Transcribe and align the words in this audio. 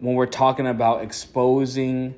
when 0.00 0.14
we're 0.14 0.26
talking 0.26 0.66
about 0.66 1.02
exposing 1.02 2.14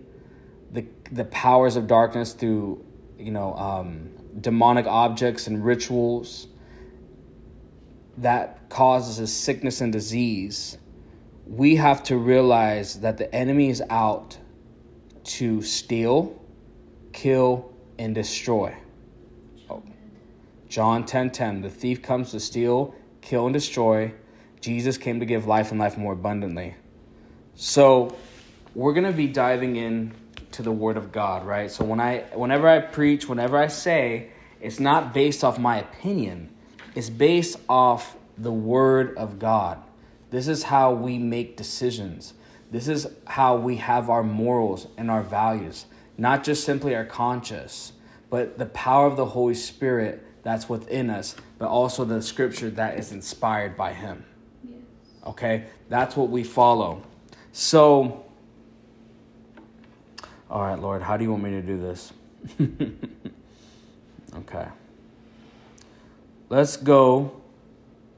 the 0.71 0.87
the 1.11 1.25
powers 1.25 1.77
of 1.77 1.87
darkness 1.87 2.33
through 2.33 2.85
you 3.19 3.31
know 3.31 3.55
um, 3.55 4.11
demonic 4.41 4.87
objects 4.87 5.47
and 5.47 5.65
rituals 5.65 6.49
that 8.19 8.69
causes 8.69 9.19
a 9.19 9.27
sickness 9.27 9.81
and 9.81 9.93
disease, 9.93 10.79
we 11.47 11.77
have 11.77 12.03
to 12.05 12.17
realize 12.17 13.01
that 13.01 13.19
the 13.19 13.33
enemy 13.35 13.69
is 13.69 13.83
out 13.91 14.39
to 15.25 15.63
steal, 15.63 16.41
kill, 17.13 17.73
and 17.99 18.15
destroy. 18.15 18.75
Oh. 19.69 19.83
John 20.69 21.05
10:10 21.05 21.07
10, 21.07 21.31
10, 21.31 21.63
The 21.63 21.71
thief 21.71 22.03
comes 22.03 22.31
to 22.31 22.41
steal, 22.41 22.95
kill, 23.21 23.47
and 23.47 23.53
destroy. 23.53 24.13
Jesus 24.61 24.97
came 24.97 25.21
to 25.21 25.27
give 25.27 25.47
life 25.47 25.71
and 25.71 25.81
life 25.81 25.99
more 25.99 26.13
abundantly. 26.13 26.77
So, 27.65 28.17
we're 28.75 28.93
going 28.93 29.07
to 29.07 29.13
be 29.13 29.29
diving 29.29 29.77
in 29.77 30.15
to 30.51 30.63
the 30.63 30.73
word 30.73 30.97
of 30.97 31.13
God, 31.13 31.47
right? 31.47 31.71
So 31.71 31.85
when 31.85 32.01
I 32.01 32.25
whenever 32.35 32.69
I 32.69 32.81
preach, 32.81 33.29
whenever 33.29 33.57
I 33.57 33.69
say, 33.69 34.31
it's 34.61 34.81
not 34.81 35.15
based 35.15 35.45
off 35.45 35.61
my 35.61 35.79
opinion. 35.79 36.51
It's 36.97 37.09
based 37.09 37.61
off 37.69 38.17
the 38.37 38.51
word 38.51 39.17
of 39.17 39.39
God. 39.39 39.81
This 40.31 40.49
is 40.49 40.65
how 40.65 40.93
we 40.93 41.19
make 41.19 41.57
decisions. 41.57 42.35
This 42.73 42.89
is 42.89 43.07
how 43.29 43.59
we 43.59 43.77
have 43.77 44.11
our 44.11 44.25
morals 44.25 44.89
and 44.97 45.09
our 45.09 45.23
values, 45.23 45.87
not 46.19 46.43
just 46.43 46.65
simply 46.65 46.97
our 46.97 47.05
conscience, 47.05 47.93
but 48.29 48.59
the 48.59 48.67
power 48.67 49.07
of 49.07 49.17
the 49.17 49.27
Holy 49.27 49.55
Spirit 49.55 50.27
that's 50.43 50.69
within 50.69 51.11
us, 51.11 51.37
but 51.59 51.69
also 51.69 52.05
the 52.05 52.23
scripture 52.23 52.71
that 52.71 52.99
is 52.99 53.13
inspired 53.13 53.77
by 53.77 53.93
Him. 53.93 54.25
Yes. 54.69 54.81
Okay? 55.29 55.67
That's 55.89 56.17
what 56.17 56.29
we 56.29 56.43
follow. 56.43 57.05
So, 57.53 58.25
all 60.51 60.63
right, 60.63 60.79
Lord, 60.79 61.03
how 61.03 61.19
do 61.19 61.25
you 61.25 61.31
want 61.31 61.43
me 61.43 61.51
to 61.51 61.63
do 61.63 61.79
this? 61.79 62.13
okay. 64.37 64.69
Let's 66.49 66.79
go 66.79 67.43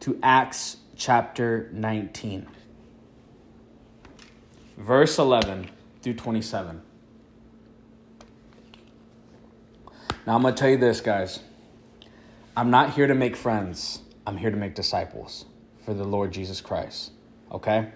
to 0.00 0.18
Acts 0.22 0.76
chapter 0.96 1.68
19, 1.72 2.46
verse 4.76 5.18
11 5.18 5.68
through 6.02 6.14
27. 6.14 6.80
Now, 10.26 10.36
I'm 10.36 10.42
going 10.42 10.54
to 10.54 10.60
tell 10.60 10.70
you 10.70 10.78
this, 10.78 11.00
guys. 11.00 11.40
I'm 12.56 12.70
not 12.70 12.94
here 12.94 13.08
to 13.08 13.14
make 13.14 13.34
friends, 13.34 14.00
I'm 14.28 14.36
here 14.36 14.52
to 14.52 14.56
make 14.56 14.76
disciples 14.76 15.44
for 15.84 15.92
the 15.92 16.04
Lord 16.04 16.32
Jesus 16.32 16.60
Christ. 16.60 17.10
Okay? 17.50 17.88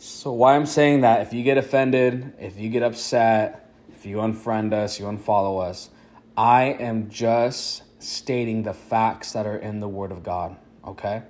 So, 0.00 0.32
why 0.32 0.54
I'm 0.54 0.66
saying 0.66 1.00
that, 1.00 1.22
if 1.22 1.32
you 1.32 1.42
get 1.42 1.58
offended, 1.58 2.32
if 2.38 2.56
you 2.56 2.70
get 2.70 2.84
upset, 2.84 3.68
if 3.92 4.06
you 4.06 4.18
unfriend 4.18 4.72
us, 4.72 5.00
you 5.00 5.06
unfollow 5.06 5.60
us, 5.60 5.90
I 6.36 6.66
am 6.66 7.10
just 7.10 7.82
stating 8.00 8.62
the 8.62 8.72
facts 8.72 9.32
that 9.32 9.44
are 9.44 9.56
in 9.56 9.80
the 9.80 9.88
Word 9.88 10.12
of 10.12 10.22
God. 10.22 10.56
Okay? 10.86 11.24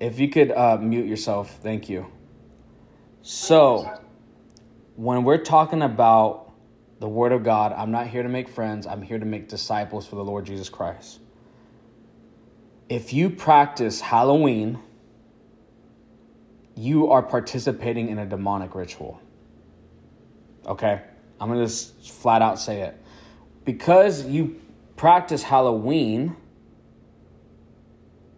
if 0.00 0.18
you 0.18 0.28
could 0.28 0.50
uh, 0.50 0.78
mute 0.78 1.06
yourself, 1.06 1.58
thank 1.62 1.88
you. 1.88 2.06
So, 3.22 4.00
when 4.96 5.22
we're 5.22 5.44
talking 5.44 5.82
about 5.82 6.52
the 6.98 7.08
Word 7.08 7.30
of 7.30 7.44
God, 7.44 7.72
I'm 7.72 7.92
not 7.92 8.08
here 8.08 8.24
to 8.24 8.28
make 8.28 8.48
friends, 8.48 8.88
I'm 8.88 9.02
here 9.02 9.20
to 9.20 9.26
make 9.26 9.48
disciples 9.48 10.04
for 10.04 10.16
the 10.16 10.24
Lord 10.24 10.46
Jesus 10.46 10.68
Christ. 10.68 11.20
If 12.88 13.12
you 13.12 13.30
practice 13.30 14.00
Halloween, 14.00 14.78
you 16.76 17.10
are 17.10 17.22
participating 17.22 18.08
in 18.08 18.18
a 18.18 18.26
demonic 18.26 18.74
ritual. 18.74 19.20
Okay? 20.66 21.02
I'm 21.40 21.48
going 21.48 21.60
to 21.60 21.66
just 21.66 22.12
flat 22.12 22.42
out 22.42 22.58
say 22.58 22.82
it. 22.82 23.02
Because 23.64 24.24
you 24.26 24.60
practice 24.96 25.42
Halloween, 25.42 26.36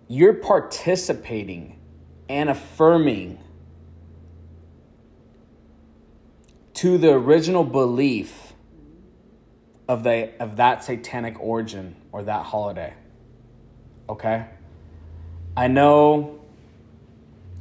you're 0.09 0.35
participating 0.35 1.79
and 2.29 2.49
affirming 2.49 3.39
to 6.75 6.97
the 6.97 7.11
original 7.13 7.65
belief 7.65 8.53
of 9.89 10.05
the 10.05 10.31
of 10.41 10.57
that 10.57 10.85
satanic 10.85 11.41
origin 11.41 11.97
or 12.13 12.23
that 12.23 12.45
holiday. 12.45 12.95
Okay? 14.09 14.47
I 15.57 15.69
know 15.69 16.39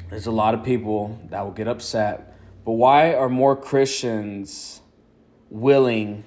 there's 0.10 0.28
a 0.28 0.32
lot 0.32 0.54
of 0.54 0.64
people 0.64 1.20
that 1.30 1.42
will 1.44 1.52
get 1.52 1.68
upset, 1.68 2.38
but 2.64 2.74
why 2.74 3.14
are 3.14 3.30
more 3.30 3.56
Christians 3.56 4.82
willing 5.50 6.24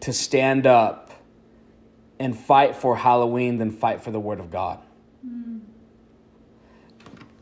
to 0.00 0.12
stand 0.12 0.66
up 0.66 1.10
and 2.18 2.36
fight 2.38 2.76
for 2.76 2.96
Halloween 2.96 3.58
than 3.58 3.70
fight 3.70 4.02
for 4.02 4.10
the 4.10 4.20
Word 4.20 4.40
of 4.40 4.50
God? 4.50 4.80
Mm. 5.26 5.60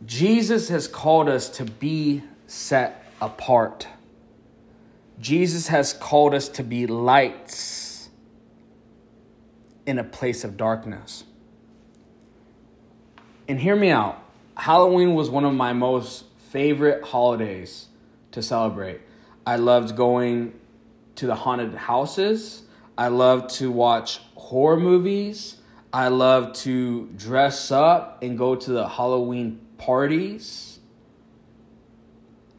Jesus 0.07 0.69
has 0.69 0.87
called 0.87 1.29
us 1.29 1.49
to 1.51 1.65
be 1.65 2.23
set 2.47 3.05
apart. 3.21 3.89
Jesus 5.19 5.69
has 5.69 5.93
called 5.93 6.35
us 6.35 6.49
to 6.51 6.63
be 6.63 6.87
lights 6.87 8.09
in 9.87 9.99
a 9.99 10.05
place 10.05 10.45
of 10.45 10.57
darkness. 10.57 11.25
And 13.47 13.61
hear 13.61 13.77
me 13.77 13.91
out. 13.91 14.23
Halloween 14.57 15.15
was 15.15 15.29
one 15.29 15.45
of 15.45 15.53
my 15.53 15.73
most 15.73 16.25
favorite 16.51 17.05
holidays 17.05 17.89
to 18.33 18.43
celebrate. 18.43 19.01
I 19.47 19.57
loved 19.57 19.97
going 19.97 20.59
to 21.17 21.27
the 21.27 21.35
haunted 21.35 21.75
houses. 21.75 22.63
I 22.97 23.09
loved 23.09 23.51
to 23.57 23.71
watch 23.71 24.21
horror 24.35 24.79
movies. 24.79 25.57
I 25.93 26.09
loved 26.09 26.57
to 26.63 27.07
dress 27.17 27.71
up 27.71 28.23
and 28.23 28.39
go 28.39 28.57
to 28.57 28.73
the 28.73 28.89
Halloween 28.89 29.61
parties. 29.79 30.79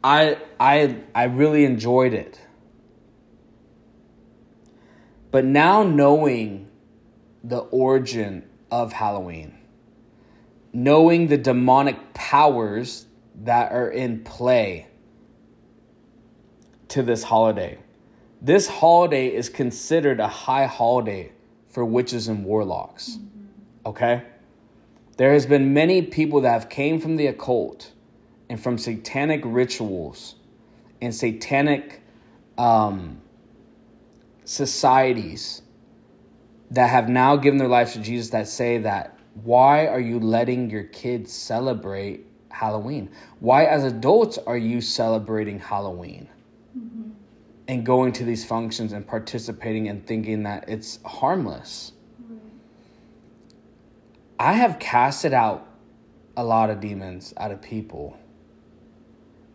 I 0.02 0.38
I 0.60 1.02
I 1.14 1.24
really 1.24 1.64
enjoyed 1.64 2.14
it. 2.14 2.40
But 5.30 5.44
now 5.44 5.82
knowing 5.82 6.68
the 7.42 7.58
origin 7.58 8.44
of 8.70 8.92
Halloween, 8.92 9.58
knowing 10.76 11.28
the 11.28 11.38
demonic 11.38 12.12
powers 12.12 13.06
that 13.44 13.72
are 13.72 13.88
in 13.88 14.22
play 14.22 14.86
to 16.88 17.02
this 17.02 17.22
holiday. 17.22 17.78
This 18.42 18.68
holiday 18.68 19.34
is 19.34 19.48
considered 19.48 20.20
a 20.20 20.28
high 20.28 20.66
holiday 20.66 21.32
for 21.70 21.82
witches 21.82 22.28
and 22.28 22.44
warlocks. 22.44 23.12
Mm-hmm. 23.12 23.88
Okay? 23.88 24.22
There 25.16 25.32
has 25.32 25.46
been 25.46 25.72
many 25.72 26.02
people 26.02 26.42
that 26.42 26.52
have 26.52 26.68
came 26.68 27.00
from 27.00 27.16
the 27.16 27.28
occult 27.28 27.90
and 28.50 28.62
from 28.62 28.76
satanic 28.76 29.40
rituals 29.46 30.34
and 31.00 31.14
satanic 31.14 32.02
um, 32.58 33.22
societies 34.44 35.62
that 36.70 36.90
have 36.90 37.08
now 37.08 37.36
given 37.36 37.56
their 37.56 37.66
lives 37.66 37.94
to 37.94 37.98
Jesus 38.00 38.28
that 38.30 38.46
say 38.46 38.76
that 38.78 39.15
why 39.44 39.86
are 39.86 40.00
you 40.00 40.18
letting 40.18 40.70
your 40.70 40.84
kids 40.84 41.32
celebrate 41.32 42.26
Halloween? 42.50 43.10
Why, 43.40 43.66
as 43.66 43.84
adults, 43.84 44.38
are 44.38 44.56
you 44.56 44.80
celebrating 44.80 45.58
Halloween 45.58 46.28
mm-hmm. 46.76 47.10
and 47.68 47.84
going 47.84 48.12
to 48.12 48.24
these 48.24 48.44
functions 48.44 48.92
and 48.92 49.06
participating 49.06 49.88
and 49.88 50.06
thinking 50.06 50.44
that 50.44 50.68
it's 50.68 51.00
harmless? 51.04 51.92
I 54.38 54.54
have 54.54 54.78
casted 54.78 55.32
out 55.32 55.66
a 56.36 56.44
lot 56.44 56.70
of 56.70 56.80
demons 56.80 57.32
out 57.36 57.50
of 57.50 57.60
people. 57.60 58.18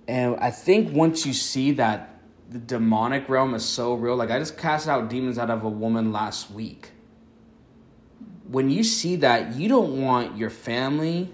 And 0.07 0.35
I 0.37 0.51
think 0.51 0.93
once 0.93 1.25
you 1.25 1.33
see 1.33 1.71
that 1.73 2.19
the 2.49 2.59
demonic 2.59 3.29
realm 3.29 3.53
is 3.53 3.63
so 3.63 3.93
real, 3.93 4.15
like 4.15 4.31
I 4.31 4.39
just 4.39 4.57
cast 4.57 4.87
out 4.87 5.09
demons 5.09 5.37
out 5.37 5.49
of 5.49 5.63
a 5.63 5.69
woman 5.69 6.11
last 6.11 6.51
week 6.51 6.90
when 8.51 8.69
you 8.69 8.83
see 8.83 9.15
that, 9.17 9.55
you 9.55 9.69
don't 9.69 10.01
want 10.01 10.37
your 10.37 10.49
family, 10.49 11.29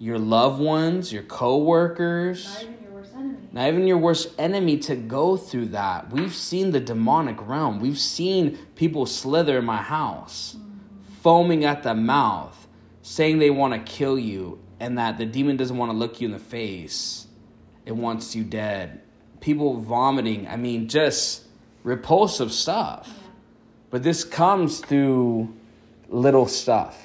your 0.00 0.18
loved 0.18 0.60
ones, 0.60 1.12
your 1.12 1.22
coworkers, 1.22 2.44
not 2.44 2.62
even 2.64 2.82
your 2.82 2.92
worst 2.92 3.14
enemy, 3.14 3.48
not 3.52 3.68
even 3.68 3.86
your 3.86 3.98
worst 3.98 4.34
enemy 4.36 4.76
to 4.78 4.96
go 4.96 5.36
through 5.36 5.66
that. 5.66 6.10
We've 6.10 6.34
seen 6.34 6.72
the 6.72 6.80
demonic 6.80 7.46
realm. 7.46 7.78
We've 7.78 7.98
seen 7.98 8.58
people 8.74 9.06
slither 9.06 9.58
in 9.58 9.64
my 9.64 9.80
house, 9.80 10.56
mm-hmm. 10.58 11.14
foaming 11.22 11.64
at 11.64 11.84
the 11.84 11.94
mouth, 11.94 12.66
saying 13.02 13.38
they 13.38 13.50
want 13.50 13.72
to 13.72 13.92
kill 13.92 14.18
you, 14.18 14.58
and 14.80 14.98
that 14.98 15.18
the 15.18 15.24
demon 15.24 15.56
doesn't 15.56 15.76
want 15.76 15.92
to 15.92 15.96
look 15.96 16.20
you 16.20 16.26
in 16.26 16.32
the 16.32 16.38
face. 16.40 17.28
It 17.84 17.92
wants 17.92 18.34
you 18.34 18.42
dead. 18.42 19.02
People 19.40 19.78
vomiting. 19.78 20.48
I 20.48 20.56
mean, 20.56 20.88
just 20.88 21.44
repulsive 21.84 22.50
stuff. 22.50 23.08
Yeah. 23.08 23.28
But 23.90 24.02
this 24.02 24.24
comes 24.24 24.80
through 24.80 25.54
little 26.08 26.46
stuff, 26.46 26.98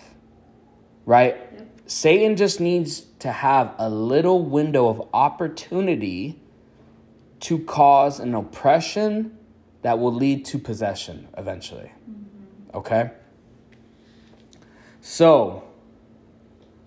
right? 1.06 1.36
Yep. 1.36 1.68
Satan 1.88 2.36
just 2.36 2.59
needs 2.59 3.01
to 3.19 3.31
have 3.31 3.74
a 3.77 3.89
little 3.89 4.45
window 4.45 4.88
of 4.88 5.09
opportunity 5.13 6.42
to 7.42 7.59
cause 7.59 8.19
an 8.19 8.33
oppression 8.36 9.38
that 9.81 10.00
will 10.00 10.13
lead 10.13 10.45
to 10.45 10.59
possession 10.59 11.27
eventually. 11.38 11.92
Mm-hmm. 12.09 12.77
Okay? 12.77 13.12
So, 15.01 15.63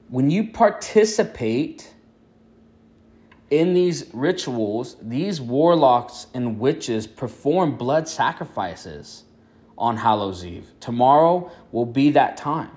when 0.09 0.31
you 0.31 0.49
participate 0.53 1.93
in 3.51 3.75
these 3.75 4.11
rituals, 4.13 4.97
these 5.03 5.41
warlocks 5.41 6.29
and 6.35 6.59
witches 6.59 7.07
perform 7.07 7.77
blood 7.77 8.09
sacrifices 8.09 9.25
on 9.76 9.97
Hallows 9.97 10.44
Eve. 10.44 10.71
Tomorrow 10.81 11.50
will 11.73 11.87
be 11.87 12.11
that 12.11 12.37
time. 12.37 12.71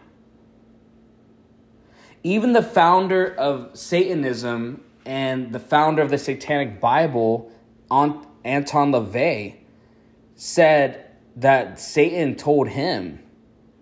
Even 2.23 2.53
the 2.53 2.63
founder 2.63 3.33
of 3.35 3.77
Satanism 3.77 4.83
and 5.05 5.53
the 5.53 5.59
founder 5.59 6.01
of 6.01 6.09
the 6.09 6.17
Satanic 6.17 6.81
Bible, 6.81 7.51
Anton 7.89 8.91
LaVey, 8.91 9.55
said 10.35 11.05
that 11.37 11.79
Satan 11.79 12.35
told 12.35 12.67
him, 12.67 13.19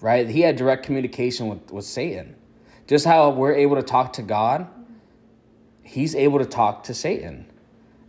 right? 0.02 0.30
He 0.30 0.42
had 0.42 0.56
direct 0.58 0.86
communication 0.86 1.48
with, 1.48 1.72
with 1.72 1.86
Satan. 1.86 2.36
Just 2.88 3.06
how 3.06 3.30
we're 3.32 3.56
able 3.56 3.78
to 3.78 3.82
talk 3.82 4.14
to 4.14 4.22
God, 4.22 4.68
he's 5.82 6.14
able 6.16 6.40
to 6.40 6.46
talk 6.46 6.84
to 6.84 6.94
Satan. 6.94 7.48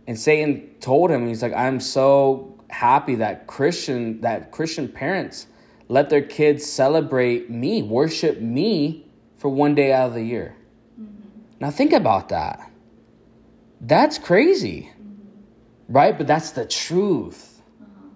And 0.05 0.19
Satan 0.19 0.69
told 0.79 1.09
him, 1.09 1.27
he's 1.27 1.41
like, 1.41 1.53
I'm 1.53 1.79
so 1.79 2.56
happy 2.69 3.15
that 3.15 3.47
Christian 3.47 4.21
that 4.21 4.51
Christian 4.51 4.87
parents 4.87 5.47
let 5.89 6.09
their 6.09 6.21
kids 6.21 6.65
celebrate 6.65 7.49
me, 7.49 7.81
worship 7.81 8.41
me 8.41 9.05
for 9.37 9.49
one 9.49 9.73
day 9.73 9.93
out 9.93 10.09
of 10.09 10.13
the 10.15 10.23
year. 10.23 10.55
Mm-hmm. 10.99 11.29
Now 11.61 11.71
think 11.71 11.93
about 11.93 12.29
that. 12.29 12.71
That's 13.79 14.17
crazy. 14.17 14.91
Mm-hmm. 14.91 15.93
Right? 15.93 16.17
But 16.17 16.27
that's 16.27 16.51
the 16.51 16.65
truth. 16.65 17.61
Uh-huh. 17.81 18.09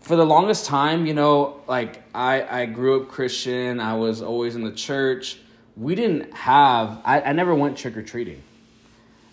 For 0.00 0.16
the 0.16 0.24
longest 0.24 0.66
time, 0.66 1.06
you 1.06 1.14
know, 1.14 1.60
like 1.66 2.02
I 2.14 2.62
I 2.62 2.66
grew 2.66 3.02
up 3.02 3.08
Christian, 3.08 3.80
I 3.80 3.94
was 3.94 4.22
always 4.22 4.54
in 4.54 4.64
the 4.64 4.72
church. 4.72 5.38
We 5.76 5.94
didn't 5.94 6.32
have 6.34 7.00
I, 7.04 7.20
I 7.20 7.32
never 7.32 7.54
went 7.54 7.76
trick 7.76 7.96
or 7.96 8.02
treating 8.02 8.42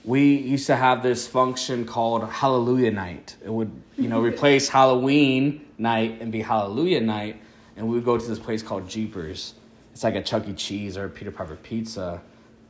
we 0.04 0.36
used 0.36 0.68
to 0.68 0.76
have 0.76 1.04
this 1.04 1.28
function 1.28 1.86
called 1.86 2.28
Hallelujah 2.30 2.92
Night. 2.92 3.36
It 3.44 3.52
would, 3.52 3.72
you 3.98 4.08
know, 4.08 4.22
replace 4.24 4.70
Halloween 4.70 5.66
night 5.78 6.18
and 6.22 6.32
be 6.32 6.42
Hallelujah 6.42 7.02
Night, 7.02 7.42
and 7.76 7.88
we 7.88 7.96
would 7.96 8.06
go 8.06 8.18
to 8.18 8.26
this 8.26 8.40
place 8.40 8.64
called 8.64 8.90
Jeepers. 8.90 9.56
It's 9.94 10.04
like 10.04 10.16
a 10.16 10.22
Chuck 10.22 10.48
E. 10.48 10.54
Cheese 10.54 10.98
or 10.98 11.06
a 11.06 11.10
Peter 11.10 11.32
Piper 11.32 11.56
Pizza, 11.58 12.22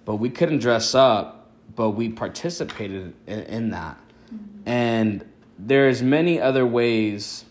but 0.05 0.15
we 0.15 0.29
couldn't 0.29 0.59
dress 0.59 0.95
up, 0.95 1.51
but 1.75 1.91
we 1.91 2.09
participated 2.09 3.13
in, 3.27 3.39
in 3.43 3.69
that. 3.71 3.97
Mm-hmm. 4.33 4.69
And 4.69 5.25
there's 5.57 6.01
many 6.01 6.39
other 6.39 6.65
ways 6.65 7.45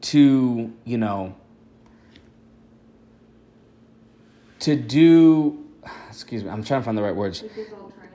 to, 0.00 0.72
you 0.84 0.98
know, 0.98 1.34
to 4.60 4.76
do 4.76 5.67
excuse 6.20 6.42
me, 6.42 6.50
I'm 6.50 6.64
trying 6.64 6.80
to 6.80 6.84
find 6.84 6.98
the 6.98 7.02
right 7.02 7.14
words. 7.14 7.44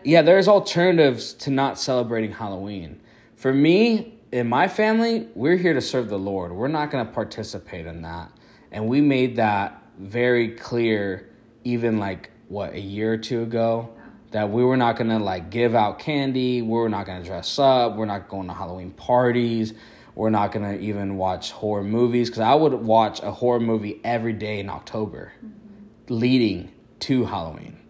Yeah, 0.03 0.21
there's 0.21 0.50
alternatives 0.50 1.33
to 1.35 1.51
not 1.51 1.79
celebrating 1.79 2.33
Halloween. 2.33 3.00
For 3.38 3.53
me, 3.53 4.19
in 4.33 4.50
my 4.50 4.67
family, 4.67 5.29
we're 5.35 5.55
here 5.55 5.73
to 5.73 5.81
serve 5.81 6.09
the 6.09 6.19
Lord. 6.19 6.51
We're 6.51 6.67
not 6.67 6.91
going 6.91 7.05
to 7.05 7.11
participate 7.11 7.85
in 7.85 8.01
that. 8.01 8.29
And 8.71 8.88
we 8.88 9.00
made 9.00 9.38
that 9.38 9.81
very 9.97 10.50
clear 10.50 11.29
even 11.63 11.97
like 11.97 12.31
what 12.50 12.73
a 12.73 12.79
year 12.79 13.13
or 13.13 13.17
two 13.17 13.44
ago 13.44 13.94
that 14.31 14.50
we 14.50 14.65
were 14.65 14.75
not 14.75 14.97
going 14.97 15.09
to 15.09 15.19
like 15.19 15.50
give 15.50 15.73
out 15.73 16.00
candy, 16.00 16.61
we 16.61 16.69
were 16.69 16.89
not 16.89 17.05
going 17.05 17.21
to 17.21 17.25
dress 17.25 17.57
up, 17.57 17.95
we're 17.95 18.05
not 18.05 18.27
going 18.27 18.47
to 18.47 18.53
Halloween 18.53 18.91
parties. 18.91 19.73
We're 20.15 20.29
not 20.29 20.51
gonna 20.51 20.75
even 20.75 21.17
watch 21.17 21.50
horror 21.50 21.83
movies 21.83 22.29
because 22.29 22.41
I 22.41 22.53
would 22.53 22.73
watch 22.73 23.23
a 23.23 23.31
horror 23.31 23.59
movie 23.59 24.00
every 24.03 24.33
day 24.33 24.59
in 24.59 24.69
October, 24.69 25.33
mm-hmm. 25.44 26.13
leading 26.13 26.71
to 27.00 27.25
Halloween 27.25 27.82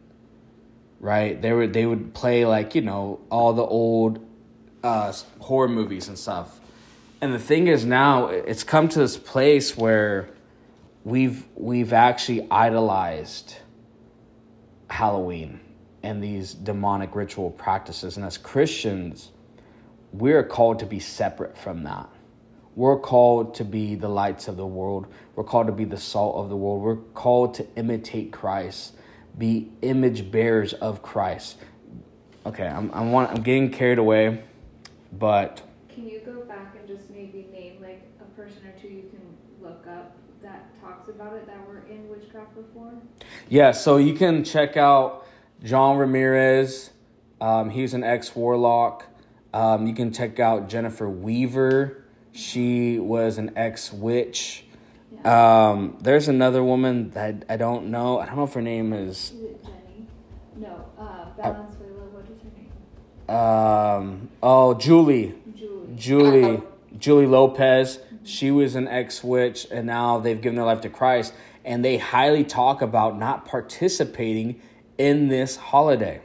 right? 1.03 1.39
They 1.39 1.51
would 1.51 1.73
they 1.73 1.85
would 1.85 2.13
play 2.13 2.45
like 2.45 2.75
you 2.75 2.81
know 2.81 3.19
all 3.29 3.51
the 3.51 3.65
old 3.65 4.25
uh, 4.83 5.11
horror 5.39 5.67
movies 5.67 6.07
and 6.07 6.17
stuff. 6.17 6.59
And 7.19 7.33
the 7.33 7.39
thing 7.39 7.67
is 7.67 7.85
now 7.85 8.27
it's 8.27 8.63
come 8.63 8.87
to 8.87 8.99
this 8.99 9.17
place 9.17 9.77
where 9.77 10.29
we've 11.03 11.45
we've 11.55 11.91
actually 11.91 12.47
idolized 12.49 13.57
Halloween 14.89 15.59
and 16.03 16.23
these 16.23 16.53
demonic 16.53 17.15
ritual 17.15 17.51
practices. 17.51 18.15
And 18.15 18.25
as 18.25 18.37
Christians, 18.37 19.31
we're 20.13 20.43
called 20.43 20.79
to 20.79 20.85
be 20.85 20.99
separate 20.99 21.57
from 21.57 21.83
that. 21.83 22.09
We're 22.75 22.99
called 22.99 23.55
to 23.55 23.65
be 23.65 23.95
the 23.95 24.09
lights 24.09 24.47
of 24.47 24.55
the 24.55 24.65
world. 24.65 25.07
We're 25.35 25.43
called 25.43 25.67
to 25.67 25.73
be 25.73 25.83
the 25.83 25.97
salt 25.97 26.37
of 26.37 26.49
the 26.49 26.55
world. 26.55 26.81
We're 26.81 26.95
called 26.95 27.55
to 27.55 27.67
imitate 27.75 28.31
Christ 28.31 28.93
be 29.37 29.71
image 29.81 30.31
bearers 30.31 30.73
of 30.73 31.01
Christ. 31.01 31.57
Okay, 32.45 32.67
I'm 32.67 32.91
I'm, 32.93 33.11
want, 33.11 33.31
I'm 33.31 33.41
getting 33.41 33.71
carried 33.71 33.97
away, 33.97 34.43
but 35.13 35.61
can 35.89 36.07
you 36.07 36.19
go 36.19 36.41
back 36.41 36.75
and 36.77 36.87
just 36.87 37.09
maybe 37.09 37.47
name 37.51 37.81
like 37.81 38.03
a 38.21 38.25
person 38.39 38.61
or 38.67 38.79
two 38.79 38.87
you 38.87 39.09
can 39.09 39.21
look 39.61 39.85
up 39.87 40.15
that 40.41 40.69
talks 40.81 41.07
about 41.09 41.33
it 41.33 41.45
that 41.47 41.65
were 41.67 41.83
in 41.89 42.09
witchcraft 42.09 42.55
before? 42.55 42.93
Yeah, 43.49 43.71
so 43.71 43.97
you 43.97 44.13
can 44.13 44.43
check 44.43 44.77
out 44.77 45.25
John 45.63 45.97
Ramirez. 45.97 46.91
Um, 47.39 47.69
he's 47.69 47.93
an 47.93 48.03
ex 48.03 48.35
warlock. 48.35 49.05
Um, 49.53 49.87
you 49.87 49.93
can 49.93 50.11
check 50.11 50.39
out 50.39 50.67
Jennifer 50.67 51.07
Weaver. 51.07 52.03
She 52.31 52.99
was 52.99 53.37
an 53.37 53.53
ex 53.55 53.93
witch. 53.93 54.62
Um, 55.25 55.97
there's 56.01 56.27
another 56.27 56.63
woman 56.63 57.11
that 57.11 57.45
I 57.47 57.55
don't 57.57 57.87
know. 57.87 58.19
I 58.19 58.25
don't 58.25 58.35
know 58.35 58.43
if 58.43 58.53
her 58.53 58.61
name 58.61 58.91
is. 58.91 59.31
Is 59.31 59.41
it 59.41 59.63
Jenny? 59.63 60.07
No, 60.57 60.85
uh, 60.97 61.25
Valenzuela. 61.37 62.05
What 62.11 62.25
is 62.25 62.41
her 62.41 62.51
name? 62.57 63.35
Um. 63.37 64.29
Oh, 64.41 64.73
Julie. 64.73 65.35
Julie. 65.55 65.95
Julie. 65.95 66.61
Julie 66.99 67.25
Lopez. 67.25 67.97
Mm-hmm. 67.97 68.25
She 68.25 68.51
was 68.51 68.75
an 68.75 68.87
ex 68.87 69.23
witch, 69.23 69.67
and 69.71 69.87
now 69.87 70.19
they've 70.19 70.39
given 70.39 70.55
their 70.55 70.65
life 70.65 70.81
to 70.81 70.89
Christ. 70.89 71.33
And 71.65 71.83
they 71.83 71.97
highly 71.97 72.43
talk 72.43 72.81
about 72.81 73.17
not 73.17 73.45
participating 73.45 74.61
in 74.97 75.29
this 75.29 75.55
holiday. 75.55 76.21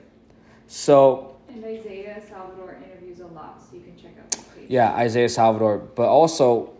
So. 0.67 1.37
And 1.49 1.65
Isaiah 1.65 2.21
Saldivar 2.29 2.83
interviews 2.83 3.21
a 3.21 3.27
lot, 3.27 3.63
so 3.63 3.77
you 3.77 3.83
can 3.83 3.97
check 3.97 4.13
out. 4.21 4.31
Page. 4.33 4.67
Yeah, 4.69 4.93
Isaiah 4.95 5.29
Saldivar, 5.29 5.87
but 5.95 6.09
also 6.09 6.75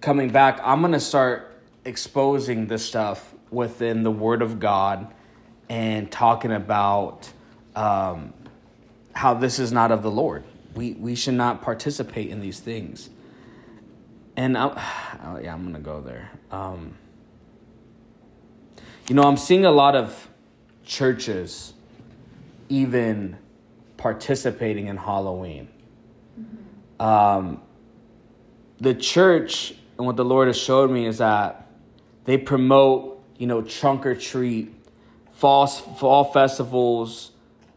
coming 0.00 0.30
back, 0.30 0.60
I'm 0.62 0.80
going 0.80 0.92
to 0.92 1.00
start 1.00 1.62
exposing 1.84 2.66
this 2.66 2.84
stuff 2.84 3.34
within 3.50 4.02
the 4.02 4.10
Word 4.10 4.42
of 4.42 4.58
God 4.58 5.12
and 5.68 6.10
talking 6.10 6.52
about 6.52 7.30
um, 7.76 8.32
how 9.12 9.34
this 9.34 9.58
is 9.58 9.72
not 9.72 9.92
of 9.92 10.02
the 10.02 10.10
Lord. 10.10 10.44
We, 10.74 10.92
we 10.92 11.14
should 11.14 11.34
not 11.34 11.62
participate 11.62 12.30
in 12.30 12.40
these 12.40 12.60
things. 12.60 13.10
And 14.36 14.56
I, 14.56 14.68
oh 15.24 15.38
yeah, 15.38 15.52
I'm 15.52 15.62
going 15.62 15.74
to 15.74 15.80
go 15.80 16.00
there. 16.00 16.30
Um, 16.50 16.94
you 19.08 19.14
know, 19.14 19.22
I'm 19.22 19.36
seeing 19.36 19.64
a 19.64 19.70
lot 19.70 19.96
of 19.96 20.28
churches 20.84 21.74
even 22.68 23.36
participating 23.96 24.86
in 24.86 24.96
Halloween. 24.96 25.68
Mm-hmm. 26.40 27.04
Um, 27.04 27.62
the 28.80 28.94
church 28.94 29.74
and 30.00 30.06
what 30.06 30.16
the 30.16 30.24
Lord 30.24 30.46
has 30.46 30.56
showed 30.56 30.90
me 30.90 31.04
is 31.04 31.18
that 31.18 31.66
they 32.24 32.38
promote, 32.38 33.22
you 33.36 33.46
know, 33.46 33.60
trunk 33.60 34.06
or 34.06 34.14
treat, 34.14 34.74
fall, 35.30 35.66
fall 35.66 36.24
festivals, 36.24 37.32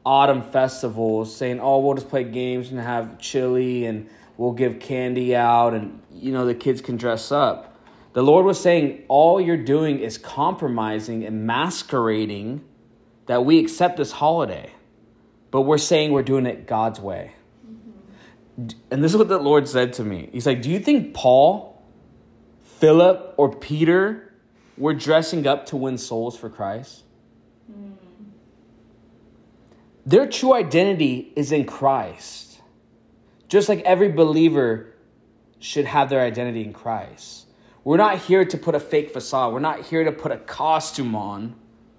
autumn 0.06 0.42
festivals, 0.42 1.36
saying, 1.36 1.60
oh, 1.60 1.80
we'll 1.80 1.96
just 1.96 2.08
play 2.08 2.24
games 2.24 2.72
and 2.72 2.80
have 2.80 3.20
chili 3.20 3.88
and 3.88 4.10
we'll 4.38 4.54
give 4.54 4.80
candy 4.80 5.36
out 5.36 5.74
and, 5.74 6.02
you 6.14 6.32
know, 6.32 6.46
the 6.46 6.56
kids 6.56 6.80
can 6.80 6.96
dress 6.96 7.30
up. 7.30 7.78
The 8.14 8.24
Lord 8.24 8.46
was 8.46 8.58
saying, 8.58 9.04
all 9.10 9.42
you're 9.42 9.58
doing 9.58 10.00
is 10.00 10.18
compromising 10.18 11.26
and 11.26 11.46
masquerading 11.46 12.64
that 13.26 13.44
we 13.44 13.60
accept 13.60 13.98
this 13.98 14.14
holiday, 14.14 14.72
but 15.52 15.64
we're 15.64 15.78
saying 15.78 16.14
we're 16.14 16.24
doing 16.24 16.46
it 16.46 16.68
God's 16.68 17.02
way. 17.02 17.34
Mm-hmm. 17.68 18.78
And 18.92 19.04
this 19.04 19.12
is 19.12 19.18
what 19.18 19.28
the 19.28 19.40
Lord 19.40 19.68
said 19.68 19.92
to 19.96 20.06
me. 20.06 20.30
He's 20.32 20.46
like, 20.46 20.62
Do 20.62 20.70
you 20.72 20.80
think 20.80 21.14
Paul 21.14 21.73
Philip 22.84 23.36
or 23.38 23.50
Peter 23.50 24.34
were 24.78 24.94
dressing 24.94 25.48
up 25.48 25.68
to 25.68 25.78
win 25.78 25.98
souls 25.98 26.38
for 26.38 26.50
Christ. 26.50 27.04
Mm. 27.72 27.94
Their 30.06 30.28
true 30.28 30.54
identity 30.54 31.32
is 31.34 31.54
in 31.54 31.64
Christ. 31.64 32.60
Just 33.48 33.70
like 33.70 33.80
every 33.84 34.12
believer 34.12 34.94
should 35.60 35.86
have 35.86 36.10
their 36.10 36.20
identity 36.20 36.62
in 36.62 36.74
Christ. 36.74 37.46
We're 37.86 37.96
not 37.96 38.18
here 38.18 38.44
to 38.44 38.58
put 38.58 38.76
a 38.76 38.82
fake 38.82 39.14
facade. 39.14 39.54
We're 39.54 39.62
not 39.62 39.86
here 39.86 40.04
to 40.04 40.12
put 40.12 40.34
a 40.34 40.38
costume 40.38 41.16
on. 41.16 41.56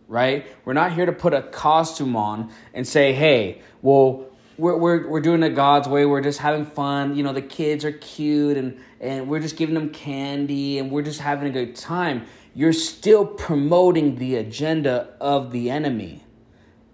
right? 0.09 0.47
We're 0.65 0.75
not 0.75 0.93
here 0.93 1.07
to 1.07 1.13
put 1.13 1.33
a 1.33 1.43
costume 1.43 2.15
on 2.15 2.53
and 2.73 2.87
say, 2.87 3.13
hey, 3.13 3.63
well, 3.83 4.27
we're, 4.57 4.77
we're, 4.77 5.09
we're 5.09 5.21
doing 5.21 5.43
it 5.43 5.51
God's 5.51 5.89
way. 5.89 6.07
We're 6.07 6.21
just 6.21 6.39
having 6.39 6.65
fun. 6.65 7.17
You 7.17 7.23
know, 7.23 7.33
the 7.33 7.43
kids 7.43 7.85
are 7.85 7.93
cute 7.93 8.57
and, 8.57 8.81
and 9.01 9.29
we're 9.29 9.41
just 9.41 9.57
giving 9.57 9.75
them 9.75 9.91
candy 9.91 10.79
and 10.79 10.91
we're 10.91 11.03
just 11.03 11.21
having 11.21 11.49
a 11.49 11.51
good 11.51 11.77
time. 11.77 12.27
You're 12.55 12.73
still 12.73 13.27
promoting 13.27 14.17
the 14.17 14.37
agenda 14.37 15.15
of 15.21 15.51
the 15.51 15.71
enemy. 15.71 16.25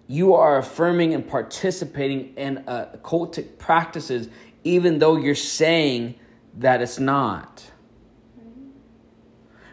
You 0.07 0.35
are 0.35 0.59
affirming 0.59 1.15
and 1.15 1.27
participating 1.27 2.35
in 2.35 2.65
uh, 2.67 2.97
cultic 3.03 3.59
practices, 3.59 4.29
even 4.65 4.99
though 4.99 5.17
you're 5.17 5.35
saying 5.35 6.17
that 6.59 6.81
it's 6.81 6.99
not. 6.99 7.71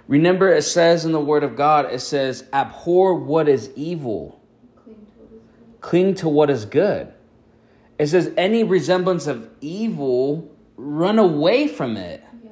Remember, 0.08 0.53
it 0.53 0.62
says 0.62 1.06
in 1.06 1.12
the 1.12 1.20
Word 1.20 1.44
of 1.44 1.56
God, 1.56 1.91
it 1.91 2.00
says, 2.00 2.46
abhor 2.53 3.15
what 3.15 3.50
is 3.50 3.72
evil, 3.75 4.41
cling 5.82 6.15
to 6.15 6.29
what 6.29 6.50
is 6.50 6.65
good. 6.65 7.13
It 8.00 8.08
says, 8.08 8.32
any 8.38 8.63
resemblance 8.63 9.27
of 9.27 9.50
evil, 9.60 10.51
run 10.75 11.18
away 11.20 11.68
from 11.68 11.98
it. 11.98 12.24
Yeah. 12.44 12.51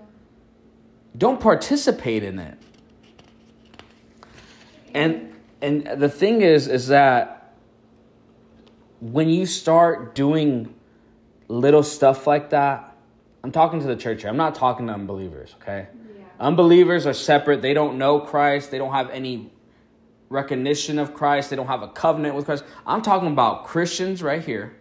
Don't 1.18 1.40
participate 1.40 2.24
in 2.24 2.40
it. 2.40 2.58
And 4.94 5.34
and 5.62 6.02
the 6.02 6.10
thing 6.10 6.42
is 6.42 6.68
is 6.68 6.88
that 6.88 7.54
when 9.02 9.30
you 9.30 9.46
start 9.46 10.16
doing 10.16 10.74
little 11.48 11.84
stuff 11.84 12.26
like 12.26 12.50
that, 12.52 12.96
I'm 13.44 13.52
talking 13.52 13.80
to 13.82 13.88
the 13.88 13.96
church 13.96 14.22
here. 14.22 14.30
I'm 14.30 14.38
not 14.38 14.56
talking 14.56 14.88
to 14.88 14.94
unbelievers, 14.94 15.56
okay? 15.62 15.88
Yeah. 16.18 16.24
Unbelievers 16.40 17.06
are 17.06 17.14
separate. 17.14 17.62
They 17.62 17.74
don't 17.74 17.98
know 17.98 18.20
Christ. 18.20 18.72
They 18.72 18.78
don't 18.78 18.94
have 18.94 19.10
any 19.12 19.52
recognition 20.30 20.98
of 20.98 21.14
Christ. 21.14 21.50
They 21.50 21.56
don't 21.56 21.68
have 21.68 21.84
a 21.84 21.90
covenant 21.90 22.36
with 22.36 22.46
Christ. 22.46 22.64
I'm 22.88 23.02
talking 23.02 23.28
about 23.28 23.66
Christians 23.66 24.24
right 24.24 24.44
here, 24.44 24.76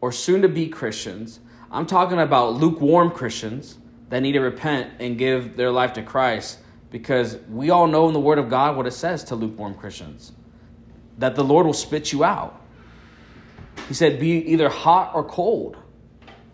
or 0.00 0.12
soon 0.12 0.42
to 0.42 0.48
be 0.48 0.68
Christians. 0.68 1.40
I'm 1.70 1.86
talking 1.86 2.18
about 2.18 2.54
lukewarm 2.54 3.10
Christians 3.10 3.78
that 4.08 4.20
need 4.20 4.32
to 4.32 4.40
repent 4.40 4.92
and 5.00 5.18
give 5.18 5.56
their 5.56 5.70
life 5.70 5.94
to 5.94 6.02
Christ 6.02 6.58
because 6.90 7.36
we 7.48 7.70
all 7.70 7.86
know 7.86 8.06
in 8.06 8.14
the 8.14 8.20
Word 8.20 8.38
of 8.38 8.48
God 8.48 8.76
what 8.76 8.86
it 8.86 8.92
says 8.92 9.24
to 9.24 9.34
lukewarm 9.34 9.74
Christians 9.74 10.32
that 11.18 11.34
the 11.34 11.44
Lord 11.44 11.66
will 11.66 11.72
spit 11.72 12.12
you 12.12 12.24
out. 12.24 12.60
He 13.88 13.94
said, 13.94 14.20
be 14.20 14.38
either 14.52 14.68
hot 14.68 15.14
or 15.14 15.24
cold, 15.24 15.76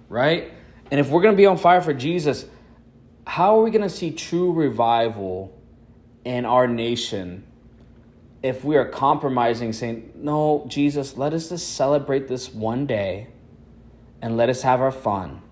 right? 0.08 0.52
And 0.90 1.00
if 1.00 1.08
we're 1.08 1.22
going 1.22 1.34
to 1.34 1.37
be 1.37 1.46
on 1.46 1.56
fire 1.56 1.80
for 1.80 1.94
Jesus, 1.94 2.46
how 3.26 3.58
are 3.58 3.62
we 3.62 3.70
going 3.70 3.82
to 3.82 3.88
see 3.88 4.12
true 4.12 4.52
revival 4.52 5.58
in 6.25 6.44
our 6.44 6.66
nation 6.66 7.44
if 8.42 8.64
we 8.64 8.76
are 8.76 8.84
compromising, 8.84 9.72
saying, 9.72 10.12
No, 10.16 10.64
Jesus, 10.68 11.16
let 11.16 11.32
us 11.32 11.49
just 11.49 11.75
celebrate 11.75 12.28
this 12.28 12.52
one 12.52 12.87
day 12.87 13.28
and 14.20 14.37
let 14.37 14.49
us 14.49 14.62
have 14.62 14.80
our 14.80 14.92
fun? 14.92 15.42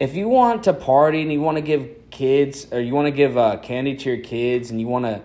If 0.00 0.14
you 0.14 0.28
want 0.28 0.64
to 0.64 0.72
party 0.72 1.22
and 1.22 1.32
you 1.32 1.40
want 1.40 1.56
to 1.56 1.62
give 1.62 2.10
kids 2.10 2.68
or 2.72 2.80
you 2.80 2.94
want 2.94 3.06
to 3.06 3.10
give 3.10 3.36
uh, 3.36 3.58
candy 3.58 3.96
to 3.96 4.10
your 4.10 4.22
kids 4.22 4.70
and 4.70 4.80
you 4.80 4.86
want 4.86 5.04
to 5.04 5.22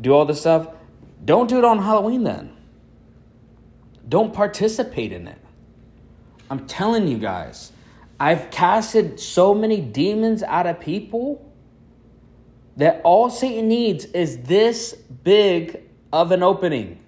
do 0.00 0.12
all 0.12 0.24
this 0.24 0.40
stuff, 0.40 0.68
don't 1.24 1.48
do 1.48 1.58
it 1.58 1.64
on 1.64 1.78
Halloween 1.78 2.24
then. 2.24 2.56
Don't 4.08 4.32
participate 4.32 5.12
in 5.12 5.28
it. 5.28 5.38
I'm 6.50 6.66
telling 6.66 7.08
you 7.08 7.18
guys, 7.18 7.72
I've 8.20 8.50
casted 8.50 9.18
so 9.18 9.54
many 9.54 9.80
demons 9.80 10.42
out 10.42 10.66
of 10.66 10.80
people 10.80 11.51
that 12.76 13.00
all 13.04 13.30
Satan 13.30 13.68
needs 13.68 14.04
is 14.06 14.38
this 14.38 14.94
big 14.94 15.80
of 16.12 16.32
an 16.32 16.42
opening. 16.42 16.98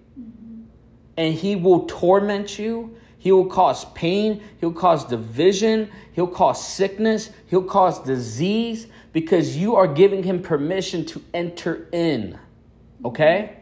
And 1.16 1.34
he 1.34 1.56
will 1.56 1.86
torment 1.86 2.58
you. 2.58 2.96
He 3.18 3.32
will 3.32 3.46
cause 3.46 3.84
pain. 3.86 4.42
He'll 4.60 4.72
cause 4.72 5.04
division. 5.04 5.90
He'll 6.12 6.26
cause 6.26 6.66
sickness. 6.66 7.30
He'll 7.46 7.62
cause 7.62 8.00
disease 8.00 8.86
because 9.12 9.56
you 9.56 9.76
are 9.76 9.86
giving 9.86 10.22
him 10.22 10.42
permission 10.42 11.06
to 11.06 11.22
enter 11.32 11.88
in. 11.92 12.38
Okay? 13.04 13.56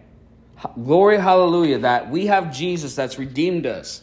Glory, 0.82 1.18
hallelujah, 1.18 1.78
that 1.78 2.10
we 2.10 2.26
have 2.26 2.52
Jesus 2.52 2.94
that's 2.94 3.18
redeemed 3.18 3.66
us 3.66 4.02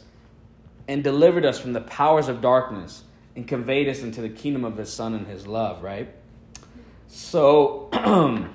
and 0.88 1.04
delivered 1.04 1.46
us 1.46 1.60
from 1.60 1.74
the 1.74 1.82
powers 1.82 2.28
of 2.28 2.42
darkness 2.42 3.04
and 3.36 3.48
conveyed 3.48 3.88
us 3.88 4.02
into 4.02 4.22
the 4.22 4.30
kingdom 4.30 4.66
of 4.66 4.76
his 4.78 4.92
son 4.92 5.14
and 5.14 5.26
his 5.28 5.48
love, 5.48 5.82
right? 5.82 6.14
So, 7.12 7.90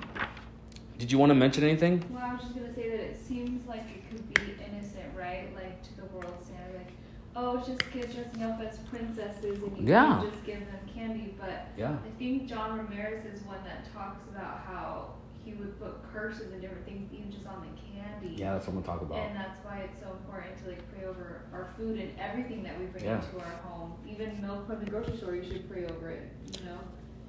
did 0.97 1.11
you 1.11 1.17
want 1.17 1.29
to 1.29 1.35
mention 1.35 1.65
anything? 1.65 2.03
Well, 2.09 2.23
I 2.23 2.33
was 2.33 2.41
just 2.41 2.55
gonna 2.55 2.73
say 2.73 2.89
that 2.89 3.01
it 3.01 3.19
seems 3.27 3.67
like 3.67 3.81
it 3.81 4.09
could 4.09 4.33
be 4.33 4.53
innocent, 4.63 5.11
right? 5.13 5.53
Like 5.53 5.83
to 5.83 5.97
the 5.97 6.05
world 6.05 6.33
standard, 6.41 6.77
like, 6.77 6.91
oh, 7.35 7.57
it's 7.57 7.67
just 7.67 7.81
kids 7.91 8.15
dressing 8.15 8.43
up 8.43 8.61
as 8.61 8.77
princesses 8.89 9.61
and 9.61 9.77
you 9.77 9.83
Yeah. 9.91 10.21
can 10.21 10.31
just 10.31 10.45
give 10.45 10.59
them 10.59 10.79
candy. 10.93 11.35
But 11.37 11.67
Yeah. 11.75 11.91
I 12.05 12.17
think 12.17 12.47
John 12.47 12.77
Ramirez 12.77 13.25
is 13.25 13.43
one 13.43 13.61
that 13.65 13.91
talks 13.93 14.23
about 14.29 14.59
how 14.65 15.15
he 15.43 15.51
would 15.53 15.77
put 15.77 16.01
curses 16.13 16.53
and 16.53 16.61
different 16.61 16.85
things 16.85 17.11
even 17.11 17.29
just 17.31 17.45
on 17.45 17.59
the 17.61 17.67
candy. 17.91 18.35
Yeah, 18.41 18.53
that's 18.53 18.67
what 18.67 18.77
I'm 18.77 18.83
going 18.83 18.85
to 18.85 18.89
talk 18.89 19.01
about. 19.01 19.19
And 19.19 19.35
that's 19.35 19.59
why 19.65 19.79
it's 19.79 19.99
so 20.01 20.11
important 20.11 20.57
to 20.63 20.69
like 20.69 20.81
pray 20.95 21.05
over 21.05 21.41
our 21.51 21.67
food 21.77 21.99
and 21.99 22.17
everything 22.17 22.63
that 22.63 22.79
we 22.79 22.85
bring 22.85 23.03
Yeah. 23.03 23.19
into 23.21 23.37
our 23.37 23.51
home. 23.67 23.93
Even 24.07 24.41
milk 24.41 24.65
from 24.65 24.79
the 24.79 24.89
grocery 24.89 25.17
store, 25.17 25.35
you 25.35 25.43
should 25.43 25.69
pray 25.69 25.83
over 25.85 26.09
it. 26.09 26.31
You 26.57 26.65
know. 26.65 26.79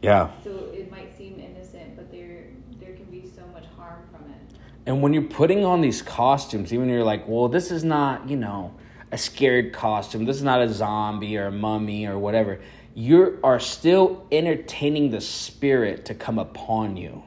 Yeah. 0.02 0.30
So 0.44 0.70
it 0.72 0.90
might 0.90 1.16
seem 1.16 1.40
innocent, 1.40 1.96
but 1.96 2.10
there 2.10 2.44
there 2.80 2.94
can 2.94 3.06
be 3.06 3.28
so 3.28 3.46
much 3.48 3.64
harm 3.76 4.02
from 4.10 4.30
it. 4.30 4.58
And 4.86 5.02
when 5.02 5.12
you're 5.12 5.22
putting 5.22 5.64
on 5.64 5.80
these 5.80 6.02
costumes, 6.02 6.72
even 6.72 6.88
you're 6.88 7.04
like, 7.04 7.26
well, 7.26 7.48
this 7.48 7.70
is 7.70 7.82
not, 7.82 8.28
you 8.28 8.36
know, 8.36 8.74
a 9.10 9.18
scared 9.18 9.72
costume. 9.72 10.24
This 10.24 10.36
is 10.36 10.42
not 10.42 10.60
a 10.60 10.72
zombie 10.72 11.36
or 11.36 11.46
a 11.46 11.52
mummy 11.52 12.06
or 12.06 12.18
whatever. 12.18 12.60
You 12.94 13.38
are 13.42 13.60
still 13.60 14.26
entertaining 14.32 15.10
the 15.10 15.20
spirit 15.20 16.06
to 16.06 16.14
come 16.14 16.38
upon 16.38 16.96
you. 16.96 17.22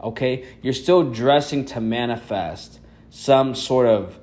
Okay? 0.00 0.46
You're 0.62 0.72
still 0.72 1.10
dressing 1.10 1.64
to 1.66 1.80
manifest 1.80 2.80
some 3.10 3.54
sort 3.54 3.86
of 3.86 4.18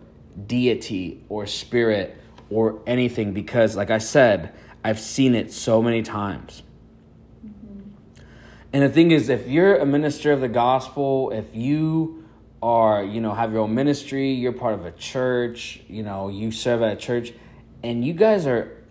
deity 0.45 1.23
or 1.29 1.45
spirit 1.45 2.17
or 2.49 2.81
anything 2.87 3.33
because, 3.33 3.75
like 3.75 3.89
I 3.89 3.97
said, 3.97 4.53
I've 4.83 4.99
seen 4.99 5.35
it 5.35 5.51
so 5.51 5.81
many 5.81 6.01
times. 6.01 6.63
And 8.73 8.83
the 8.83 8.89
thing 8.89 9.11
is, 9.11 9.29
if 9.29 9.47
you're 9.47 9.77
a 9.77 9.85
minister 9.85 10.31
of 10.31 10.41
the 10.41 10.49
gospel, 10.49 11.31
if 11.31 11.55
you 11.55 12.25
are, 12.61 13.03
you 13.03 13.21
know, 13.21 13.33
have 13.33 13.51
your 13.53 13.61
own 13.61 13.73
ministry, 13.73 14.31
you're 14.31 14.51
part 14.51 14.73
of 14.73 14.85
a 14.85 14.91
church, 14.91 15.81
you 15.87 16.03
know, 16.03 16.29
you 16.29 16.51
serve 16.51 16.81
at 16.81 16.93
a 16.93 16.95
church, 16.95 17.33
and 17.83 18.05
you 18.05 18.13
guys 18.13 18.45
are 18.45 18.83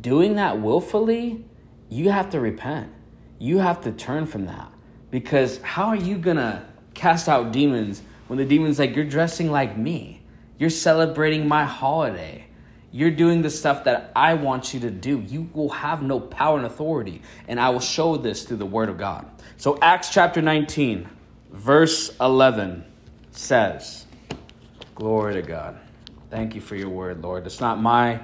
doing 0.00 0.36
that 0.36 0.60
willfully, 0.60 1.44
you 1.88 2.10
have 2.10 2.30
to 2.30 2.40
repent. 2.40 2.92
You 3.38 3.58
have 3.58 3.80
to 3.82 3.92
turn 3.92 4.26
from 4.26 4.46
that. 4.46 4.70
Because 5.10 5.60
how 5.62 5.86
are 5.86 5.96
you 5.96 6.16
going 6.16 6.36
to 6.36 6.64
cast 6.94 7.28
out 7.28 7.52
demons 7.52 8.02
when 8.28 8.38
the 8.38 8.44
demon's 8.44 8.78
like, 8.78 8.94
you're 8.94 9.04
dressing 9.04 9.50
like 9.50 9.76
me? 9.76 10.22
You're 10.58 10.70
celebrating 10.70 11.48
my 11.48 11.64
holiday. 11.64 12.43
You're 12.94 13.10
doing 13.10 13.42
the 13.42 13.50
stuff 13.50 13.82
that 13.84 14.12
I 14.14 14.34
want 14.34 14.72
you 14.72 14.78
to 14.78 14.90
do. 14.92 15.18
You 15.18 15.50
will 15.52 15.70
have 15.70 16.00
no 16.00 16.20
power 16.20 16.58
and 16.58 16.64
authority. 16.64 17.22
And 17.48 17.58
I 17.58 17.70
will 17.70 17.80
show 17.80 18.16
this 18.16 18.44
through 18.44 18.58
the 18.58 18.66
Word 18.66 18.88
of 18.88 18.98
God. 18.98 19.26
So, 19.56 19.76
Acts 19.82 20.10
chapter 20.10 20.40
19, 20.40 21.08
verse 21.50 22.16
11 22.20 22.84
says, 23.32 24.06
Glory 24.94 25.34
to 25.34 25.42
God. 25.42 25.76
Thank 26.30 26.54
you 26.54 26.60
for 26.60 26.76
your 26.76 26.88
word, 26.88 27.20
Lord. 27.20 27.46
It's 27.46 27.60
not 27.60 27.82
my 27.82 28.20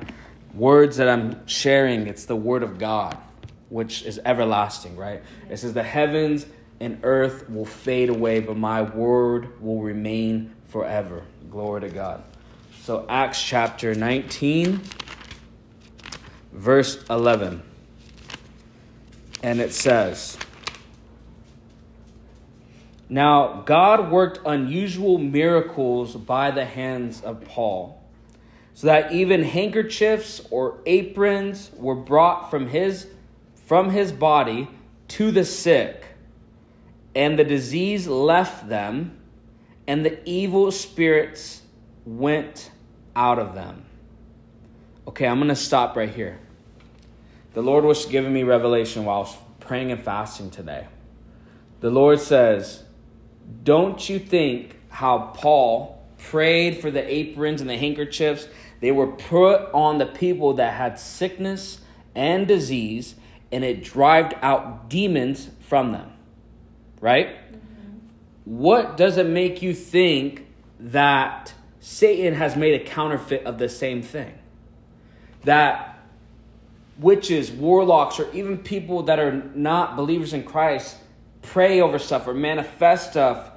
words 0.54 0.98
that 0.98 1.08
I'm 1.08 1.44
sharing, 1.48 2.06
it's 2.06 2.26
the 2.26 2.36
Word 2.36 2.62
of 2.62 2.78
God, 2.78 3.18
which 3.70 4.04
is 4.04 4.20
everlasting, 4.24 4.96
right? 4.96 5.20
It 5.48 5.56
says, 5.56 5.72
The 5.72 5.82
heavens 5.82 6.46
and 6.78 7.00
earth 7.02 7.50
will 7.50 7.66
fade 7.66 8.08
away, 8.08 8.38
but 8.38 8.56
my 8.56 8.82
word 8.82 9.60
will 9.60 9.82
remain 9.82 10.54
forever. 10.68 11.24
Glory 11.50 11.80
to 11.80 11.88
God. 11.88 12.22
So, 12.90 13.06
Acts 13.08 13.40
chapter 13.40 13.94
19, 13.94 14.80
verse 16.52 17.04
11. 17.08 17.62
And 19.44 19.60
it 19.60 19.72
says, 19.72 20.36
Now 23.08 23.62
God 23.64 24.10
worked 24.10 24.40
unusual 24.44 25.18
miracles 25.18 26.16
by 26.16 26.50
the 26.50 26.64
hands 26.64 27.20
of 27.20 27.44
Paul, 27.44 28.02
so 28.74 28.88
that 28.88 29.12
even 29.12 29.44
handkerchiefs 29.44 30.40
or 30.50 30.80
aprons 30.84 31.70
were 31.76 31.94
brought 31.94 32.50
from 32.50 32.66
his, 32.66 33.06
from 33.66 33.90
his 33.90 34.10
body 34.10 34.68
to 35.06 35.30
the 35.30 35.44
sick, 35.44 36.06
and 37.14 37.38
the 37.38 37.44
disease 37.44 38.08
left 38.08 38.68
them, 38.68 39.16
and 39.86 40.04
the 40.04 40.28
evil 40.28 40.72
spirits 40.72 41.62
went 42.04 42.72
out 43.14 43.38
of 43.38 43.54
them. 43.54 43.84
Okay, 45.08 45.26
I'm 45.26 45.38
going 45.38 45.48
to 45.48 45.56
stop 45.56 45.96
right 45.96 46.12
here. 46.12 46.38
The 47.54 47.62
Lord 47.62 47.84
was 47.84 48.06
giving 48.06 48.32
me 48.32 48.42
revelation 48.42 49.04
while 49.04 49.16
I 49.16 49.20
was 49.20 49.36
praying 49.58 49.90
and 49.90 50.02
fasting 50.02 50.50
today. 50.50 50.86
The 51.80 51.90
Lord 51.90 52.20
says, 52.20 52.84
Don't 53.64 54.08
you 54.08 54.18
think 54.18 54.76
how 54.90 55.32
Paul 55.34 56.00
prayed 56.18 56.80
for 56.80 56.90
the 56.90 57.12
aprons 57.12 57.60
and 57.60 57.70
the 57.70 57.76
handkerchiefs. 57.76 58.46
They 58.80 58.92
were 58.92 59.06
put 59.06 59.72
on 59.72 59.98
the 59.98 60.06
people 60.06 60.54
that 60.54 60.74
had 60.74 60.98
sickness 60.98 61.80
and 62.14 62.46
disease, 62.46 63.14
and 63.52 63.64
it 63.64 63.82
drove 63.82 64.32
out 64.42 64.88
demons 64.88 65.50
from 65.60 65.92
them. 65.92 66.12
Right? 67.00 67.28
Mm-hmm. 67.28 67.96
What 68.44 68.96
does 68.96 69.16
it 69.16 69.26
make 69.26 69.62
you 69.62 69.74
think 69.74 70.46
that 70.78 71.54
Satan 71.80 72.34
has 72.34 72.56
made 72.56 72.80
a 72.80 72.84
counterfeit 72.84 73.44
of 73.44 73.58
the 73.58 73.68
same 73.68 74.02
thing? 74.02 74.34
That 75.44 75.98
witches, 76.98 77.50
warlocks, 77.50 78.20
or 78.20 78.30
even 78.32 78.58
people 78.58 79.04
that 79.04 79.18
are 79.18 79.32
not 79.54 79.96
believers 79.96 80.34
in 80.34 80.44
Christ 80.44 80.96
pray 81.42 81.80
over 81.80 81.98
stuff 81.98 82.26
or 82.26 82.34
manifest 82.34 83.12
stuff 83.12 83.50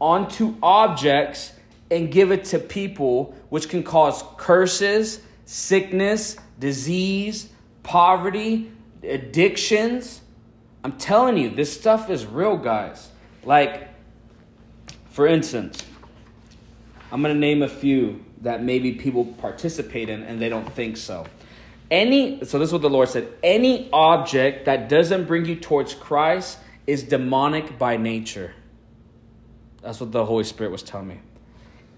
onto 0.00 0.54
objects 0.62 1.52
and 1.90 2.10
give 2.10 2.30
it 2.30 2.44
to 2.44 2.58
people, 2.58 3.34
which 3.50 3.68
can 3.68 3.82
cause 3.82 4.22
curses, 4.36 5.20
sickness, 5.44 6.36
disease, 6.58 7.48
poverty, 7.82 8.70
addictions. 9.02 10.20
I'm 10.84 10.92
telling 10.92 11.36
you, 11.36 11.50
this 11.50 11.72
stuff 11.72 12.10
is 12.10 12.24
real, 12.24 12.56
guys. 12.56 13.10
Like, 13.44 13.88
for 15.10 15.26
instance, 15.26 15.82
I'm 17.12 17.22
going 17.22 17.34
to 17.34 17.40
name 17.40 17.62
a 17.62 17.68
few 17.68 18.24
that 18.42 18.62
maybe 18.62 18.92
people 18.92 19.24
participate 19.24 20.08
in 20.08 20.22
and 20.22 20.40
they 20.40 20.48
don't 20.48 20.70
think 20.72 20.96
so. 20.96 21.26
Any 21.90 22.44
so 22.44 22.58
this 22.58 22.68
is 22.68 22.72
what 22.72 22.82
the 22.82 22.90
Lord 22.90 23.08
said, 23.08 23.28
any 23.42 23.88
object 23.92 24.64
that 24.64 24.88
doesn't 24.88 25.24
bring 25.24 25.44
you 25.44 25.56
towards 25.56 25.94
Christ 25.94 26.58
is 26.86 27.02
demonic 27.02 27.78
by 27.78 27.96
nature. 27.96 28.54
That's 29.82 30.00
what 30.00 30.12
the 30.12 30.24
Holy 30.24 30.44
Spirit 30.44 30.70
was 30.70 30.82
telling 30.82 31.08
me. 31.08 31.20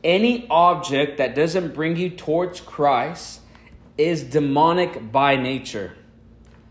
Any 0.02 0.46
object 0.50 1.18
that 1.18 1.34
doesn't 1.34 1.74
bring 1.74 1.96
you 1.96 2.10
towards 2.10 2.60
Christ 2.60 3.40
is 3.96 4.22
demonic 4.22 5.10
by 5.10 5.36
nature, 5.36 5.94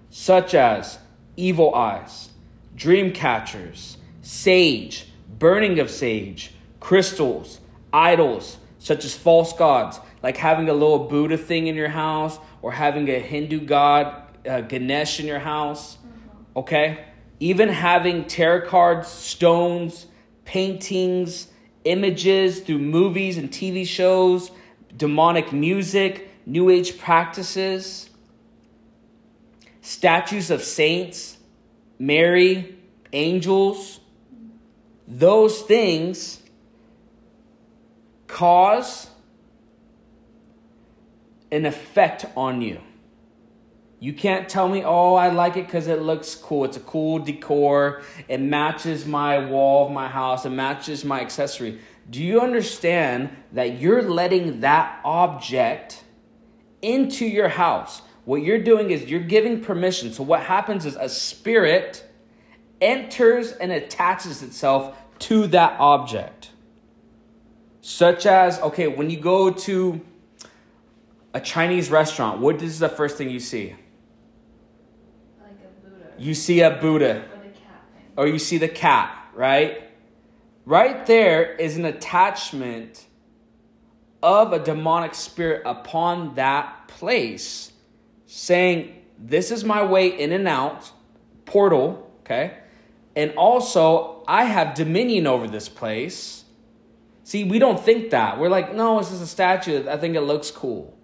such 0.10 0.54
as 0.54 1.00
evil 1.36 1.74
eyes, 1.74 2.30
dream 2.76 3.12
catchers, 3.12 3.98
sage, 4.22 5.08
burning 5.40 5.80
of 5.80 5.90
sage, 5.90 6.54
crystals, 6.80 7.60
idols, 7.96 8.58
such 8.78 9.06
as 9.06 9.16
false 9.16 9.54
gods, 9.54 10.00
like 10.22 10.36
having 10.36 10.68
a 10.68 10.74
little 10.74 11.00
Buddha 11.00 11.38
thing 11.38 11.68
in 11.68 11.76
your 11.76 11.88
house 11.88 12.38
or 12.62 12.74
having 12.74 13.10
a 13.10 13.20
Hindu 13.20 13.62
god, 13.62 14.22
uh, 14.48 14.62
Ganesh, 14.62 15.20
in 15.22 15.26
your 15.26 15.40
house. 15.40 15.96
Mm-hmm. 15.96 16.60
Okay? 16.60 17.06
Even 17.40 17.70
having 17.70 18.26
tarot 18.26 18.68
cards, 18.68 19.08
stones, 19.08 20.08
paintings, 20.44 21.48
images 21.86 22.60
through 22.60 22.80
movies 22.80 23.38
and 23.38 23.50
TV 23.50 23.88
shows, 23.88 24.52
demonic 24.96 25.54
music, 25.54 26.30
New 26.46 26.70
Age 26.70 26.98
practices, 26.98 28.10
statues 29.82 30.52
of 30.52 30.62
saints, 30.62 31.38
Mary, 31.98 32.76
angels. 33.14 34.00
Those 35.08 35.62
things 35.62 36.42
cause 38.36 39.10
an 41.54 41.66
effect 41.66 42.26
on 42.36 42.62
you. 42.62 42.82
You 44.02 44.12
can't 44.12 44.50
tell 44.50 44.68
me, 44.68 44.84
oh, 44.84 45.16
I 45.16 45.30
like 45.30 45.56
it 45.56 45.68
because 45.68 45.88
it 45.88 46.02
looks 46.02 46.36
cool. 46.36 46.66
It's 46.66 46.76
a 46.76 46.82
cool 46.82 47.20
decor. 47.20 48.02
It 48.28 48.42
matches 48.42 49.06
my 49.06 49.46
wall 49.46 49.86
of 49.86 49.94
my 49.94 50.10
house. 50.10 50.46
It 50.46 50.50
matches 50.50 51.06
my 51.06 51.22
accessory. 51.22 51.80
Do 52.10 52.22
you 52.22 52.42
understand 52.42 53.30
that 53.54 53.80
you're 53.80 54.02
letting 54.02 54.60
that 54.60 55.00
object 55.06 56.04
into 56.82 57.26
your 57.26 57.48
house? 57.48 58.02
What 58.26 58.44
you're 58.44 58.62
doing 58.62 58.92
is 58.92 59.06
you're 59.06 59.22
giving 59.22 59.62
permission. 59.62 60.12
So, 60.12 60.24
what 60.24 60.42
happens 60.42 60.86
is 60.86 60.98
a 60.98 61.08
spirit 61.08 62.04
enters 62.82 63.54
and 63.54 63.72
attaches 63.72 64.44
itself 64.44 64.98
to 65.20 65.48
that 65.48 65.80
object. 65.80 66.50
Such 67.86 68.26
as, 68.26 68.60
okay, 68.62 68.88
when 68.88 69.12
you 69.12 69.20
go 69.20 69.52
to 69.52 70.02
a 71.36 71.40
Chinese 71.40 71.92
restaurant, 71.92 72.42
what 72.42 72.64
is 72.64 72.80
the 72.80 72.90
first 72.90 73.16
thing 73.16 73.30
you 73.30 73.40
see? 73.40 73.76
Like 75.40 75.52
a 75.52 75.88
Buddha. 75.88 76.14
You 76.18 76.34
see 76.34 76.62
a 76.62 76.72
Buddha. 76.72 77.18
Or 77.18 77.44
the 77.44 77.50
cat 77.50 77.84
thing. 77.94 78.12
Or 78.18 78.28
you 78.28 78.40
see 78.40 78.58
the 78.58 78.68
cat, 78.68 79.16
right? 79.36 79.88
Right 80.66 81.06
there 81.06 81.54
is 81.54 81.78
an 81.78 81.86
attachment 81.86 83.06
of 84.24 84.52
a 84.52 84.58
demonic 84.58 85.14
spirit 85.14 85.62
upon 85.64 86.34
that 86.36 86.88
place, 86.88 87.72
saying, 88.26 88.96
This 89.20 89.52
is 89.52 89.64
my 89.64 89.86
way 89.86 90.08
in 90.08 90.32
and 90.32 90.48
out, 90.48 90.92
portal, 91.46 92.12
okay? 92.22 92.58
And 93.16 93.36
also, 93.38 94.24
I 94.28 94.46
have 94.46 94.74
dominion 94.74 95.28
over 95.28 95.48
this 95.48 95.70
place. 95.70 96.45
See, 97.26 97.44
we 97.44 97.58
don't 97.58 97.84
think 97.84 98.12
that. 98.12 98.40
We're 98.40 98.50
like, 98.50 98.76
no, 98.76 99.00
it's 99.00 99.10
just 99.10 99.24
a 99.24 99.26
statue. 99.26 99.90
I 99.90 99.98
think 99.98 100.16
it 100.16 100.22
looks 100.22 100.52
cool. 100.52 100.96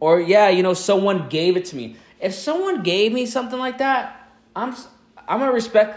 Or 0.00 0.20
yeah, 0.20 0.48
you 0.48 0.64
know, 0.64 0.74
someone 0.74 1.28
gave 1.28 1.56
it 1.56 1.66
to 1.66 1.76
me. 1.76 1.94
If 2.20 2.34
someone 2.34 2.82
gave 2.82 3.12
me 3.12 3.26
something 3.26 3.60
like 3.60 3.78
that, 3.78 4.28
I'm 4.56 4.74
I'm 5.28 5.38
gonna 5.38 5.52
respect, 5.52 5.96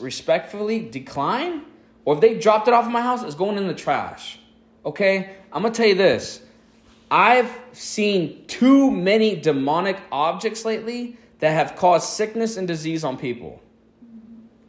respectfully 0.00 0.88
decline. 0.88 1.64
Or 2.06 2.14
if 2.14 2.22
they 2.22 2.38
dropped 2.38 2.66
it 2.66 2.72
off 2.72 2.86
of 2.86 2.92
my 2.92 3.02
house, 3.02 3.22
it's 3.22 3.34
going 3.34 3.58
in 3.58 3.68
the 3.68 3.74
trash. 3.74 4.38
Okay? 4.86 5.36
I'm 5.52 5.60
gonna 5.60 5.74
tell 5.74 5.86
you 5.86 5.96
this. 5.96 6.40
I've 7.10 7.54
seen 7.72 8.46
too 8.46 8.90
many 8.90 9.36
demonic 9.36 10.00
objects 10.10 10.64
lately 10.64 11.18
that 11.40 11.50
have 11.50 11.76
caused 11.76 12.08
sickness 12.08 12.56
and 12.56 12.66
disease 12.66 13.04
on 13.04 13.18
people. 13.18 13.60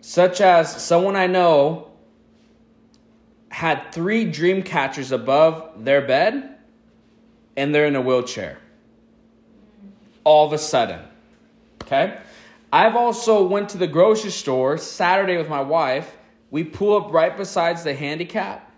Such 0.02 0.42
as 0.42 0.84
someone 0.84 1.16
I 1.16 1.28
know 1.28 1.85
had 3.50 3.92
three 3.92 4.26
dream 4.26 4.64
catchers 4.64 5.12
above 5.12 5.86
their 5.86 6.02
bed 6.02 6.58
and 7.56 7.74
they're 7.74 7.86
in 7.86 7.96
a 7.96 8.02
wheelchair 8.02 8.58
all 10.26 10.46
of 10.46 10.52
a 10.52 10.58
sudden. 10.58 11.00
Okay? 11.84 12.18
I've 12.74 12.98
also 12.98 13.48
went 13.48 13.70
to 13.70 13.78
the 13.78 13.88
grocery 13.88 14.32
store 14.32 14.78
Saturday 14.78 15.38
with 15.38 15.48
my 15.48 15.62
wife. 15.62 16.18
We 16.52 16.66
pull 16.66 16.98
up 16.98 17.14
right 17.14 17.36
besides 17.36 17.86
the 17.86 17.94
handicap. 17.94 18.70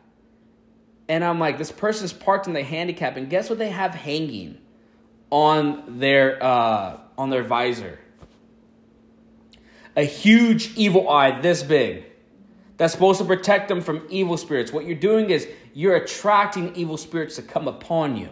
And 1.08 1.24
I'm 1.24 1.40
like, 1.40 1.58
this 1.58 1.72
person's 1.72 2.14
parked 2.14 2.48
in 2.48 2.54
the 2.54 2.64
handicap, 2.64 3.16
and 3.16 3.30
guess 3.30 3.50
what 3.50 3.58
they 3.58 3.70
have 3.70 3.96
hanging 3.96 4.58
on 5.30 6.00
their 6.00 6.44
uh, 6.44 6.98
on 7.18 7.30
their 7.30 7.44
visor? 7.44 7.98
A 9.96 10.04
huge 10.04 10.76
evil 10.76 11.10
eye 11.10 11.40
this 11.40 11.64
big 11.64 12.07
that's 12.78 12.94
supposed 12.94 13.20
to 13.20 13.26
protect 13.26 13.68
them 13.68 13.82
from 13.82 14.06
evil 14.10 14.38
spirits. 14.38 14.72
What 14.72 14.86
you're 14.86 14.96
doing 14.96 15.32
is 15.32 15.48
you're 15.74 15.96
attracting 15.96 16.76
evil 16.76 16.98
spirits 16.98 17.36
to 17.36 17.42
come 17.42 17.68
upon 17.68 18.16
you, 18.16 18.30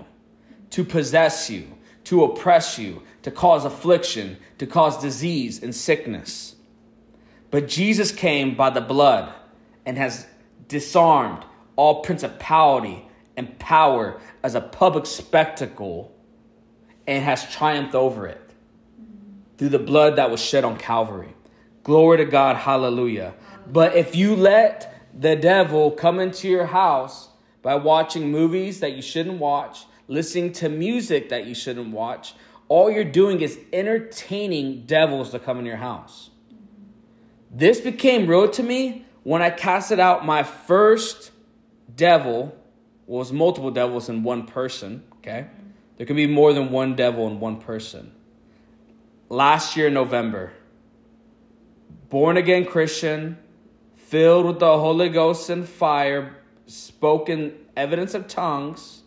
to 0.72 0.84
possess 0.84 1.50
you, 1.50 1.68
to 2.06 2.24
oppress 2.24 2.78
you, 2.78 3.02
to 3.24 3.32
cause 3.32 3.66
affliction, 3.66 4.38
to 4.60 4.68
cause 4.68 5.02
disease 5.02 5.64
and 5.64 5.74
sickness. 5.74 6.56
But 7.50 7.68
Jesus 7.68 8.12
came 8.12 8.56
by 8.56 8.70
the 8.70 8.82
blood 8.82 9.34
and 9.86 9.98
has 9.98 10.28
disarmed 10.68 11.44
all 11.76 12.02
principality 12.02 13.06
and 13.38 13.58
power 13.60 14.20
as 14.44 14.56
a 14.56 14.62
public 14.62 15.06
spectacle 15.06 16.16
and 17.08 17.24
has 17.24 17.52
triumphed 17.52 17.96
over 17.96 18.28
it 18.28 18.42
through 19.58 19.70
the 19.70 19.80
blood 19.80 20.18
that 20.18 20.30
was 20.30 20.42
shed 20.42 20.64
on 20.64 20.78
Calvary. 20.78 21.34
Glory 21.84 22.18
to 22.18 22.26
God, 22.26 22.56
hallelujah. 22.56 23.34
But 23.68 23.96
if 23.96 24.16
you 24.16 24.36
let 24.36 24.94
the 25.18 25.36
devil 25.36 25.92
come 25.92 26.20
into 26.20 26.48
your 26.48 26.66
house 26.66 27.30
by 27.62 27.76
watching 27.76 28.32
movies 28.32 28.80
that 28.82 28.94
you 28.94 29.02
shouldn't 29.02 29.40
watch, 29.40 29.86
listening 30.08 30.52
to 30.54 30.70
music 30.70 31.30
that 31.30 31.48
you 31.48 31.56
shouldn't 31.56 31.92
watch. 31.92 32.36
All 32.68 32.90
you're 32.90 33.04
doing 33.04 33.42
is 33.42 33.60
entertaining 33.74 34.86
devils 34.86 35.32
to 35.32 35.40
come 35.40 35.60
in 35.60 35.66
your 35.66 35.78
house. 35.78 36.30
This 37.52 37.80
became 37.80 38.28
real 38.28 38.50
to 38.50 38.64
me 38.64 39.06
when 39.24 39.42
I 39.42 39.50
casted 39.50 40.00
out 40.00 40.26
my 40.26 40.44
first 40.44 41.32
devil. 41.96 42.56
Well, 43.08 43.20
was 43.20 43.32
multiple 43.32 43.72
devils 43.72 44.10
in 44.10 44.24
one 44.24 44.48
person, 44.48 45.04
okay? 45.18 45.48
There 45.98 46.06
can 46.06 46.16
be 46.16 46.28
more 46.28 46.54
than 46.54 46.72
one 46.72 46.96
devil 46.96 47.28
in 47.28 47.40
one 47.40 47.62
person. 47.62 48.12
Last 49.30 49.78
year, 49.78 49.90
November, 49.90 50.54
born 52.10 52.38
again 52.38 52.66
Christian, 52.66 53.38
filled 54.16 54.46
with 54.46 54.60
the 54.60 54.78
Holy 54.78 55.10
Ghost 55.10 55.50
and 55.50 55.68
fire, 55.68 56.38
spoken 56.68 57.54
evidence 57.76 58.14
of 58.14 58.28
tongues 58.28 59.04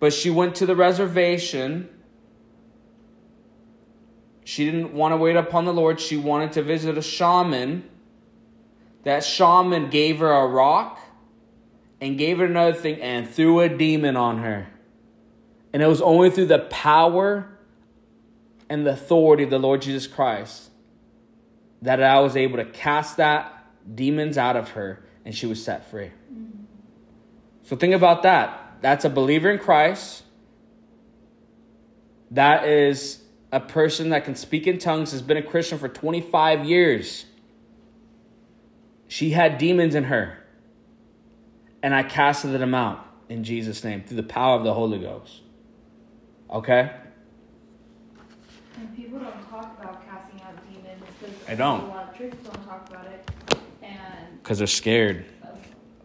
but 0.00 0.14
she 0.14 0.30
went 0.30 0.56
to 0.56 0.66
the 0.66 0.74
reservation. 0.74 1.88
She 4.44 4.64
didn't 4.64 4.94
want 4.94 5.12
to 5.12 5.16
wait 5.16 5.36
upon 5.36 5.66
the 5.66 5.74
Lord. 5.74 6.00
She 6.00 6.16
wanted 6.16 6.52
to 6.52 6.62
visit 6.62 6.96
a 6.96 7.02
shaman. 7.02 7.84
That 9.04 9.22
shaman 9.22 9.90
gave 9.90 10.18
her 10.18 10.32
a 10.32 10.46
rock 10.46 10.98
and 12.00 12.16
gave 12.16 12.38
her 12.38 12.46
another 12.46 12.72
thing 12.72 13.00
and 13.02 13.28
threw 13.28 13.60
a 13.60 13.68
demon 13.68 14.16
on 14.16 14.38
her. 14.38 14.68
And 15.72 15.82
it 15.82 15.86
was 15.86 16.00
only 16.00 16.30
through 16.30 16.46
the 16.46 16.58
power 16.58 17.58
and 18.70 18.86
the 18.86 18.92
authority 18.92 19.44
of 19.44 19.50
the 19.50 19.58
Lord 19.58 19.82
Jesus 19.82 20.06
Christ 20.06 20.69
that 21.82 22.02
I 22.02 22.20
was 22.20 22.36
able 22.36 22.58
to 22.58 22.64
cast 22.64 23.16
that 23.16 23.66
demons 23.94 24.36
out 24.36 24.56
of 24.56 24.70
her 24.70 25.02
and 25.24 25.34
she 25.34 25.46
was 25.46 25.62
set 25.62 25.90
free. 25.90 26.10
Mm-hmm. 26.32 26.64
So 27.62 27.76
think 27.76 27.94
about 27.94 28.22
that. 28.22 28.78
That's 28.80 29.04
a 29.04 29.10
believer 29.10 29.50
in 29.50 29.58
Christ. 29.58 30.24
That 32.30 32.64
is 32.66 33.22
a 33.52 33.60
person 33.60 34.10
that 34.10 34.24
can 34.24 34.34
speak 34.34 34.66
in 34.66 34.78
tongues, 34.78 35.12
has 35.12 35.22
been 35.22 35.36
a 35.36 35.42
Christian 35.42 35.78
for 35.78 35.88
25 35.88 36.64
years. 36.64 37.26
She 39.08 39.30
had 39.30 39.58
demons 39.58 39.94
in 39.94 40.04
her. 40.04 40.38
And 41.82 41.94
I 41.94 42.02
casted 42.02 42.52
them 42.52 42.74
out 42.74 43.06
in 43.28 43.42
Jesus' 43.42 43.82
name 43.82 44.02
through 44.04 44.18
the 44.18 44.22
power 44.22 44.56
of 44.56 44.64
the 44.64 44.74
Holy 44.74 44.98
Ghost. 44.98 45.40
Okay? 46.50 46.92
And 48.76 48.96
people 48.96 49.18
don't 49.18 49.48
talk 49.48 49.78
about 49.80 50.06
casting 50.06 50.40
out 50.42 50.54
demons 50.68 51.02
because 51.18 51.34
I 51.50 51.56
don't. 51.56 51.80
A 51.80 51.86
lot 51.86 52.10
of 52.10 52.16
churches 52.16 52.38
don't 52.44 52.64
talk 52.64 52.88
about 52.88 53.06
it, 53.06 53.28
and 53.82 54.40
because 54.40 54.58
they're 54.58 54.68
scared. 54.68 55.24
Oh, 55.44 55.48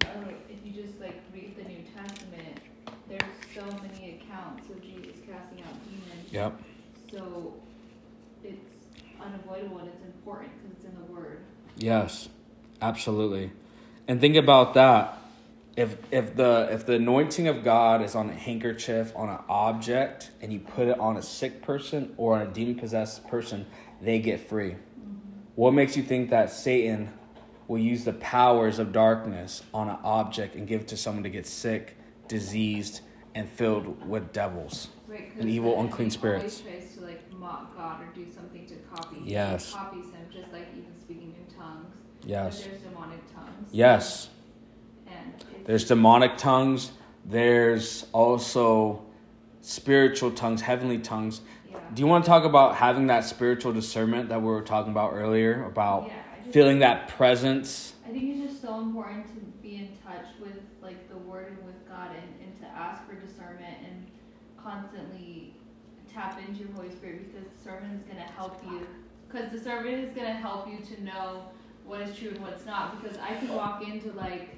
oh, 0.05 0.07
if 0.49 0.57
you 0.65 0.83
just 0.83 0.99
like 0.99 1.21
read 1.31 1.55
the 1.55 1.69
New 1.69 1.83
Testament, 1.95 2.61
there's 3.07 3.21
so 3.53 3.63
many 3.83 4.19
accounts 4.19 4.67
of 4.71 4.81
Jesus 4.81 5.17
casting 5.17 5.61
out 5.61 5.73
demons. 5.85 6.31
Yep. 6.31 6.59
So 7.11 7.53
it's 8.43 8.71
unavoidable 9.23 9.77
and 9.77 9.89
it's 9.89 10.03
important 10.03 10.49
because 10.63 10.77
it's 10.77 10.85
in 10.85 10.95
the 10.95 11.13
Word. 11.13 11.41
Yes, 11.77 12.27
absolutely. 12.81 13.51
And 14.07 14.19
think 14.19 14.37
about 14.37 14.73
that 14.73 15.19
if 15.77 15.95
if 16.09 16.35
the 16.35 16.69
if 16.71 16.87
the 16.87 16.93
anointing 16.93 17.47
of 17.47 17.63
God 17.63 18.01
is 18.01 18.15
on 18.15 18.31
a 18.31 18.33
handkerchief 18.33 19.11
on 19.15 19.29
an 19.29 19.39
object 19.47 20.31
and 20.41 20.51
you 20.51 20.59
put 20.59 20.87
it 20.87 20.99
on 20.99 21.17
a 21.17 21.21
sick 21.21 21.61
person 21.61 22.15
or 22.17 22.33
on 22.35 22.47
a 22.47 22.51
demon 22.51 22.73
possessed 22.79 23.27
person, 23.27 23.67
they 24.01 24.17
get 24.17 24.49
free. 24.49 24.77
What 25.55 25.73
makes 25.73 25.95
you 25.95 26.03
think 26.03 26.29
that 26.31 26.51
Satan 26.51 27.11
will 27.67 27.79
use 27.79 28.03
the 28.03 28.13
powers 28.13 28.77
of 28.77 28.91
darkness 28.91 29.63
on 29.73 29.89
an 29.89 29.97
object 30.03 30.55
and 30.55 30.67
give 30.67 30.81
it 30.81 30.87
to 30.89 30.97
someone 30.97 31.23
to 31.23 31.29
get 31.29 31.47
sick, 31.47 31.97
diseased, 32.27 33.01
and 33.33 33.49
filled 33.49 34.07
with 34.07 34.31
devils 34.31 34.89
right, 35.07 35.31
and 35.39 35.49
evil, 35.49 35.79
unclean 35.79 36.09
spirits? 36.09 36.61
tries 36.61 36.93
to 36.95 37.01
like 37.01 37.31
mock 37.33 37.75
God 37.75 38.01
or 38.01 38.07
do 38.13 38.31
something 38.31 38.65
to 38.67 38.75
copy. 38.93 39.17
Yes. 39.23 39.73
Copies 39.73 40.05
him, 40.05 40.27
just 40.31 40.51
like 40.51 40.67
even 40.77 40.97
speaking 40.99 41.33
in 41.37 41.55
tongues. 41.55 41.93
Yes. 42.25 42.61
But 42.61 42.71
there's 42.71 42.81
demonic 42.81 43.33
tongues. 43.33 43.69
Yes. 43.71 44.29
There's 45.65 45.87
demonic 45.87 46.37
tongues. 46.37 46.91
There's 47.25 48.05
also 48.11 49.03
spiritual 49.61 50.31
tongues, 50.31 50.61
heavenly 50.61 50.99
tongues. 50.99 51.41
Do 51.95 52.01
you 52.01 52.07
want 52.07 52.25
to 52.25 52.29
talk 52.29 52.43
about 52.43 52.75
having 52.75 53.07
that 53.07 53.23
spiritual 53.23 53.71
discernment 53.71 54.27
that 54.27 54.41
we 54.41 54.47
were 54.47 54.61
talking 54.61 54.91
about 54.91 55.13
earlier 55.13 55.63
about 55.63 56.07
yeah, 56.07 56.51
feeling 56.51 56.79
that 56.79 57.07
presence? 57.07 57.93
I 58.05 58.11
think 58.11 58.35
it's 58.35 58.51
just 58.51 58.61
so 58.61 58.81
important 58.81 59.27
to 59.27 59.39
be 59.63 59.77
in 59.77 59.89
touch 60.05 60.25
with 60.41 60.59
like 60.81 61.07
the 61.07 61.17
word 61.17 61.53
and 61.53 61.65
with 61.65 61.87
God 61.87 62.09
and, 62.09 62.43
and 62.43 62.59
to 62.59 62.65
ask 62.67 63.07
for 63.07 63.15
discernment 63.15 63.77
and 63.85 64.07
constantly 64.61 65.53
tap 66.13 66.37
into 66.45 66.65
your 66.65 66.73
Holy 66.73 66.91
Spirit 66.91 67.31
because 67.31 67.47
discernment 67.57 67.93
is 67.93 68.01
going 68.01 68.17
to 68.17 68.33
help 68.33 68.61
you 68.69 68.85
because 69.29 69.49
discernment 69.49 70.03
is 70.03 70.13
going 70.13 70.27
to 70.27 70.33
help 70.33 70.67
you 70.67 70.79
to 70.79 71.01
know 71.01 71.45
what 71.85 72.01
is 72.01 72.17
true 72.17 72.31
and 72.31 72.41
what's 72.41 72.65
not 72.65 73.01
because 73.01 73.17
I 73.19 73.35
can 73.35 73.55
walk 73.55 73.87
into 73.87 74.11
like 74.17 74.57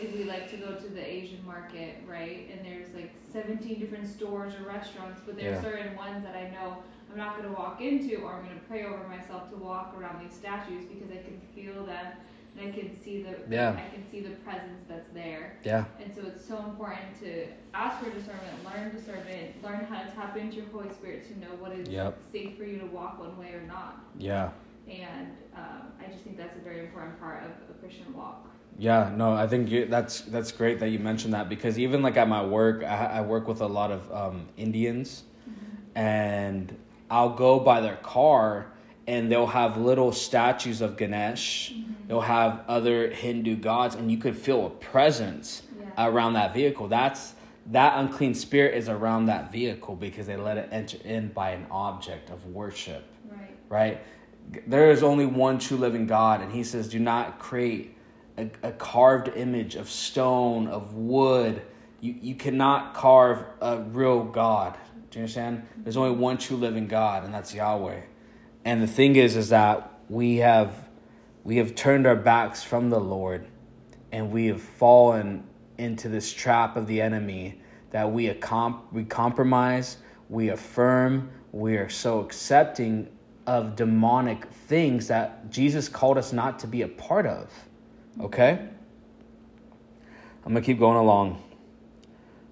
if 0.00 0.14
we 0.16 0.24
like 0.24 0.50
to 0.50 0.56
go 0.56 0.74
to 0.74 0.88
the 0.88 1.04
Asian 1.04 1.44
market, 1.44 1.98
right? 2.06 2.48
And 2.52 2.64
there's 2.64 2.94
like 2.94 3.12
17 3.32 3.80
different 3.80 4.08
stores 4.08 4.54
or 4.54 4.68
restaurants, 4.68 5.20
but 5.24 5.36
there's 5.36 5.62
yeah. 5.62 5.70
certain 5.70 5.96
ones 5.96 6.24
that 6.24 6.34
I 6.34 6.50
know 6.50 6.78
I'm 7.10 7.18
not 7.18 7.36
going 7.36 7.48
to 7.48 7.54
walk 7.54 7.80
into 7.80 8.16
or 8.22 8.34
I'm 8.34 8.44
going 8.44 8.58
to 8.58 8.64
pray 8.66 8.84
over 8.84 9.06
myself 9.08 9.50
to 9.50 9.56
walk 9.56 9.94
around 9.98 10.22
these 10.22 10.36
statues 10.36 10.84
because 10.86 11.10
I 11.10 11.22
can 11.22 11.40
feel 11.54 11.84
them 11.86 12.12
and 12.58 12.68
I 12.68 12.76
can 12.76 13.02
see 13.02 13.22
the 13.22 13.36
yeah. 13.50 13.70
I 13.70 13.94
can 13.94 14.04
see 14.10 14.20
the 14.20 14.30
presence 14.36 14.84
that's 14.88 15.08
there. 15.12 15.58
Yeah. 15.64 15.84
And 16.02 16.14
so 16.14 16.22
it's 16.26 16.46
so 16.46 16.58
important 16.58 17.18
to 17.20 17.46
ask 17.74 18.02
for 18.02 18.10
discernment, 18.10 18.64
learn 18.64 18.94
discernment, 18.94 19.62
learn 19.62 19.84
how 19.84 20.02
to 20.02 20.10
tap 20.12 20.36
into 20.36 20.56
your 20.56 20.66
Holy 20.66 20.92
Spirit 20.92 21.26
to 21.28 21.38
know 21.38 21.54
what 21.58 21.72
is 21.72 21.88
yep. 21.88 22.18
safe 22.32 22.56
for 22.56 22.64
you 22.64 22.78
to 22.78 22.86
walk 22.86 23.18
one 23.18 23.36
way 23.38 23.50
or 23.52 23.62
not. 23.62 24.04
Yeah. 24.18 24.50
And 24.88 25.36
um, 25.56 25.92
I 26.00 26.10
just 26.10 26.22
think 26.22 26.36
that's 26.36 26.56
a 26.56 26.60
very 26.60 26.80
important 26.80 27.18
part 27.20 27.42
of 27.42 27.50
a 27.70 27.78
Christian 27.80 28.14
walk. 28.14 28.48
Yeah, 28.78 29.10
no, 29.14 29.32
I 29.32 29.46
think 29.46 29.70
you, 29.70 29.86
that's 29.86 30.20
that's 30.22 30.52
great 30.52 30.80
that 30.80 30.90
you 30.90 30.98
mentioned 30.98 31.32
that 31.34 31.48
because 31.48 31.78
even 31.78 32.02
like 32.02 32.16
at 32.16 32.28
my 32.28 32.44
work, 32.44 32.84
I, 32.84 33.06
I 33.06 33.20
work 33.22 33.48
with 33.48 33.60
a 33.62 33.66
lot 33.66 33.90
of 33.90 34.12
um, 34.12 34.48
Indians, 34.56 35.22
mm-hmm. 35.48 35.98
and 35.98 36.76
I'll 37.10 37.34
go 37.34 37.58
by 37.58 37.80
their 37.80 37.96
car 37.96 38.66
and 39.06 39.30
they'll 39.30 39.46
have 39.46 39.76
little 39.76 40.12
statues 40.12 40.80
of 40.80 40.96
Ganesh. 40.96 41.72
Mm-hmm. 41.72 41.92
They'll 42.08 42.20
have 42.20 42.62
other 42.66 43.10
Hindu 43.10 43.56
gods, 43.56 43.94
and 43.94 44.10
you 44.10 44.18
could 44.18 44.36
feel 44.36 44.66
a 44.66 44.70
presence 44.70 45.62
yeah. 45.78 46.08
around 46.08 46.34
that 46.34 46.52
vehicle. 46.52 46.88
That's 46.88 47.34
that 47.72 47.98
unclean 47.98 48.34
spirit 48.34 48.74
is 48.74 48.88
around 48.88 49.26
that 49.26 49.50
vehicle 49.50 49.96
because 49.96 50.26
they 50.26 50.36
let 50.36 50.56
it 50.56 50.68
enter 50.70 50.98
in 51.04 51.28
by 51.28 51.50
an 51.50 51.66
object 51.70 52.30
of 52.30 52.46
worship. 52.46 53.04
Right. 53.28 53.56
Right. 53.68 54.00
There 54.66 54.90
is 54.90 55.02
only 55.02 55.26
one 55.26 55.58
true 55.58 55.76
living 55.76 56.06
God, 56.06 56.40
and 56.40 56.52
He 56.52 56.64
says, 56.64 56.88
"Do 56.88 56.98
not 56.98 57.38
create." 57.38 57.95
A, 58.38 58.50
a 58.62 58.72
carved 58.72 59.28
image 59.28 59.74
of 59.74 59.88
stone, 59.88 60.68
of 60.68 60.94
wood. 60.94 61.62
You, 62.00 62.14
you 62.20 62.34
cannot 62.34 62.94
carve 62.94 63.44
a 63.60 63.78
real 63.80 64.24
God. 64.24 64.76
Do 65.10 65.18
you 65.18 65.22
understand? 65.22 65.66
There's 65.76 65.96
only 65.96 66.16
one 66.16 66.38
true 66.38 66.56
living 66.56 66.86
God, 66.88 67.24
and 67.24 67.32
that's 67.32 67.54
Yahweh. 67.54 68.00
And 68.64 68.82
the 68.82 68.86
thing 68.86 69.16
is, 69.16 69.36
is 69.36 69.50
that 69.50 69.92
we 70.08 70.36
have 70.36 70.86
we 71.44 71.58
have 71.58 71.76
turned 71.76 72.08
our 72.08 72.16
backs 72.16 72.64
from 72.64 72.90
the 72.90 72.98
Lord, 72.98 73.46
and 74.10 74.32
we 74.32 74.46
have 74.46 74.60
fallen 74.60 75.44
into 75.78 76.08
this 76.08 76.32
trap 76.32 76.76
of 76.76 76.88
the 76.88 77.00
enemy 77.00 77.60
that 77.90 78.10
we 78.10 78.28
accom- 78.28 78.80
we 78.92 79.04
compromise, 79.04 79.98
we 80.28 80.48
affirm, 80.48 81.30
we 81.52 81.76
are 81.76 81.88
so 81.88 82.20
accepting 82.20 83.08
of 83.46 83.76
demonic 83.76 84.44
things 84.46 85.06
that 85.08 85.50
Jesus 85.50 85.88
called 85.88 86.18
us 86.18 86.32
not 86.32 86.58
to 86.58 86.66
be 86.66 86.82
a 86.82 86.88
part 86.88 87.26
of. 87.26 87.48
Okay? 88.20 88.68
I'm 90.44 90.52
going 90.52 90.62
to 90.62 90.66
keep 90.66 90.78
going 90.78 90.96
along. 90.96 91.42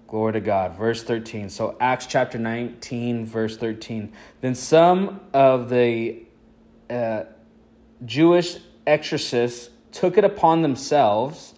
Glory 0.07 0.33
to 0.33 0.41
God. 0.41 0.77
Verse 0.77 1.03
13. 1.03 1.49
So, 1.49 1.75
Acts 1.79 2.05
chapter 2.05 2.37
19, 2.37 3.25
verse 3.25 3.57
13. 3.57 4.13
Then 4.41 4.53
some 4.53 5.21
of 5.33 5.69
the 5.69 6.23
uh, 6.89 7.23
Jewish 8.05 8.57
exorcists 8.85 9.69
took 9.91 10.17
it 10.17 10.23
upon 10.23 10.61
themselves 10.61 11.55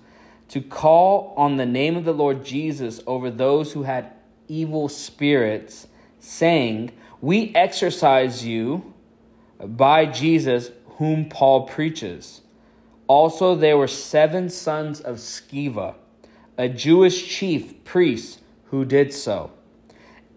to 0.49 0.61
call 0.61 1.33
on 1.35 1.57
the 1.57 1.65
name 1.65 1.97
of 1.97 2.05
the 2.05 2.13
Lord 2.13 2.45
Jesus 2.45 3.01
over 3.05 3.29
those 3.29 3.73
who 3.73 3.83
had 3.83 4.11
evil 4.47 4.87
spirits, 4.87 5.87
saying, 6.19 6.91
We 7.19 7.53
exorcise 7.53 8.45
you 8.45 8.93
by 9.59 10.05
Jesus, 10.05 10.71
whom 10.97 11.27
Paul 11.27 11.67
preaches. 11.67 12.41
Also, 13.07 13.55
there 13.55 13.77
were 13.77 13.87
seven 13.87 14.49
sons 14.49 14.99
of 14.99 15.17
Sceva, 15.17 15.95
a 16.57 16.67
Jewish 16.67 17.27
chief 17.27 17.83
priest, 17.83 18.41
who 18.65 18.83
did 18.83 19.13
so. 19.13 19.51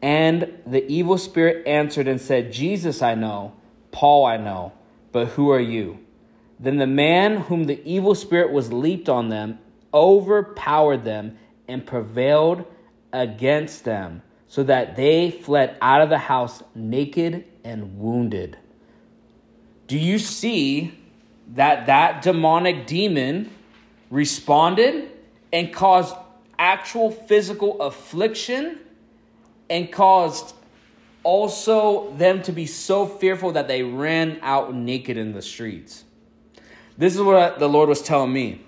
And 0.01 0.53
the 0.67 0.87
evil 0.91 1.19
spirit 1.19 1.67
answered 1.67 2.07
and 2.07 2.21
said, 2.21 2.53
Jesus 2.53 3.03
I 3.03 3.15
know, 3.15 3.55
Paul 3.91 4.25
I 4.25 4.37
know, 4.37 4.73
but 5.13 5.29
who 5.29 5.51
are 5.51 5.61
you? 5.61 5.99
Then 6.59 6.77
the 6.77 6.87
man 6.87 7.39
whom 7.39 7.65
the 7.65 7.83
evil 7.85 8.15
spirit 8.15 8.53
was 8.53 8.73
leaped 8.73 9.09
on 9.09 9.31
them 9.31 9.59
overpowered 9.93 11.05
them 11.05 11.39
and 11.67 11.87
prevailed 11.87 12.65
against 13.13 13.85
them, 13.85 14.23
so 14.47 14.63
that 14.63 14.97
they 14.97 15.31
fled 15.31 15.77
out 15.81 16.03
of 16.03 16.09
the 16.09 16.19
house 16.19 16.63
naked 16.75 17.45
and 17.65 17.99
wounded. 17.99 18.57
Do 19.87 19.99
you 19.99 20.19
see 20.19 21.00
that 21.55 21.87
that 21.87 22.23
demonic 22.23 22.87
demon 22.87 23.51
responded 24.11 25.11
and 25.53 25.73
caused 25.73 26.15
actual 26.59 27.11
physical 27.11 27.81
affliction 27.81 28.79
and 29.69 29.91
caused 29.91 30.55
also 31.23 32.13
them 32.15 32.43
to 32.43 32.53
be 32.53 32.67
so 32.67 33.07
fearful 33.07 33.53
that 33.53 33.69
they 33.69 33.83
ran 33.83 34.39
out 34.43 34.75
naked 34.75 35.17
in 35.17 35.33
the 35.33 35.43
streets. 35.43 36.05
This 36.97 37.15
is 37.15 37.23
what 37.23 37.59
the 37.59 37.69
Lord 37.69 37.89
was 37.89 38.03
telling 38.03 38.33
me. 38.33 38.63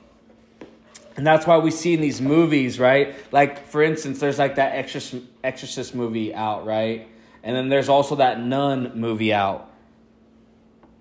And 1.17 1.27
that's 1.27 1.47
why 1.47 1.59
we 1.59 1.71
see 1.71 1.93
in 1.93 2.01
these 2.01 2.21
movies, 2.21 2.79
right? 2.79 3.15
Like, 3.33 3.67
for 3.67 3.83
instance, 3.83 4.19
there's 4.19 4.39
like 4.39 4.57
that 4.57 4.75
Exorcist, 4.75 5.23
Exorcist 5.45 5.95
movie 5.95 6.35
out, 6.35 6.65
right? 6.65 7.09
And 7.43 7.55
then 7.55 7.69
there's 7.69 7.89
also 7.89 8.17
that 8.17 8.41
Nun 8.41 8.93
movie 8.95 9.35
out 9.35 9.72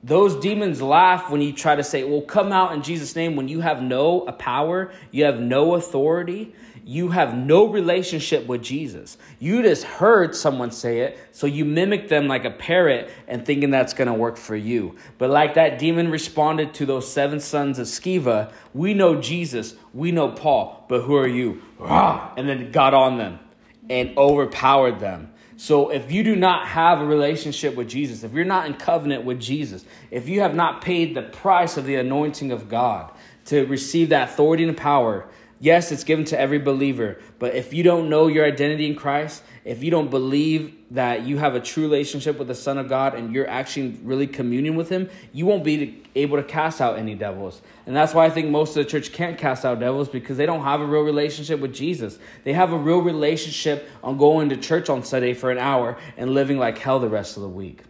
those 0.03 0.35
demons 0.37 0.81
laugh 0.81 1.29
when 1.29 1.41
you 1.41 1.53
try 1.53 1.75
to 1.75 1.83
say, 1.83 2.03
well, 2.03 2.21
come 2.21 2.51
out 2.51 2.73
in 2.73 2.81
Jesus' 2.81 3.15
name 3.15 3.35
when 3.35 3.47
you 3.47 3.59
have 3.61 3.83
no 3.83 4.21
power, 4.21 4.91
you 5.11 5.25
have 5.25 5.39
no 5.39 5.75
authority, 5.75 6.55
you 6.83 7.09
have 7.09 7.35
no 7.35 7.67
relationship 7.67 8.47
with 8.47 8.63
Jesus. 8.63 9.17
You 9.37 9.61
just 9.61 9.83
heard 9.83 10.35
someone 10.35 10.71
say 10.71 11.01
it, 11.01 11.19
so 11.31 11.45
you 11.45 11.65
mimic 11.65 12.09
them 12.09 12.27
like 12.27 12.45
a 12.45 12.49
parrot 12.49 13.11
and 13.27 13.45
thinking 13.45 13.69
that's 13.69 13.93
going 13.93 14.07
to 14.07 14.13
work 14.13 14.37
for 14.37 14.55
you. 14.55 14.95
But 15.19 15.29
like 15.29 15.53
that 15.53 15.77
demon 15.77 16.09
responded 16.09 16.73
to 16.75 16.87
those 16.87 17.11
seven 17.11 17.39
sons 17.39 17.77
of 17.77 17.85
Sceva, 17.85 18.51
we 18.73 18.95
know 18.95 19.21
Jesus, 19.21 19.75
we 19.93 20.11
know 20.11 20.29
Paul, 20.29 20.83
but 20.89 21.01
who 21.01 21.15
are 21.15 21.27
you? 21.27 21.61
And 21.79 22.49
then 22.49 22.71
got 22.71 22.95
on 22.95 23.17
them 23.17 23.39
and 23.87 24.17
overpowered 24.17 24.99
them. 24.99 25.31
So 25.61 25.91
if 25.91 26.11
you 26.11 26.23
do 26.23 26.35
not 26.35 26.65
have 26.65 27.01
a 27.01 27.05
relationship 27.05 27.75
with 27.75 27.87
Jesus, 27.87 28.23
if 28.23 28.33
you're 28.33 28.43
not 28.43 28.65
in 28.65 28.73
covenant 28.73 29.25
with 29.25 29.39
Jesus, 29.39 29.85
if 30.09 30.27
you 30.27 30.41
have 30.41 30.55
not 30.55 30.81
paid 30.81 31.15
the 31.15 31.21
price 31.21 31.77
of 31.77 31.85
the 31.85 31.97
anointing 31.97 32.51
of 32.51 32.67
God 32.67 33.11
to 33.45 33.67
receive 33.67 34.09
that 34.09 34.29
authority 34.29 34.63
and 34.63 34.75
power, 34.75 35.27
yes, 35.59 35.91
it's 35.91 36.03
given 36.03 36.25
to 36.25 36.39
every 36.39 36.57
believer. 36.57 37.19
But 37.37 37.53
if 37.53 37.75
you 37.75 37.83
don't 37.83 38.09
know 38.09 38.25
your 38.25 38.43
identity 38.43 38.87
in 38.87 38.95
Christ, 38.95 39.43
if 39.63 39.83
you 39.83 39.91
don't 39.91 40.09
believe 40.09 40.75
that 40.91 41.23
you 41.23 41.37
have 41.37 41.55
a 41.55 41.59
true 41.59 41.83
relationship 41.83 42.39
with 42.39 42.47
the 42.47 42.55
Son 42.55 42.77
of 42.77 42.89
God 42.89 43.13
and 43.13 43.33
you're 43.33 43.47
actually 43.47 43.99
really 44.03 44.27
communing 44.27 44.75
with 44.75 44.89
Him, 44.89 45.09
you 45.33 45.45
won't 45.45 45.63
be 45.63 46.03
able 46.15 46.37
to 46.37 46.43
cast 46.43 46.81
out 46.81 46.97
any 46.97 47.15
devils. 47.15 47.61
And 47.85 47.95
that's 47.95 48.13
why 48.13 48.25
I 48.25 48.29
think 48.29 48.49
most 48.49 48.75
of 48.75 48.83
the 48.83 48.89
church 48.89 49.13
can't 49.13 49.37
cast 49.37 49.63
out 49.63 49.79
devils 49.79 50.09
because 50.09 50.37
they 50.37 50.45
don't 50.45 50.63
have 50.63 50.81
a 50.81 50.85
real 50.85 51.03
relationship 51.03 51.59
with 51.59 51.73
Jesus. 51.73 52.17
They 52.43 52.53
have 52.53 52.73
a 52.73 52.77
real 52.77 53.01
relationship 53.01 53.87
on 54.03 54.17
going 54.17 54.49
to 54.49 54.57
church 54.57 54.89
on 54.89 55.03
Sunday 55.03 55.33
for 55.33 55.51
an 55.51 55.59
hour 55.59 55.97
and 56.17 56.33
living 56.33 56.57
like 56.57 56.77
hell 56.77 56.99
the 56.99 57.09
rest 57.09 57.37
of 57.37 57.43
the 57.43 57.49
week. 57.49 57.81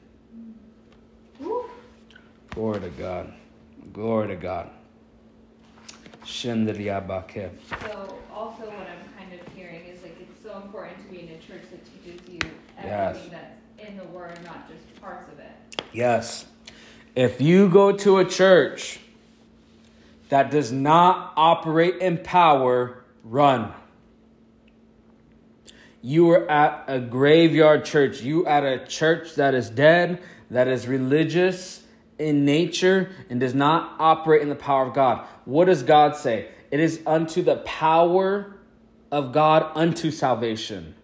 Glory 2.49 2.81
to 2.81 2.89
God. 2.89 3.33
Glory 3.93 4.27
to 4.27 4.35
God. 4.35 4.69
So 7.81 8.17
also 8.33 8.69
kind 9.17 9.33
of 9.33 9.53
hearing 9.53 9.85
is 9.85 10.01
like 10.03 10.17
it's 10.19 10.43
so 10.43 10.50
important 10.61 10.97
to 10.97 11.11
be 11.11 11.21
in 11.21 11.29
a 11.29 11.37
church 11.39 11.63
that 11.71 12.03
teaches 12.03 12.21
you 12.27 12.39
everything 12.77 13.31
yes. 13.31 13.41
that's 13.77 13.89
in 13.89 13.97
the 13.97 14.05
word, 14.05 14.37
not 14.45 14.69
just 14.69 15.01
parts 15.01 15.31
of 15.31 15.39
it. 15.39 15.83
Yes. 15.93 16.45
If 17.15 17.41
you 17.41 17.69
go 17.69 17.91
to 17.91 18.19
a 18.19 18.25
church 18.25 18.99
that 20.29 20.49
does 20.49 20.71
not 20.71 21.33
operate 21.35 21.97
in 21.97 22.17
power, 22.17 23.03
run. 23.23 23.73
You 26.01 26.31
are 26.31 26.49
at 26.49 26.85
a 26.87 26.99
graveyard 26.99 27.85
church. 27.85 28.21
You 28.21 28.45
at 28.45 28.63
a 28.63 28.85
church 28.85 29.35
that 29.35 29.53
is 29.53 29.69
dead, 29.69 30.21
that 30.49 30.67
is 30.67 30.87
religious 30.87 31.83
in 32.17 32.45
nature, 32.45 33.11
and 33.29 33.39
does 33.39 33.53
not 33.53 33.95
operate 33.99 34.41
in 34.41 34.49
the 34.49 34.55
power 34.55 34.87
of 34.87 34.93
God. 34.93 35.25
What 35.45 35.65
does 35.65 35.83
God 35.83 36.15
say? 36.15 36.47
It 36.71 36.79
is 36.79 37.01
unto 37.05 37.41
the 37.41 37.57
power 37.57 38.55
of 39.11 39.31
God 39.31 39.71
unto 39.75 40.11
salvation. 40.11 40.95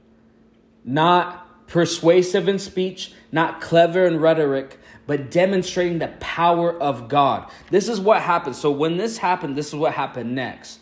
Not 0.84 1.68
persuasive 1.68 2.48
in 2.48 2.60
speech, 2.60 3.14
not 3.32 3.60
clever 3.62 4.06
in 4.06 4.20
rhetoric, 4.20 4.80
but 5.06 5.32
demonstrating 5.32 6.00
the 6.00 6.10
power 6.20 6.72
of 6.72 7.08
God. 7.08 7.50
This 7.70 7.90
is 7.90 8.00
what 8.00 8.22
happened. 8.22 8.56
So 8.56 8.72
when 8.72 8.98
this 8.98 9.18
happened, 9.18 9.56
this 9.56 9.68
is 9.68 9.76
what 9.76 9.94
happened 9.94 10.36
next. 10.36 10.80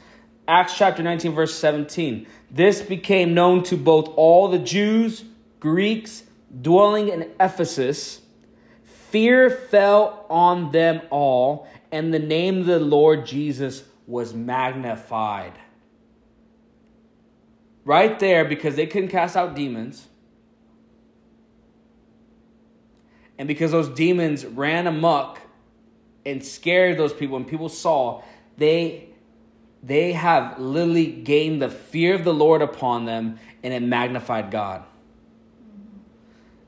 Acts 0.48 0.78
chapter 0.78 1.02
19, 1.02 1.34
verse 1.34 1.56
17. 1.56 2.28
This 2.52 2.82
became 2.82 3.34
known 3.34 3.64
to 3.64 3.78
both 3.78 4.10
all 4.16 4.48
the 4.48 4.60
Jews, 4.60 5.24
Greeks, 5.60 6.24
dwelling 6.62 7.10
in 7.10 7.32
Ephesus. 7.40 8.22
Fear 9.10 9.50
fell 9.50 10.26
on 10.30 10.72
them 10.72 11.02
all, 11.10 11.68
and 11.92 12.14
the 12.14 12.20
name 12.20 12.60
of 12.60 12.66
the 12.68 12.80
Lord 12.80 13.26
Jesus 13.26 13.84
was 14.06 14.34
magnified. 14.34 15.54
Right 17.86 18.20
there, 18.20 18.44
because 18.44 18.76
they 18.76 18.88
couldn't 18.88 19.10
cast 19.10 19.38
out 19.38 19.56
demons 19.56 20.08
And 23.38 23.48
because 23.48 23.72
those 23.72 23.90
demons 23.90 24.46
ran 24.46 24.88
amok 24.88 25.40
and 26.26 26.44
scared 26.44 26.98
those 26.98 27.14
people, 27.14 27.38
and 27.38 27.48
people 27.48 27.70
saw, 27.70 28.24
they 28.58 29.10
they 29.84 30.14
have 30.14 30.60
literally 30.60 31.06
gained 31.06 31.62
the 31.62 31.70
fear 31.70 32.16
of 32.16 32.24
the 32.24 32.34
Lord 32.34 32.64
upon 32.64 33.06
them, 33.06 33.38
and 33.62 33.72
it 33.72 33.84
magnified 33.84 34.50
God. 34.50 34.84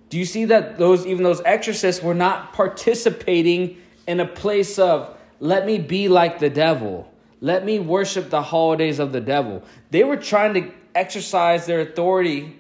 Do 0.10 0.20
you 0.20 0.26
see 0.26 0.46
that 0.46 0.78
those 0.78 1.06
even 1.06 1.24
those 1.24 1.42
exorcists 1.42 2.04
were 2.04 2.14
not 2.14 2.54
participating 2.54 3.78
in 4.08 4.20
a 4.20 4.26
place 4.26 4.78
of 4.78 5.16
let 5.40 5.66
me 5.66 5.78
be 5.78 6.10
like 6.10 6.40
the 6.40 6.50
devil. 6.50 7.12
Let 7.40 7.64
me 7.64 7.80
worship 7.80 8.30
the 8.30 8.42
holidays 8.42 9.00
of 9.00 9.12
the 9.12 9.22
devil. 9.22 9.64
They 9.92 10.04
were 10.04 10.18
trying 10.18 10.54
to 10.56 10.72
exercise 10.98 11.66
their 11.66 11.82
authority 11.82 12.56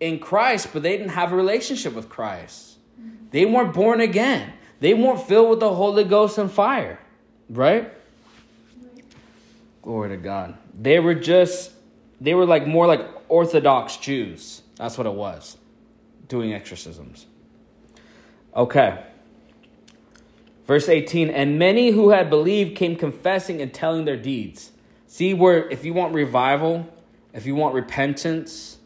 in 0.00 0.18
Christ, 0.18 0.68
but 0.72 0.82
they 0.82 0.96
didn't 0.96 1.10
have 1.10 1.32
a 1.32 1.36
relationship 1.36 1.94
with 1.94 2.08
Christ. 2.08 2.78
They 3.30 3.44
weren't 3.46 3.72
born 3.72 4.00
again. 4.00 4.52
They 4.80 4.94
weren't 4.94 5.22
filled 5.22 5.50
with 5.50 5.60
the 5.60 5.72
Holy 5.72 6.04
Ghost 6.04 6.38
and 6.38 6.50
fire, 6.50 6.98
right? 7.48 7.92
Glory 9.80 10.10
to 10.10 10.16
God. 10.16 10.56
They 10.74 10.98
were 10.98 11.14
just, 11.14 11.72
they 12.20 12.34
were 12.34 12.46
like 12.46 12.66
more 12.66 12.86
like 12.86 13.00
Orthodox 13.28 13.96
Jews. 13.96 14.62
That's 14.76 14.98
what 14.98 15.06
it 15.06 15.14
was, 15.14 15.56
doing 16.28 16.52
exorcisms. 16.52 17.26
Okay. 18.54 19.04
Verse 20.66 20.88
18, 20.88 21.30
and 21.30 21.58
many 21.58 21.90
who 21.90 22.10
had 22.10 22.28
believed 22.28 22.76
came 22.76 22.96
confessing 22.96 23.62
and 23.62 23.72
telling 23.72 24.04
their 24.04 24.16
deeds. 24.16 24.71
See 25.12 25.34
where 25.34 25.68
if 25.68 25.84
you 25.84 25.92
want 25.92 26.14
revival, 26.14 26.88
if 27.34 27.44
you 27.44 27.54
want 27.54 27.74
repentance, 27.74 28.78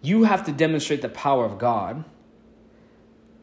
you 0.00 0.22
have 0.22 0.44
to 0.44 0.52
demonstrate 0.52 1.02
the 1.02 1.08
power 1.08 1.44
of 1.44 1.58
God. 1.58 2.04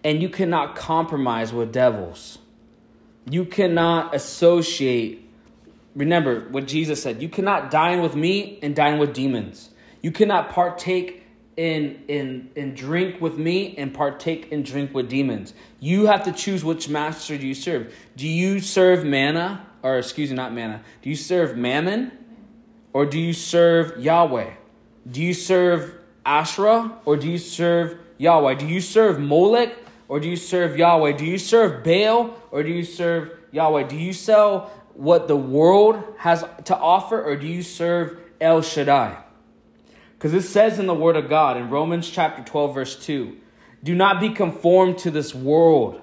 And 0.01 0.21
you 0.21 0.29
cannot 0.29 0.77
compromise 0.77 1.51
with 1.51 1.73
devils. 1.73 2.37
You 3.29 3.43
cannot 3.43 4.15
associate. 4.15 5.29
Remember 5.93 6.47
what 6.51 6.65
Jesus 6.65 7.03
said 7.03 7.21
you 7.21 7.27
cannot 7.27 7.69
dine 7.69 8.01
with 8.01 8.15
me 8.15 8.57
and 8.61 8.73
dine 8.73 8.97
with 8.97 9.13
demons. 9.13 9.71
You 10.01 10.13
cannot 10.13 10.49
partake 10.49 11.25
in, 11.57 12.05
in, 12.07 12.51
in 12.55 12.73
drink 12.73 13.19
with 13.19 13.37
me 13.37 13.75
and 13.77 13.93
partake 13.93 14.49
in 14.49 14.63
drink 14.63 14.93
with 14.93 15.09
demons. 15.09 15.53
You 15.81 16.05
have 16.05 16.23
to 16.23 16.31
choose 16.31 16.63
which 16.63 16.87
master 16.87 17.37
do 17.37 17.45
you 17.45 17.53
serve. 17.53 17.93
Do 18.15 18.29
you 18.29 18.61
serve 18.61 19.03
manna, 19.03 19.67
or 19.83 19.97
excuse 19.97 20.29
me, 20.29 20.35
not 20.35 20.53
manna? 20.53 20.81
Do 21.01 21.09
you 21.09 21.15
serve 21.15 21.57
mammon, 21.57 22.11
or 22.93 23.05
do 23.05 23.19
you 23.19 23.33
serve 23.33 23.99
Yahweh? 23.99 24.51
Do 25.09 25.21
you 25.21 25.33
serve 25.33 25.95
Asherah 26.25 26.99
or 27.05 27.17
do 27.17 27.29
you 27.29 27.37
serve 27.37 27.97
Yahweh? 28.17 28.55
Do 28.55 28.67
you 28.67 28.81
serve 28.81 29.19
Molech 29.19 29.75
or 30.07 30.19
do 30.19 30.29
you 30.29 30.35
serve 30.35 30.77
Yahweh? 30.77 31.13
Do 31.13 31.25
you 31.25 31.37
serve 31.37 31.83
Baal 31.83 32.35
or 32.51 32.63
do 32.63 32.69
you 32.69 32.83
serve 32.83 33.31
Yahweh? 33.51 33.83
Do 33.83 33.95
you 33.95 34.13
sell 34.13 34.71
what 34.93 35.27
the 35.27 35.37
world 35.37 36.03
has 36.17 36.43
to 36.65 36.77
offer 36.77 37.23
or 37.23 37.35
do 37.35 37.47
you 37.47 37.63
serve 37.63 38.19
El 38.39 38.61
Shaddai? 38.61 39.17
Because 40.13 40.33
it 40.33 40.43
says 40.43 40.77
in 40.77 40.85
the 40.85 40.93
Word 40.93 41.15
of 41.15 41.29
God 41.29 41.57
in 41.57 41.69
Romans 41.69 42.07
chapter 42.07 42.43
12, 42.43 42.75
verse 42.75 43.03
2 43.03 43.37
Do 43.83 43.95
not 43.95 44.19
be 44.19 44.29
conformed 44.29 44.99
to 44.99 45.09
this 45.09 45.33
world, 45.33 46.01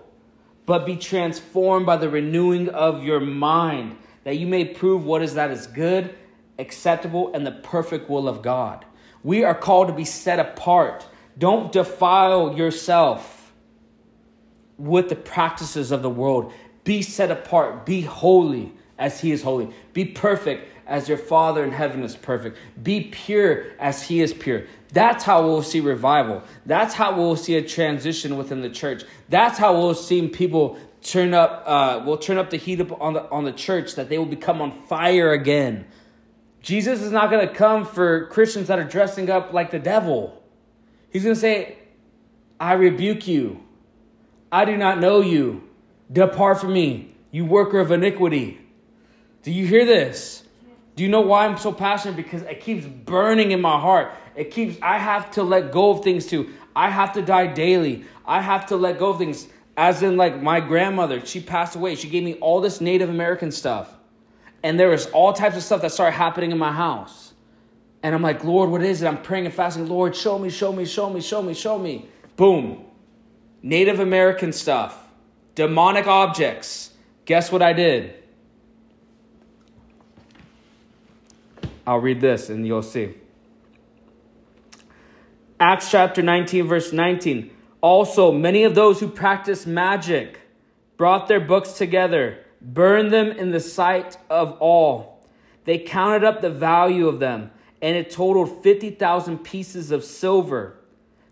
but 0.69 0.85
be 0.85 0.97
transformed 0.97 1.87
by 1.87 1.97
the 1.97 2.11
renewing 2.11 2.69
of 2.69 3.03
your 3.03 3.21
mind, 3.21 3.97
that 4.25 4.37
you 4.37 4.47
may 4.47 4.67
prove 4.67 5.03
what 5.03 5.23
is 5.23 5.33
that 5.33 5.51
is 5.51 5.67
good, 5.67 6.15
acceptable, 6.59 7.33
and 7.35 7.47
the 7.47 7.53
perfect 7.53 8.11
will 8.11 8.29
of 8.29 8.43
God. 8.43 8.85
We 9.23 9.45
are 9.45 9.55
called 9.55 9.89
to 9.89 9.95
be 9.95 10.05
set 10.05 10.39
apart. 10.39 11.09
Don't 11.39 11.73
defile 11.73 12.55
yourself 12.55 13.51
with 14.77 15.09
the 15.09 15.17
practices 15.17 15.91
of 15.91 16.03
the 16.03 16.11
world. 16.11 16.53
Be 16.85 17.01
set 17.01 17.31
apart. 17.31 17.87
Be 17.87 18.03
holy 18.03 18.75
as 18.99 19.23
He 19.23 19.33
is 19.33 19.43
holy. 19.43 19.71
Be 19.95 20.05
perfect 20.05 20.78
as 20.89 21.09
your 21.09 21.19
Father 21.19 21.63
in 21.63 21.71
heaven 21.71 22.03
is 22.03 22.17
perfect. 22.17 22.59
Be 22.83 23.03
pure 23.03 23.67
as 23.79 24.03
He 24.03 24.21
is 24.21 24.33
pure. 24.33 24.65
That's 24.93 25.23
how 25.23 25.45
we'll 25.45 25.63
see 25.63 25.81
revival. 25.81 26.43
That's 26.67 26.95
how 26.95 27.17
we'll 27.17 27.37
see 27.37 27.57
a 27.57 27.63
transition 27.63 28.37
within 28.37 28.63
the 28.63 28.71
church. 28.71 29.05
That's 29.29 29.59
how 29.59 29.75
we'll 29.75 29.95
see 29.95 30.27
people 30.29 30.79
turn 31.03 31.35
up. 31.35 31.63
Uh, 31.67 32.03
we'll 32.05 32.17
turn 32.17 32.39
up 32.39 32.51
the 32.51 32.57
heat 32.57 32.81
up 32.81 33.01
on 33.01 33.13
the 33.13 33.31
on 33.31 33.45
the 33.45 33.53
church 33.53 33.95
that 33.95 34.09
they 34.09 34.19
will 34.19 34.27
become 34.27 34.61
on 34.61 34.73
fire 34.73 35.33
again 35.33 35.87
Jesus 36.61 37.01
is 37.01 37.13
not 37.13 37.31
going 37.31 37.47
to 37.47 37.55
come 37.55 37.85
for 37.85 38.27
Christians 38.27 38.69
that 38.69 38.79
are 38.79 38.85
dressing 38.85 39.31
up 39.31 39.53
like 39.53 39.71
the 39.71 39.79
devil. 39.79 40.43
He's 41.11 41.23
going 41.23 41.35
to 41.35 41.41
say, 41.41 41.79
I 42.59 42.75
rebuke 42.75 43.27
you. 43.29 43.63
I 44.51 44.65
do 44.65 44.77
not 44.77 44.99
know 44.99 45.21
you. 45.21 45.69
Depart 46.11 46.61
from 46.61 46.73
me, 46.73 47.15
you 47.31 47.45
worker 47.45 47.81
of 47.81 47.91
iniquity. 47.91 48.61
Do 49.43 49.53
you 49.53 49.67
hear 49.67 49.85
this? 49.85 50.43
Do 50.99 51.05
you 51.05 51.09
know 51.09 51.21
why 51.21 51.47
I'm 51.47 51.57
so 51.57 51.71
passionate? 51.71 52.17
Because 52.17 52.43
it 52.43 52.61
keeps 52.61 52.85
burning 52.85 53.53
in 53.53 53.61
my 53.61 53.79
heart. 53.79 54.11
It 54.35 54.51
keeps, 54.51 54.77
I 54.83 54.99
have 54.99 55.31
to 55.33 55.45
let 55.45 55.71
go 55.71 55.91
of 55.91 56.03
things 56.03 56.27
too. 56.27 56.51
I 56.75 56.91
have 56.91 57.13
to 57.13 57.23
die 57.23 57.47
daily. 57.47 58.03
I 58.27 58.41
have 58.41 58.67
to 58.67 58.77
let 58.77 58.99
go 58.99 59.11
of 59.11 59.19
things. 59.19 59.47
As 59.77 60.03
in, 60.03 60.17
like, 60.17 60.43
my 60.43 60.59
grandmother, 60.59 61.25
she 61.25 61.39
passed 61.39 61.77
away. 61.77 61.95
She 61.95 62.09
gave 62.09 62.25
me 62.25 62.35
all 62.41 62.61
this 62.61 62.81
Native 62.81 63.11
American 63.11 63.53
stuff. 63.53 63.97
And 64.65 64.77
there 64.77 64.89
was 64.89 65.07
all 65.11 65.33
types 65.33 65.57
of 65.57 65.63
stuff 65.63 65.83
that 65.83 65.93
started 65.93 66.17
happening 66.17 66.51
in 66.51 66.59
my 66.59 66.73
house. 66.73 67.33
And 68.03 68.13
I'm 68.13 68.23
like, 68.23 68.43
Lord, 68.43 68.69
what 68.69 68.83
is 68.83 69.01
it? 69.01 69.07
I'm 69.07 69.23
praying 69.23 69.47
and 69.47 69.55
fasting. 69.55 69.87
Lord, 69.87 70.17
show 70.17 70.37
me, 70.37 70.51
show 70.51 70.73
me, 70.73 70.85
show 70.85 71.09
me, 71.09 71.21
show 71.21 71.41
me, 71.41 71.55
show 71.55 71.79
me. 71.79 72.09
Boom. 72.35 72.87
Native 73.63 74.01
American 74.01 74.53
stuff, 74.53 74.99
demonic 75.55 76.09
objects. 76.09 76.91
Guess 77.25 77.53
what 77.53 77.63
I 77.63 77.73
did? 77.73 78.15
I'll 81.89 82.01
read 82.01 82.21
this 82.21 82.51
and 82.51 82.67
you'll 82.67 82.83
see. 82.83 83.15
Acts 85.59 85.91
chapter 85.91 86.21
19, 86.21 86.67
verse 86.67 86.93
19. 86.93 87.51
Also, 87.81 88.31
many 88.31 88.65
of 88.65 88.75
those 88.75 89.01
who 89.01 89.09
practiced 89.09 89.67
magic 89.67 90.39
brought 90.99 91.29
their 91.29 91.41
books 91.41 91.73
together, 91.73 92.45
burned 92.61 93.11
them 93.11 93.31
in 93.31 93.53
the 93.53 93.61
sight 93.61 94.19
of 94.29 94.53
all. 94.61 95.27
They 95.65 95.79
counted 95.79 96.25
up 96.25 96.43
the 96.43 96.51
value 96.51 97.09
of 97.09 97.21
them, 97.21 97.53
and 97.81 97.97
it 97.97 98.11
totaled 98.11 98.63
50,000 98.63 99.39
pieces 99.39 99.91
of 99.91 100.05
silver. 100.05 100.77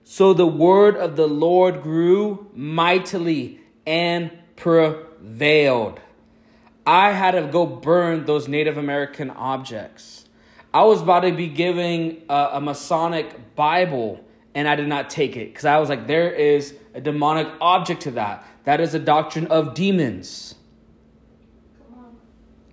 So 0.04 0.32
the 0.32 0.46
word 0.46 0.96
of 0.96 1.16
the 1.16 1.28
Lord 1.28 1.82
grew 1.82 2.50
mightily 2.54 3.60
and 3.86 4.30
prevailed. 4.56 6.00
I 6.86 7.10
had 7.10 7.32
to 7.32 7.42
go 7.42 7.66
burn 7.66 8.24
those 8.24 8.48
Native 8.48 8.78
American 8.78 9.28
objects. 9.28 10.25
I 10.76 10.82
was 10.84 11.00
about 11.00 11.20
to 11.20 11.32
be 11.32 11.48
giving 11.48 12.20
a, 12.28 12.50
a 12.52 12.60
Masonic 12.60 13.54
Bible, 13.56 14.22
and 14.54 14.68
I 14.68 14.76
did 14.76 14.88
not 14.88 15.08
take 15.08 15.34
it 15.34 15.48
because 15.48 15.64
I 15.64 15.78
was 15.78 15.88
like, 15.88 16.06
there 16.06 16.30
is 16.30 16.74
a 16.92 17.00
demonic 17.00 17.48
object 17.62 18.02
to 18.02 18.10
that. 18.10 18.46
That 18.64 18.82
is 18.82 18.92
a 18.92 18.98
doctrine 18.98 19.46
of 19.46 19.72
demons. 19.72 20.54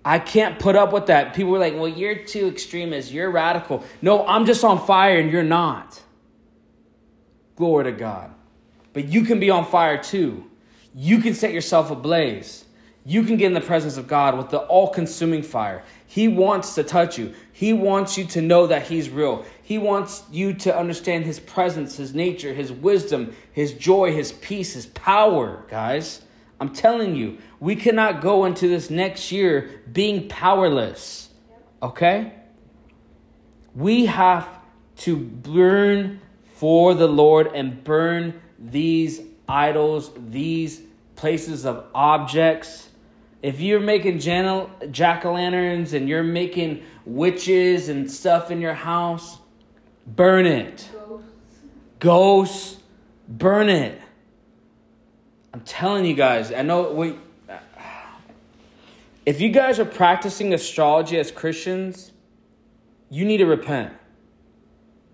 I 0.04 0.18
can't 0.18 0.58
put 0.58 0.76
up 0.76 0.92
with 0.92 1.06
that. 1.06 1.32
People 1.32 1.52
were 1.52 1.58
like, 1.58 1.72
well, 1.72 1.88
you're 1.88 2.16
too 2.16 2.46
extremist. 2.48 3.10
You're 3.10 3.30
radical. 3.30 3.82
No, 4.02 4.26
I'm 4.26 4.44
just 4.44 4.64
on 4.64 4.84
fire 4.86 5.18
and 5.18 5.32
you're 5.32 5.42
not. 5.42 6.02
Glory 7.56 7.84
to 7.84 7.92
God. 7.92 8.34
But 8.92 9.08
you 9.08 9.22
can 9.22 9.40
be 9.40 9.48
on 9.48 9.64
fire 9.64 9.96
too. 9.96 10.44
You 10.94 11.22
can 11.22 11.32
set 11.32 11.54
yourself 11.54 11.90
ablaze. 11.90 12.66
You 13.06 13.22
can 13.22 13.38
get 13.38 13.46
in 13.46 13.54
the 13.54 13.62
presence 13.62 13.96
of 13.96 14.06
God 14.06 14.36
with 14.36 14.50
the 14.50 14.58
all 14.58 14.88
consuming 14.88 15.42
fire. 15.42 15.84
He 16.06 16.28
wants 16.28 16.74
to 16.74 16.84
touch 16.84 17.18
you. 17.18 17.34
He 17.54 17.72
wants 17.72 18.18
you 18.18 18.24
to 18.24 18.42
know 18.42 18.66
that 18.66 18.88
He's 18.88 19.08
real. 19.08 19.46
He 19.62 19.78
wants 19.78 20.24
you 20.32 20.54
to 20.54 20.76
understand 20.76 21.24
His 21.24 21.38
presence, 21.38 21.96
His 21.96 22.12
nature, 22.12 22.52
His 22.52 22.72
wisdom, 22.72 23.32
His 23.52 23.74
joy, 23.74 24.12
His 24.12 24.32
peace, 24.32 24.74
His 24.74 24.86
power, 24.86 25.64
guys. 25.68 26.22
I'm 26.60 26.70
telling 26.70 27.14
you, 27.14 27.38
we 27.60 27.76
cannot 27.76 28.20
go 28.20 28.44
into 28.44 28.66
this 28.66 28.90
next 28.90 29.30
year 29.30 29.82
being 29.92 30.28
powerless. 30.28 31.28
Okay? 31.80 32.32
We 33.72 34.06
have 34.06 34.48
to 34.98 35.16
burn 35.16 36.20
for 36.56 36.94
the 36.94 37.06
Lord 37.06 37.52
and 37.54 37.84
burn 37.84 38.42
these 38.58 39.20
idols, 39.48 40.10
these 40.16 40.82
places 41.14 41.64
of 41.64 41.86
objects 41.94 42.88
if 43.44 43.60
you're 43.60 43.78
making 43.78 44.20
jack 44.20 45.26
o' 45.26 45.32
lanterns 45.34 45.92
and 45.92 46.08
you're 46.08 46.22
making 46.22 46.82
witches 47.04 47.90
and 47.90 48.10
stuff 48.10 48.50
in 48.50 48.58
your 48.58 48.72
house, 48.72 49.36
burn 50.06 50.46
it. 50.46 50.88
Ghosts. 50.90 51.28
Ghosts, 51.98 52.76
burn 53.28 53.68
it. 53.68 54.00
I'm 55.52 55.60
telling 55.60 56.06
you 56.06 56.14
guys, 56.14 56.52
I 56.52 56.62
know 56.62 56.90
we. 56.92 57.16
If 59.26 59.42
you 59.42 59.50
guys 59.50 59.78
are 59.78 59.86
practicing 59.86 60.52
astrology 60.54 61.18
as 61.18 61.30
Christians, 61.30 62.12
you 63.10 63.26
need 63.26 63.38
to 63.38 63.46
repent. 63.46 63.92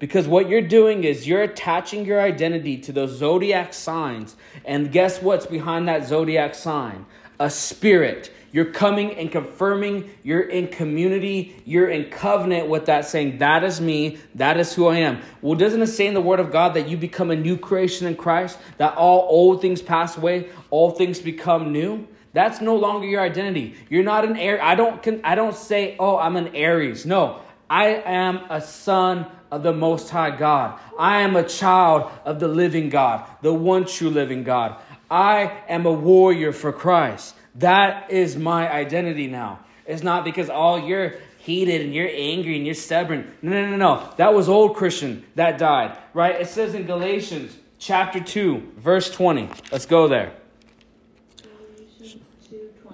Because 0.00 0.26
what 0.26 0.48
you're 0.48 0.62
doing 0.62 1.04
is 1.04 1.28
you're 1.28 1.42
attaching 1.42 2.06
your 2.06 2.20
identity 2.20 2.78
to 2.78 2.92
those 2.92 3.10
zodiac 3.10 3.74
signs. 3.74 4.34
And 4.64 4.90
guess 4.90 5.20
what's 5.20 5.46
behind 5.46 5.86
that 5.88 6.06
zodiac 6.06 6.54
sign? 6.54 7.06
A 7.40 7.50
spirit. 7.50 8.33
You're 8.53 8.72
coming 8.72 9.14
and 9.14 9.31
confirming 9.31 10.11
you're 10.24 10.42
in 10.42 10.68
community, 10.68 11.62
you're 11.64 11.88
in 11.88 12.11
covenant 12.11 12.68
with 12.68 12.87
that, 12.87 13.07
saying, 13.07 13.38
That 13.38 13.62
is 13.64 13.81
me, 13.81 14.18
that 14.35 14.59
is 14.59 14.74
who 14.74 14.88
I 14.88 14.96
am. 14.96 15.20
Well, 15.40 15.57
doesn't 15.57 15.81
it 15.81 15.87
say 15.87 16.07
in 16.07 16.14
the 16.14 16.20
Word 16.20 16.40
of 16.40 16.50
God 16.50 16.74
that 16.74 16.88
you 16.88 16.96
become 16.96 17.31
a 17.31 17.37
new 17.37 17.57
creation 17.57 18.07
in 18.07 18.16
Christ? 18.16 18.59
That 18.79 18.96
all 18.96 19.26
old 19.29 19.62
things 19.62 19.81
pass 19.81 20.16
away, 20.16 20.50
all 20.70 20.90
things 20.90 21.20
become 21.20 21.72
new? 21.72 22.07
That's 22.33 22.61
no 22.61 22.76
longer 22.76 23.07
your 23.07 23.20
identity. 23.20 23.74
You're 23.88 24.05
not 24.05 24.24
an 24.24 24.37
Aries. 24.37 24.61
I 24.62 24.74
don't, 24.74 25.20
I 25.24 25.35
don't 25.35 25.55
say, 25.55 25.96
Oh, 25.98 26.18
I'm 26.18 26.37
an 26.37 26.55
Aries. 26.55 27.07
No, 27.07 27.40
I 27.68 27.87
am 28.05 28.40
a 28.50 28.61
son 28.61 29.26
of 29.50 29.62
the 29.62 29.72
Most 29.72 30.11
High 30.11 30.37
God. 30.37 30.79
I 30.98 31.22
am 31.22 31.37
a 31.37 31.42
child 31.42 32.11
of 32.24 32.40
the 32.40 32.48
living 32.48 32.88
God, 32.88 33.26
the 33.42 33.53
one 33.53 33.85
true 33.85 34.11
living 34.11 34.44
God. 34.44 34.81
I 35.11 35.62
am 35.68 35.87
a 35.87 35.92
warrior 35.92 36.53
for 36.53 36.73
Christ. 36.73 37.35
That 37.57 38.11
is 38.11 38.37
my 38.37 38.70
identity 38.70 39.27
now. 39.27 39.61
It's 39.87 40.03
not 40.03 40.25
because, 40.25 40.49
oh, 40.53 40.77
you're 40.77 41.14
heated 41.38 41.81
and 41.81 41.94
you're 41.94 42.11
angry 42.12 42.57
and 42.57 42.64
you're 42.64 42.77
stubborn. 42.77 43.33
No, 43.42 43.51
no, 43.51 43.70
no, 43.70 43.77
no. 43.77 44.12
That 44.18 44.35
was 44.35 44.49
old 44.49 44.77
Christian 44.77 45.25
that 45.35 45.59
died, 45.59 45.99
right? 46.14 46.40
It 46.40 46.46
says 46.46 46.75
in 46.75 46.87
Galatians 46.87 47.57
chapter 47.79 48.20
2, 48.20 48.75
verse 48.77 49.11
20. 49.11 49.49
Let's 49.73 49.87
go 49.87 50.07
there. 50.07 50.33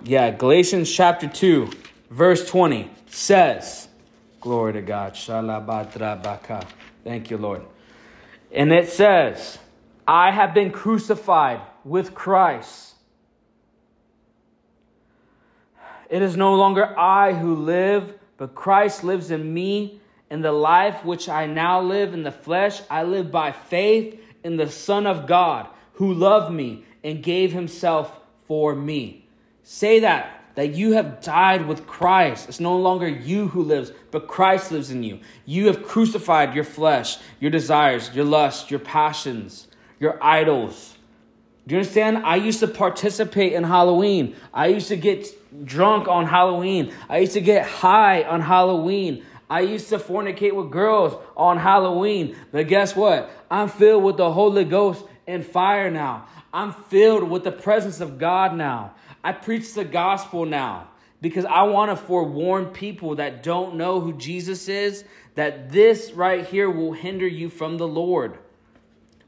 Yeah, 0.05 0.31
Galatians 0.31 0.91
chapter 0.91 1.27
2, 1.27 1.71
verse 2.11 2.49
20 2.49 2.91
says, 3.09 3.89
Glory 4.41 4.75
to 4.75 4.83
God. 4.83 5.17
Thank 7.05 7.31
you, 7.31 7.37
Lord. 7.37 7.63
And 8.53 8.73
it 8.73 8.89
says, 8.89 9.59
I 10.07 10.31
have 10.31 10.55
been 10.55 10.71
crucified 10.71 11.61
with 11.87 12.14
Christ. 12.14 12.94
It 16.11 16.22
is 16.22 16.37
no 16.37 16.55
longer 16.55 16.99
I 16.99 17.33
who 17.33 17.55
live, 17.55 18.14
but 18.37 18.55
Christ 18.55 19.05
lives 19.05 19.31
in 19.31 19.53
me. 19.55 20.01
In 20.29 20.42
the 20.42 20.53
life 20.53 21.05
which 21.05 21.29
I 21.29 21.46
now 21.46 21.81
live 21.81 22.12
in 22.12 22.25
the 22.25 22.33
flesh, 22.33 22.83
I 22.90 23.05
live 23.05 23.31
by 23.31 23.53
faith 23.53 24.20
in 24.42 24.57
the 24.57 24.68
Son 24.68 25.07
of 25.07 25.29
God 25.29 25.68
who 25.94 26.12
loved 26.12 26.53
me 26.53 26.85
and 27.05 27.22
gave 27.22 27.53
himself 27.53 28.20
for 28.46 28.75
me. 28.75 29.29
Say 29.62 30.01
that 30.01 30.33
that 30.57 30.75
you 30.75 30.92
have 30.92 31.20
died 31.20 31.66
with 31.66 31.87
Christ. 31.87 32.49
It's 32.49 32.61
no 32.61 32.79
longer 32.79 33.07
you 33.07 33.49
who 33.49 33.62
lives, 33.62 33.92
but 34.11 34.27
Christ 34.27 34.72
lives 34.72 34.90
in 34.90 35.03
you. 35.03 35.20
You 35.44 35.66
have 35.66 35.85
crucified 35.85 36.55
your 36.55 36.64
flesh, 36.64 37.18
your 37.40 37.51
desires, 37.51 38.11
your 38.14 38.25
lust, 38.25 38.70
your 38.70 38.81
passions, 38.81 39.68
your 40.01 40.18
idols. 40.25 40.96
Do 41.67 41.75
you 41.75 41.81
understand? 41.81 42.19
I 42.19 42.37
used 42.37 42.61
to 42.61 42.69
participate 42.69 43.53
in 43.53 43.65
Halloween. 43.65 44.37
I 44.55 44.69
used 44.69 44.89
to 44.89 44.97
get 44.97 45.27
drunk 45.67 46.07
on 46.07 46.27
Halloween. 46.27 46.93
I 47.09 47.19
used 47.19 47.33
to 47.33 47.41
get 47.41 47.67
high 47.67 48.23
on 48.23 48.41
Halloween. 48.41 49.25
I 49.51 49.61
used 49.61 49.89
to 49.89 49.99
fornicate 49.99 50.55
with 50.55 50.71
girls 50.71 51.21
on 51.37 51.59
Halloween. 51.59 52.37
But 52.53 52.69
guess 52.69 52.95
what? 52.95 53.31
I'm 53.51 53.69
filled 53.69 54.05
with 54.05 54.17
the 54.17 54.31
Holy 54.31 54.65
Ghost 54.65 55.05
and 55.27 55.45
fire 55.45 55.91
now. 55.91 56.29
I'm 56.53 56.73
filled 56.73 57.29
with 57.29 57.43
the 57.43 57.53
presence 57.53 58.01
of 58.01 58.19
God 58.19 58.55
now. 58.55 58.95
I 59.25 59.33
preach 59.33 59.75
the 59.75 59.85
gospel 59.85 60.47
now 60.47 60.89
because 61.21 61.45
I 61.45 61.63
want 61.65 61.91
to 61.91 61.97
forewarn 61.97 62.67
people 62.67 63.17
that 63.17 63.43
don't 63.43 63.75
know 63.75 64.01
who 64.01 64.13
Jesus 64.13 64.69
is 64.69 65.05
that 65.35 65.71
this 65.71 66.13
right 66.13 66.47
here 66.47 66.71
will 66.71 66.93
hinder 66.93 67.27
you 67.27 67.49
from 67.49 67.77
the 67.77 67.89
Lord. 67.89 68.39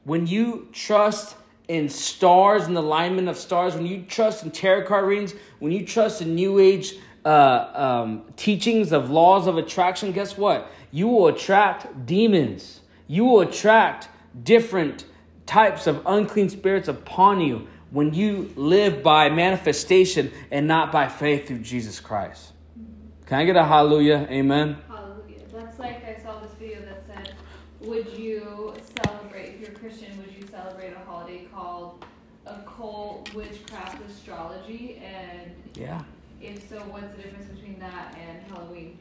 When 0.04 0.26
you 0.26 0.68
trust 0.72 1.36
in 1.68 1.88
stars 1.88 2.64
and 2.64 2.76
the 2.76 2.80
alignment 2.80 3.28
of 3.28 3.36
stars, 3.36 3.74
when 3.74 3.86
you 3.86 4.02
trust 4.02 4.42
in 4.42 4.50
tarot 4.50 4.86
card 4.86 5.04
readings, 5.04 5.34
when 5.58 5.70
you 5.70 5.84
trust 5.84 6.22
in 6.22 6.34
New 6.34 6.58
Age 6.58 6.94
uh, 7.24 7.70
um, 7.74 8.24
teachings 8.36 8.92
of 8.92 9.10
laws 9.10 9.46
of 9.46 9.58
attraction, 9.58 10.12
guess 10.12 10.36
what? 10.36 10.70
You 10.90 11.08
will 11.08 11.28
attract 11.28 12.06
demons. 12.06 12.80
You 13.06 13.24
will 13.24 13.40
attract 13.40 14.08
different 14.44 15.04
types 15.44 15.86
of 15.86 16.02
unclean 16.06 16.48
spirits 16.48 16.88
upon 16.88 17.40
you 17.40 17.68
when 17.90 18.12
you 18.12 18.52
live 18.56 19.02
by 19.02 19.28
manifestation 19.30 20.30
and 20.50 20.66
not 20.66 20.92
by 20.92 21.08
faith 21.08 21.48
through 21.48 21.60
Jesus 21.60 22.00
Christ. 22.00 22.52
Can 23.26 23.38
I 23.38 23.44
get 23.44 23.56
a 23.56 23.64
hallelujah? 23.64 24.26
Amen. 24.30 24.76
Hallelujah. 24.88 25.40
That's 25.52 25.78
like 25.78 26.04
I 26.04 26.22
saw 26.22 26.38
this 26.40 26.52
video 26.52 26.80
that 26.82 27.04
said, 27.06 27.34
Would 27.80 28.08
you 28.12 28.74
celebrate, 29.04 29.54
if 29.54 29.60
you're 29.60 29.78
Christian, 29.78 30.16
would 30.18 30.34
you 30.34 30.46
celebrate 30.46 30.92
a 30.92 30.98
holiday 31.06 31.46
called 31.52 32.04
occult 32.78 33.32
witchcraft 33.34 33.98
astrology? 34.08 35.02
And 35.04 35.52
yeah. 35.74 36.02
If 36.40 36.68
so, 36.68 36.76
what's 36.76 37.14
the 37.16 37.22
difference 37.22 37.46
between 37.46 37.78
that 37.80 38.16
and 38.18 38.42
Halloween? 38.50 38.98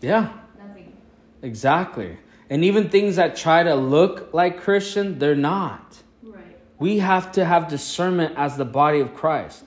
Yeah. 0.00 0.32
Nothing. 0.58 0.96
Exactly. 1.42 2.18
And 2.50 2.64
even 2.64 2.88
things 2.88 3.16
that 3.16 3.36
try 3.36 3.62
to 3.62 3.74
look 3.74 4.32
like 4.32 4.60
Christian, 4.60 5.18
they're 5.18 5.34
not. 5.34 5.98
Right. 6.22 6.56
We 6.78 6.98
have 6.98 7.32
to 7.32 7.44
have 7.44 7.68
discernment 7.68 8.34
as 8.36 8.56
the 8.56 8.64
body 8.64 9.00
of 9.00 9.14
Christ. 9.14 9.64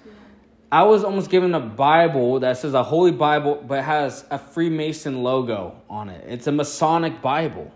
I 0.72 0.84
was 0.84 1.04
almost 1.04 1.30
given 1.30 1.54
a 1.54 1.60
Bible 1.60 2.40
that 2.40 2.58
says 2.58 2.74
a 2.74 2.82
Holy 2.82 3.12
Bible, 3.12 3.62
but 3.68 3.84
has 3.84 4.24
a 4.32 4.40
Freemason 4.40 5.22
logo 5.22 5.76
on 5.90 6.08
it. 6.08 6.24
It's 6.26 6.48
a 6.48 6.52
Masonic 6.54 7.22
Bible. 7.22 7.74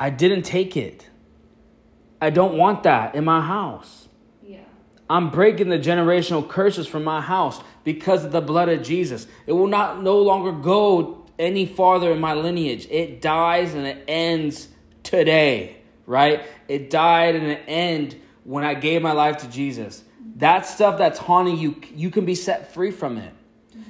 I 0.00 0.10
didn't 0.10 0.42
take 0.42 0.76
it. 0.76 1.08
I 2.20 2.30
don't 2.30 2.58
want 2.58 2.82
that 2.82 3.14
in 3.14 3.24
my 3.24 3.40
house. 3.40 4.05
I'm 5.08 5.30
breaking 5.30 5.68
the 5.68 5.78
generational 5.78 6.46
curses 6.46 6.86
from 6.86 7.04
my 7.04 7.20
house 7.20 7.60
because 7.84 8.24
of 8.24 8.32
the 8.32 8.40
blood 8.40 8.68
of 8.68 8.82
Jesus. 8.82 9.26
It 9.46 9.52
will 9.52 9.68
not 9.68 10.02
no 10.02 10.18
longer 10.18 10.52
go 10.52 11.24
any 11.38 11.66
farther 11.66 12.12
in 12.12 12.20
my 12.20 12.34
lineage. 12.34 12.86
It 12.90 13.20
dies 13.20 13.74
and 13.74 13.86
it 13.86 14.04
ends 14.08 14.68
today, 15.02 15.76
right? 16.06 16.44
It 16.68 16.90
died 16.90 17.36
and 17.36 17.46
it 17.46 17.62
ended 17.66 18.20
when 18.44 18.64
I 18.64 18.74
gave 18.74 19.02
my 19.02 19.12
life 19.12 19.38
to 19.38 19.48
Jesus. 19.48 20.02
That 20.36 20.66
stuff 20.66 20.98
that's 20.98 21.18
haunting 21.18 21.58
you, 21.58 21.80
you 21.94 22.10
can 22.10 22.24
be 22.24 22.34
set 22.34 22.74
free 22.74 22.90
from 22.90 23.16
it. 23.16 23.32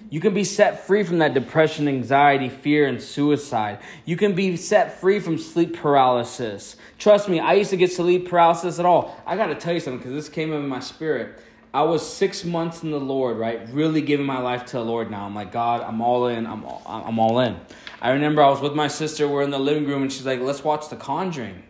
You 0.09 0.21
can 0.21 0.35
be 0.35 0.45
set 0.45 0.87
free 0.87 1.03
from 1.03 1.19
that 1.19 1.35
depression, 1.35 1.89
anxiety, 1.89 2.49
fear, 2.49 2.87
and 2.87 3.03
suicide. 3.03 3.81
You 4.05 4.17
can 4.17 4.35
be 4.35 4.57
set 4.57 5.01
free 5.01 5.19
from 5.19 5.37
sleep 5.37 5.77
paralysis. 5.77 6.77
Trust 6.99 7.29
me, 7.29 7.41
I 7.41 7.55
used 7.55 7.71
to 7.71 7.77
get 7.77 7.93
sleep 7.93 8.29
paralysis 8.29 8.79
at 8.79 8.87
all. 8.87 9.21
I 9.27 9.37
got 9.37 9.47
to 9.47 9.55
tell 9.55 9.75
you 9.75 9.81
something 9.81 9.99
because 9.99 10.13
this 10.13 10.29
came 10.29 10.53
in 10.53 10.67
my 10.67 10.81
spirit. 10.81 11.39
I 11.75 11.83
was 11.83 12.07
six 12.07 12.45
months 12.45 12.83
in 12.83 12.91
the 12.91 12.99
Lord, 12.99 13.37
right? 13.37 13.69
Really 13.71 14.01
giving 14.01 14.25
my 14.25 14.39
life 14.39 14.65
to 14.67 14.79
the 14.79 14.85
Lord 14.85 15.11
now. 15.11 15.27
I'm 15.27 15.35
like, 15.35 15.53
God, 15.53 15.83
I'm 15.83 16.01
all 16.01 16.27
in. 16.27 16.47
I'm 16.47 16.65
all, 16.65 16.83
I'm 16.87 17.19
all 17.19 17.39
in. 17.41 17.61
I 18.01 18.13
remember 18.13 18.43
I 18.43 18.49
was 18.49 18.61
with 18.61 18.75
my 18.75 18.89
sister. 18.89 19.29
We're 19.29 19.43
in 19.43 19.51
the 19.51 19.59
living 19.59 19.87
room, 19.87 20.03
and 20.03 20.13
she's 20.13 20.25
like, 20.25 20.41
let's 20.41 20.65
watch 20.65 20.89
The 20.89 20.97
Conjuring. 20.97 21.63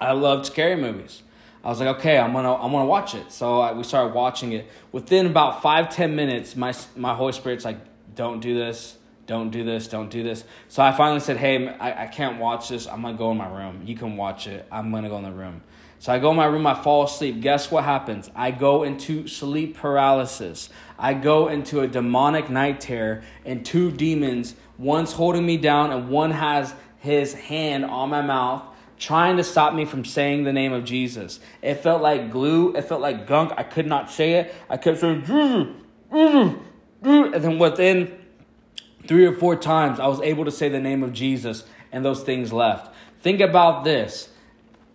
I 0.00 0.12
loved 0.12 0.46
scary 0.46 0.76
movies. 0.76 1.22
I 1.64 1.68
was 1.68 1.80
like, 1.80 1.98
okay, 1.98 2.18
I'm 2.18 2.32
gonna 2.32 2.54
I'm 2.54 2.72
gonna 2.72 2.86
watch 2.86 3.14
it. 3.14 3.32
So 3.32 3.60
I, 3.60 3.72
we 3.72 3.82
started 3.82 4.14
watching 4.14 4.52
it. 4.52 4.68
Within 4.92 5.26
about 5.26 5.62
five 5.62 5.94
ten 5.94 6.14
minutes, 6.14 6.56
my 6.56 6.74
my 6.96 7.14
Holy 7.14 7.32
Spirit's 7.32 7.64
like, 7.64 7.78
don't 8.14 8.40
do 8.40 8.54
this, 8.54 8.97
don't 9.28 9.50
do 9.50 9.62
this, 9.62 9.86
don't 9.86 10.10
do 10.10 10.24
this. 10.24 10.42
So 10.68 10.82
I 10.82 10.90
finally 10.90 11.20
said, 11.20 11.36
hey, 11.36 11.68
I, 11.68 12.04
I 12.04 12.06
can't 12.06 12.40
watch 12.40 12.70
this. 12.70 12.88
I'm 12.88 13.02
gonna 13.02 13.16
go 13.16 13.30
in 13.30 13.36
my 13.36 13.46
room. 13.46 13.82
You 13.84 13.94
can 13.94 14.16
watch 14.16 14.48
it. 14.48 14.66
I'm 14.72 14.90
gonna 14.90 15.08
go 15.08 15.18
in 15.18 15.24
the 15.24 15.30
room. 15.30 15.62
So 16.00 16.12
I 16.12 16.18
go 16.18 16.30
in 16.30 16.36
my 16.36 16.46
room. 16.46 16.66
I 16.66 16.74
fall 16.74 17.04
asleep. 17.04 17.40
Guess 17.40 17.70
what 17.70 17.84
happens? 17.84 18.30
I 18.34 18.50
go 18.50 18.84
into 18.84 19.28
sleep 19.28 19.76
paralysis. 19.76 20.70
I 20.98 21.14
go 21.14 21.48
into 21.48 21.80
a 21.80 21.86
demonic 21.86 22.50
night 22.50 22.80
terror, 22.80 23.22
and 23.44 23.64
two 23.64 23.92
demons. 23.92 24.56
One's 24.78 25.12
holding 25.12 25.44
me 25.44 25.58
down, 25.58 25.92
and 25.92 26.08
one 26.08 26.30
has 26.30 26.74
his 26.98 27.34
hand 27.34 27.84
on 27.84 28.08
my 28.08 28.22
mouth 28.22 28.64
trying 28.98 29.36
to 29.36 29.44
stop 29.44 29.74
me 29.74 29.84
from 29.84 30.04
saying 30.04 30.42
the 30.44 30.52
name 30.52 30.72
of 30.72 30.84
Jesus. 30.84 31.38
It 31.62 31.74
felt 31.74 32.02
like 32.02 32.30
glue. 32.30 32.74
It 32.74 32.82
felt 32.82 33.00
like 33.00 33.26
gunk. 33.26 33.52
I 33.56 33.62
could 33.62 33.86
not 33.86 34.10
say 34.10 34.34
it. 34.34 34.54
I 34.68 34.76
kept 34.76 35.00
saying, 35.00 35.24
and 36.10 36.64
then 37.02 37.58
within 37.58 38.17
three 39.08 39.26
or 39.26 39.32
four 39.32 39.56
times, 39.56 39.98
I 39.98 40.06
was 40.06 40.20
able 40.20 40.44
to 40.44 40.52
say 40.52 40.68
the 40.68 40.78
name 40.78 41.02
of 41.02 41.12
Jesus, 41.12 41.64
and 41.90 42.04
those 42.04 42.22
things 42.22 42.52
left. 42.52 42.94
Think 43.20 43.40
about 43.40 43.82
this. 43.82 44.28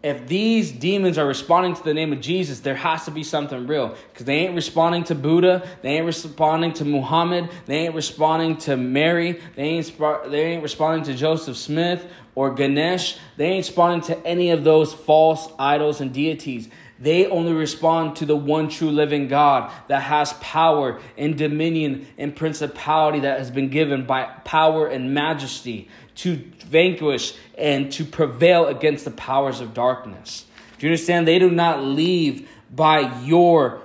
If 0.03 0.27
these 0.27 0.71
demons 0.71 1.17
are 1.17 1.25
responding 1.25 1.75
to 1.75 1.83
the 1.83 1.93
name 1.93 2.11
of 2.11 2.19
Jesus, 2.19 2.59
there 2.59 2.75
has 2.75 3.05
to 3.05 3.11
be 3.11 3.23
something 3.23 3.67
real. 3.67 3.95
Because 4.11 4.25
they 4.25 4.35
ain't 4.39 4.53
responding 4.53 5.05
to 5.05 5.15
Buddha, 5.15 5.65
they 5.81 5.91
ain't 5.91 6.05
responding 6.05 6.73
to 6.73 6.85
Muhammad, 6.85 7.49
they 7.65 7.85
ain't 7.85 7.95
responding 7.95 8.57
to 8.57 8.75
Mary, 8.75 9.39
they 9.55 9.63
ain't, 9.63 9.97
they 10.29 10.43
ain't 10.43 10.61
responding 10.61 11.05
to 11.05 11.13
Joseph 11.13 11.55
Smith 11.55 12.05
or 12.35 12.53
Ganesh. 12.53 13.17
They 13.37 13.45
ain't 13.45 13.65
responding 13.65 14.01
to 14.07 14.27
any 14.27 14.51
of 14.51 14.65
those 14.65 14.93
false 14.93 15.49
idols 15.57 16.01
and 16.01 16.13
deities. 16.13 16.67
They 16.99 17.25
only 17.25 17.53
respond 17.53 18.17
to 18.17 18.25
the 18.25 18.35
one 18.35 18.69
true 18.69 18.91
living 18.91 19.27
God 19.27 19.71
that 19.87 20.03
has 20.03 20.33
power 20.33 21.01
and 21.17 21.37
dominion 21.37 22.07
and 22.17 22.35
principality 22.35 23.21
that 23.21 23.39
has 23.39 23.51
been 23.51 23.69
given 23.69 24.05
by 24.05 24.23
power 24.45 24.87
and 24.87 25.13
majesty 25.13 25.89
to 26.15 26.35
vanquish 26.65 27.35
and 27.57 27.91
to 27.93 28.05
prevail 28.05 28.67
against 28.67 29.05
the 29.05 29.11
powers 29.11 29.59
of 29.59 29.73
darkness. 29.73 30.45
Do 30.77 30.87
you 30.87 30.91
understand? 30.91 31.27
They 31.27 31.39
do 31.39 31.49
not 31.49 31.83
leave 31.83 32.47
by 32.71 33.21
your 33.23 33.81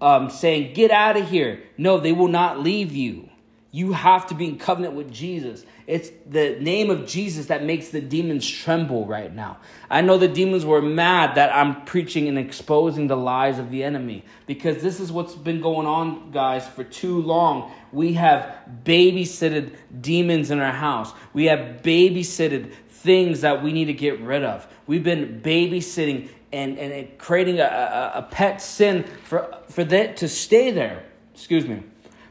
um, 0.00 0.30
saying, 0.30 0.74
Get 0.74 0.90
out 0.90 1.16
of 1.16 1.28
here. 1.28 1.62
No, 1.76 1.98
they 1.98 2.12
will 2.12 2.28
not 2.28 2.60
leave 2.60 2.92
you. 2.92 3.28
You 3.70 3.92
have 3.92 4.26
to 4.28 4.34
be 4.34 4.46
in 4.46 4.58
covenant 4.58 4.94
with 4.94 5.12
Jesus. 5.12 5.64
It's 5.86 6.10
the 6.28 6.56
name 6.58 6.90
of 6.90 7.06
Jesus 7.06 7.46
that 7.46 7.62
makes 7.62 7.90
the 7.90 8.00
demons 8.00 8.48
tremble 8.48 9.06
right 9.06 9.32
now. 9.32 9.58
I 9.88 10.00
know 10.00 10.18
the 10.18 10.26
demons 10.26 10.64
were 10.64 10.82
mad 10.82 11.36
that 11.36 11.54
I'm 11.54 11.84
preaching 11.84 12.26
and 12.26 12.36
exposing 12.36 13.06
the 13.06 13.16
lies 13.16 13.60
of 13.60 13.70
the 13.70 13.84
enemy 13.84 14.24
because 14.46 14.82
this 14.82 14.98
is 14.98 15.12
what's 15.12 15.36
been 15.36 15.60
going 15.60 15.86
on, 15.86 16.32
guys, 16.32 16.66
for 16.66 16.82
too 16.82 17.22
long. 17.22 17.70
We 17.92 18.14
have 18.14 18.56
babysitted 18.84 19.76
demons 20.00 20.50
in 20.50 20.58
our 20.58 20.72
house, 20.72 21.12
we 21.32 21.44
have 21.44 21.82
babysitted 21.82 22.72
things 22.88 23.42
that 23.42 23.62
we 23.62 23.72
need 23.72 23.84
to 23.84 23.92
get 23.92 24.20
rid 24.20 24.42
of. 24.42 24.66
We've 24.88 25.04
been 25.04 25.40
babysitting 25.40 26.30
and, 26.52 26.78
and 26.78 27.16
creating 27.18 27.60
a, 27.60 27.64
a, 27.64 28.18
a 28.18 28.22
pet 28.22 28.60
sin 28.60 29.04
for, 29.24 29.56
for 29.68 29.84
that 29.84 30.16
to 30.18 30.28
stay 30.28 30.72
there. 30.72 31.04
Excuse 31.32 31.66
me. 31.66 31.84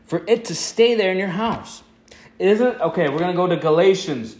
For 0.05 0.23
it 0.27 0.45
to 0.45 0.55
stay 0.55 0.95
there 0.95 1.11
in 1.11 1.17
your 1.17 1.29
house. 1.29 1.83
Isn't 2.37 2.81
okay, 2.81 3.07
we're 3.07 3.19
going 3.19 3.31
to 3.31 3.37
go 3.37 3.47
to 3.47 3.55
Galatians 3.55 4.35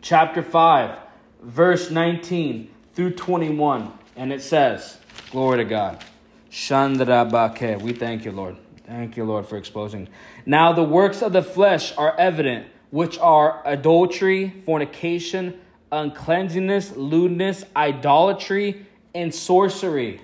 chapter 0.00 0.44
5, 0.44 0.96
verse 1.42 1.90
19 1.90 2.70
through 2.94 3.14
21. 3.14 3.92
And 4.14 4.32
it 4.32 4.42
says, 4.42 4.96
Glory 5.32 5.58
to 5.58 5.64
God. 5.64 6.04
Shandrabake. 6.52 7.82
We 7.82 7.94
thank 7.94 8.24
you, 8.24 8.30
Lord. 8.30 8.56
Thank 8.86 9.16
you, 9.16 9.24
Lord, 9.24 9.46
for 9.46 9.56
exposing. 9.56 10.08
Now 10.46 10.72
the 10.72 10.84
works 10.84 11.20
of 11.20 11.32
the 11.32 11.42
flesh 11.42 11.96
are 11.96 12.16
evident, 12.16 12.68
which 12.90 13.18
are 13.18 13.60
adultery, 13.64 14.50
fornication, 14.64 15.60
uncleanness, 15.90 16.94
lewdness, 16.94 17.64
idolatry, 17.74 18.86
and 19.16 19.34
sorcery. 19.34 20.20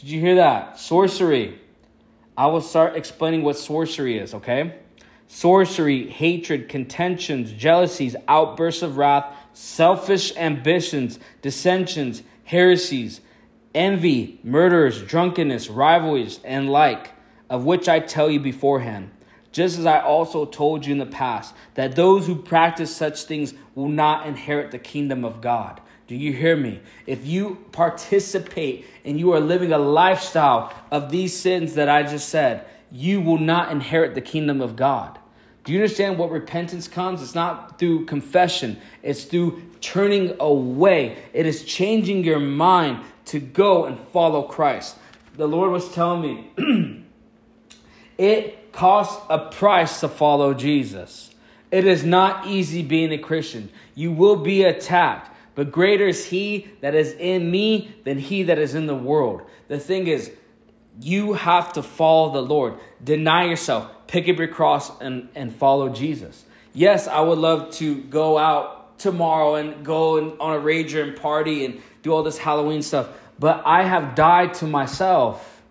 Did 0.00 0.08
you 0.08 0.20
hear 0.20 0.34
that? 0.36 0.80
Sorcery. 0.80 1.60
I 2.36 2.48
will 2.48 2.60
start 2.60 2.96
explaining 2.96 3.42
what 3.44 3.56
sorcery 3.56 4.18
is, 4.18 4.34
okay? 4.34 4.80
Sorcery, 5.32 6.10
hatred, 6.10 6.68
contentions, 6.68 7.50
jealousies, 7.52 8.14
outbursts 8.28 8.82
of 8.82 8.98
wrath, 8.98 9.34
selfish 9.54 10.36
ambitions, 10.36 11.18
dissensions, 11.40 12.22
heresies, 12.44 13.22
envy, 13.74 14.38
murders, 14.44 15.02
drunkenness, 15.02 15.70
rivalries, 15.70 16.38
and 16.44 16.68
like, 16.68 17.12
of 17.48 17.64
which 17.64 17.88
I 17.88 17.98
tell 17.98 18.30
you 18.30 18.40
beforehand. 18.40 19.10
Just 19.52 19.78
as 19.78 19.86
I 19.86 20.00
also 20.00 20.44
told 20.44 20.84
you 20.84 20.92
in 20.92 20.98
the 20.98 21.06
past, 21.06 21.54
that 21.74 21.96
those 21.96 22.26
who 22.26 22.36
practice 22.36 22.94
such 22.94 23.22
things 23.22 23.54
will 23.74 23.88
not 23.88 24.26
inherit 24.26 24.70
the 24.70 24.78
kingdom 24.78 25.24
of 25.24 25.40
God. 25.40 25.80
Do 26.08 26.14
you 26.14 26.34
hear 26.34 26.58
me? 26.58 26.82
If 27.06 27.26
you 27.26 27.64
participate 27.72 28.84
and 29.02 29.18
you 29.18 29.32
are 29.32 29.40
living 29.40 29.72
a 29.72 29.78
lifestyle 29.78 30.74
of 30.90 31.10
these 31.10 31.34
sins 31.34 31.74
that 31.76 31.88
I 31.88 32.02
just 32.02 32.28
said, 32.28 32.66
you 32.90 33.22
will 33.22 33.38
not 33.38 33.72
inherit 33.72 34.14
the 34.14 34.20
kingdom 34.20 34.60
of 34.60 34.76
God. 34.76 35.18
Do 35.64 35.72
you 35.72 35.78
understand 35.78 36.18
what 36.18 36.30
repentance 36.30 36.88
comes? 36.88 37.22
It's 37.22 37.34
not 37.34 37.78
through 37.78 38.06
confession, 38.06 38.80
it's 39.02 39.24
through 39.24 39.62
turning 39.80 40.36
away. 40.40 41.18
It 41.32 41.46
is 41.46 41.64
changing 41.64 42.24
your 42.24 42.40
mind 42.40 43.04
to 43.26 43.38
go 43.38 43.84
and 43.84 43.98
follow 43.98 44.42
Christ. 44.42 44.96
The 45.36 45.46
Lord 45.46 45.70
was 45.70 45.92
telling 45.92 46.22
me 46.56 47.04
it 48.18 48.72
costs 48.72 49.22
a 49.28 49.50
price 49.50 50.00
to 50.00 50.08
follow 50.08 50.54
Jesus. 50.54 51.30
It 51.70 51.86
is 51.86 52.04
not 52.04 52.46
easy 52.46 52.82
being 52.82 53.12
a 53.12 53.18
Christian. 53.18 53.70
You 53.94 54.12
will 54.12 54.36
be 54.36 54.64
attacked, 54.64 55.30
but 55.54 55.72
greater 55.72 56.06
is 56.06 56.26
He 56.26 56.68
that 56.80 56.94
is 56.94 57.12
in 57.12 57.50
me 57.50 57.94
than 58.04 58.18
He 58.18 58.42
that 58.44 58.58
is 58.58 58.74
in 58.74 58.86
the 58.86 58.94
world. 58.94 59.42
The 59.68 59.78
thing 59.78 60.06
is, 60.06 60.30
you 61.00 61.32
have 61.32 61.72
to 61.74 61.82
follow 61.82 62.32
the 62.32 62.42
Lord. 62.42 62.74
Deny 63.02 63.44
yourself 63.44 63.90
pick 64.12 64.28
up 64.28 64.36
your 64.36 64.48
cross 64.48 65.00
and, 65.00 65.26
and 65.34 65.56
follow 65.56 65.88
Jesus. 65.88 66.44
Yes, 66.74 67.08
I 67.08 67.20
would 67.20 67.38
love 67.38 67.70
to 67.76 67.96
go 67.96 68.36
out 68.36 68.98
tomorrow 68.98 69.54
and 69.54 69.84
go 69.84 70.18
and, 70.18 70.38
on 70.38 70.54
a 70.54 70.60
rager 70.60 71.02
and 71.02 71.16
party 71.16 71.64
and 71.64 71.80
do 72.02 72.12
all 72.12 72.22
this 72.22 72.36
Halloween 72.36 72.82
stuff, 72.82 73.08
but 73.38 73.62
I 73.64 73.84
have 73.84 74.14
died 74.14 74.52
to 74.54 74.66
myself. 74.66 75.62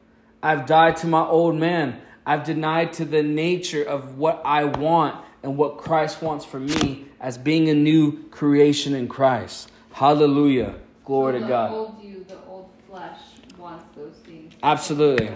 I've 0.41 0.65
died 0.65 0.97
to 0.97 1.07
my 1.07 1.21
old 1.21 1.55
man. 1.55 2.01
I've 2.25 2.43
denied 2.43 2.93
to 2.93 3.05
the 3.05 3.21
nature 3.21 3.83
of 3.83 4.17
what 4.17 4.41
I 4.43 4.63
want 4.63 5.23
and 5.43 5.55
what 5.55 5.77
Christ 5.77 6.23
wants 6.23 6.43
for 6.43 6.59
me 6.59 7.05
as 7.19 7.37
being 7.37 7.69
a 7.69 7.75
new 7.75 8.23
creation 8.29 8.95
in 8.95 9.07
Christ. 9.07 9.71
Hallelujah. 9.91 10.75
Glory 11.05 11.39
to 11.39 11.47
God. 11.47 11.71
Old 11.71 12.01
you, 12.01 12.25
the 12.27 12.39
old 12.47 12.71
flesh 12.87 13.19
wants 13.59 13.85
those 14.61 14.87
things. 14.87 14.99
Absolutely. 15.19 15.29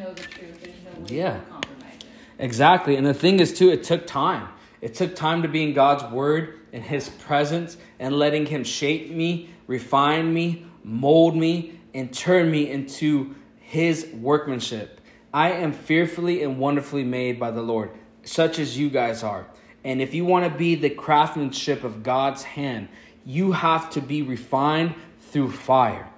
know 0.00 0.12
the 0.14 0.22
truth. 0.22 0.62
There's 0.62 0.74
no 0.84 1.02
way 1.02 1.16
yeah. 1.16 1.34
to 1.34 1.40
compromise 1.50 1.94
it. 2.00 2.04
Exactly. 2.38 2.96
And 2.96 3.06
the 3.06 3.14
thing 3.14 3.40
is, 3.40 3.56
too, 3.56 3.70
it 3.70 3.84
took 3.84 4.06
time. 4.06 4.48
It 4.80 4.94
took 4.94 5.14
time 5.14 5.42
to 5.42 5.48
be 5.48 5.62
in 5.62 5.74
God's 5.74 6.04
word, 6.04 6.60
in 6.72 6.82
his 6.82 7.08
presence, 7.08 7.76
and 7.98 8.14
letting 8.14 8.46
him 8.46 8.64
shape 8.64 9.10
me, 9.10 9.50
refine 9.66 10.32
me, 10.32 10.66
mold 10.82 11.36
me, 11.36 11.78
and 11.92 12.12
turn 12.12 12.50
me 12.50 12.70
into 12.70 13.34
his 13.58 14.06
workmanship. 14.14 15.00
I 15.34 15.52
am 15.52 15.72
fearfully 15.72 16.42
and 16.42 16.58
wonderfully 16.58 17.04
made 17.04 17.38
by 17.38 17.50
the 17.50 17.62
Lord, 17.62 17.90
such 18.24 18.58
as 18.58 18.78
you 18.78 18.88
guys 18.88 19.22
are. 19.22 19.46
And 19.84 20.00
if 20.00 20.14
you 20.14 20.24
want 20.24 20.50
to 20.50 20.58
be 20.58 20.74
the 20.74 20.90
craftsmanship 20.90 21.84
of 21.84 22.02
God's 22.02 22.42
hand, 22.42 22.88
you 23.24 23.52
have 23.52 23.90
to 23.90 24.00
be 24.00 24.22
refined 24.22 24.94
through 25.30 25.52
fire. 25.52 26.08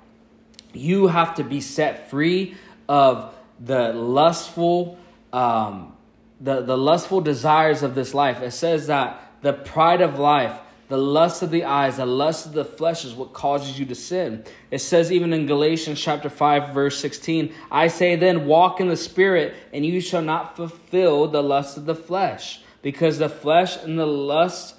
You 0.72 1.08
have 1.08 1.34
to 1.36 1.44
be 1.44 1.60
set 1.60 2.10
free 2.10 2.56
of 2.88 3.34
the 3.60 3.92
lustful, 3.92 4.98
um, 5.32 5.94
the, 6.40 6.62
the 6.62 6.76
lustful 6.76 7.20
desires 7.20 7.82
of 7.82 7.94
this 7.94 8.14
life. 8.14 8.40
It 8.40 8.52
says 8.52 8.86
that 8.86 9.20
the 9.42 9.52
pride 9.52 10.00
of 10.00 10.18
life, 10.18 10.58
the 10.88 10.98
lust 10.98 11.42
of 11.42 11.50
the 11.50 11.64
eyes, 11.64 11.96
the 11.96 12.06
lust 12.06 12.46
of 12.46 12.52
the 12.52 12.64
flesh 12.64 13.04
is 13.04 13.14
what 13.14 13.32
causes 13.32 13.78
you 13.78 13.86
to 13.86 13.94
sin. 13.94 14.44
It 14.70 14.80
says 14.80 15.12
even 15.12 15.32
in 15.32 15.46
Galatians 15.46 16.00
chapter 16.00 16.28
5 16.28 16.74
verse 16.74 16.98
16, 16.98 17.52
I 17.70 17.88
say 17.88 18.16
then 18.16 18.46
walk 18.46 18.80
in 18.80 18.88
the 18.88 18.96
spirit 18.96 19.54
and 19.72 19.84
you 19.84 20.00
shall 20.00 20.22
not 20.22 20.56
fulfill 20.56 21.28
the 21.28 21.42
lust 21.42 21.76
of 21.76 21.86
the 21.86 21.94
flesh 21.94 22.60
because 22.82 23.18
the 23.18 23.28
flesh 23.28 23.76
and 23.82 23.98
the 23.98 24.06
lust 24.06 24.74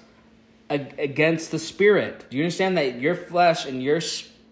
against 0.74 1.50
the 1.50 1.58
spirit. 1.58 2.26
Do 2.30 2.36
you 2.36 2.44
understand 2.44 2.76
that 2.78 3.00
your 3.00 3.14
flesh 3.14 3.66
and 3.66 3.82
your 3.82 4.00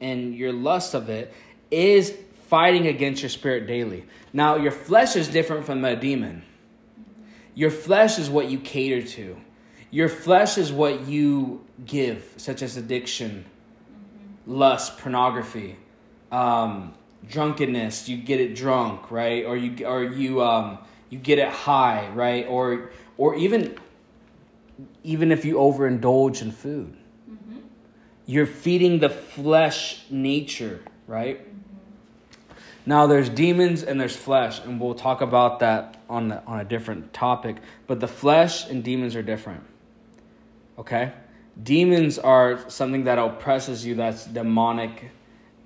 and 0.03 0.35
your 0.35 0.53
lust 0.53 0.95
of 0.95 1.09
it 1.09 1.33
is 1.71 2.15
fighting 2.49 2.87
against 2.87 3.23
your 3.23 3.31
spirit 3.31 3.67
daily. 3.67 4.05
Now, 4.35 4.57
your 4.57 4.73
flesh 4.73 5.17
is 5.17 5.29
different 5.29 5.65
from 5.65 5.83
a 5.87 5.97
demon. 5.97 6.43
Your 7.55 7.71
flesh 7.71 8.19
is 8.19 8.29
what 8.29 8.51
you 8.51 8.59
cater 8.59 9.01
to. 9.01 9.39
Your 9.91 10.09
flesh 10.09 10.59
is 10.59 10.73
what 10.73 11.07
you 11.07 11.65
give, 11.87 12.35
such 12.37 12.63
as 12.63 12.77
addiction, 12.77 13.45
lust, 14.47 14.99
pornography, 14.99 15.77
um, 16.31 16.95
drunkenness. 17.29 18.09
You 18.09 18.17
get 18.17 18.41
it 18.41 18.55
drunk, 18.55 19.11
right? 19.11 19.45
Or 19.45 19.57
you 19.57 19.87
or 19.87 20.03
you 20.03 20.43
um, 20.43 20.79
you 21.11 21.19
get 21.19 21.39
it 21.39 21.49
high, 21.49 22.09
right? 22.15 22.47
Or 22.47 22.91
or 23.19 23.35
even 23.35 23.77
even 25.03 25.33
if 25.33 25.45
you 25.45 25.57
overindulge 25.57 26.43
in 26.43 26.53
food, 26.53 26.97
mm-hmm. 27.31 27.59
you're 28.27 28.47
feeding 28.47 29.01
the 29.01 29.09
flesh 29.09 30.03
nature, 30.11 30.81
right? 31.07 31.41
Mm-hmm. 31.41 32.55
Now 32.87 33.07
there's 33.07 33.29
demons 33.29 33.83
and 33.83 34.01
there's 34.01 34.17
flesh, 34.17 34.61
and 34.61 34.81
we'll 34.81 34.95
talk 34.95 35.21
about 35.21 35.61
that 35.61 36.03
on 36.09 36.29
the, 36.29 36.45
on 36.45 36.61
a 36.61 36.65
different 36.65 37.13
topic. 37.13 37.57
But 37.87 38.01
the 38.01 38.09
flesh 38.09 38.69
and 38.69 38.83
demons 38.83 39.15
are 39.17 39.23
different. 39.23 39.65
Okay, 40.79 41.13
demons 41.63 42.19
are 42.19 42.69
something 42.69 43.05
that 43.05 43.19
oppresses 43.19 43.85
you. 43.85 43.95
That's 43.95 44.25
demonic, 44.25 45.11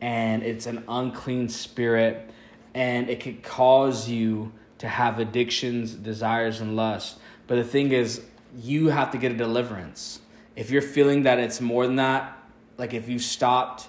and 0.01 0.43
it's 0.43 0.67
an 0.67 0.85
unclean 0.89 1.49
spirit, 1.49 2.31
and 2.75 3.09
it 3.09 3.21
could 3.21 3.43
cause 3.43 4.09
you 4.09 4.53
to 4.79 4.89
have 4.89 5.19
addictions, 5.19 5.95
desires, 5.95 6.61
and 6.61 6.77
lust. 6.77 7.19
But 7.47 7.57
the 7.57 7.65
thing 7.65 7.93
is, 7.93 8.23
you 8.55 8.89
have 8.89 9.11
to 9.13 9.19
get 9.19 9.33
a 9.33 9.37
deliverance. 9.37 10.21
If 10.55 10.71
you're 10.71 10.83
feeling 10.83 11.25
that 11.25 11.39
it's 11.39 11.61
more 11.61 11.87
than 11.87 11.97
that, 11.97 12.37
like 12.79 12.95
if 12.95 13.09
you 13.09 13.19
stopped, 13.19 13.89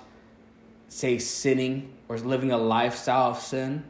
say, 0.90 1.18
sinning 1.20 1.94
or 2.10 2.18
living 2.18 2.52
a 2.52 2.58
lifestyle 2.58 3.32
of 3.32 3.40
sin, 3.40 3.84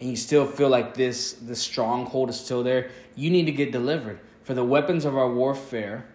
and 0.00 0.08
you 0.08 0.16
still 0.16 0.46
feel 0.46 0.68
like 0.68 0.94
this 0.94 1.34
this 1.34 1.60
stronghold 1.60 2.30
is 2.30 2.40
still 2.40 2.62
there, 2.62 2.90
you 3.14 3.30
need 3.30 3.46
to 3.46 3.52
get 3.52 3.70
delivered. 3.70 4.18
For 4.44 4.54
the 4.54 4.64
weapons 4.64 5.04
of 5.04 5.16
our 5.16 5.30
warfare 5.30 6.06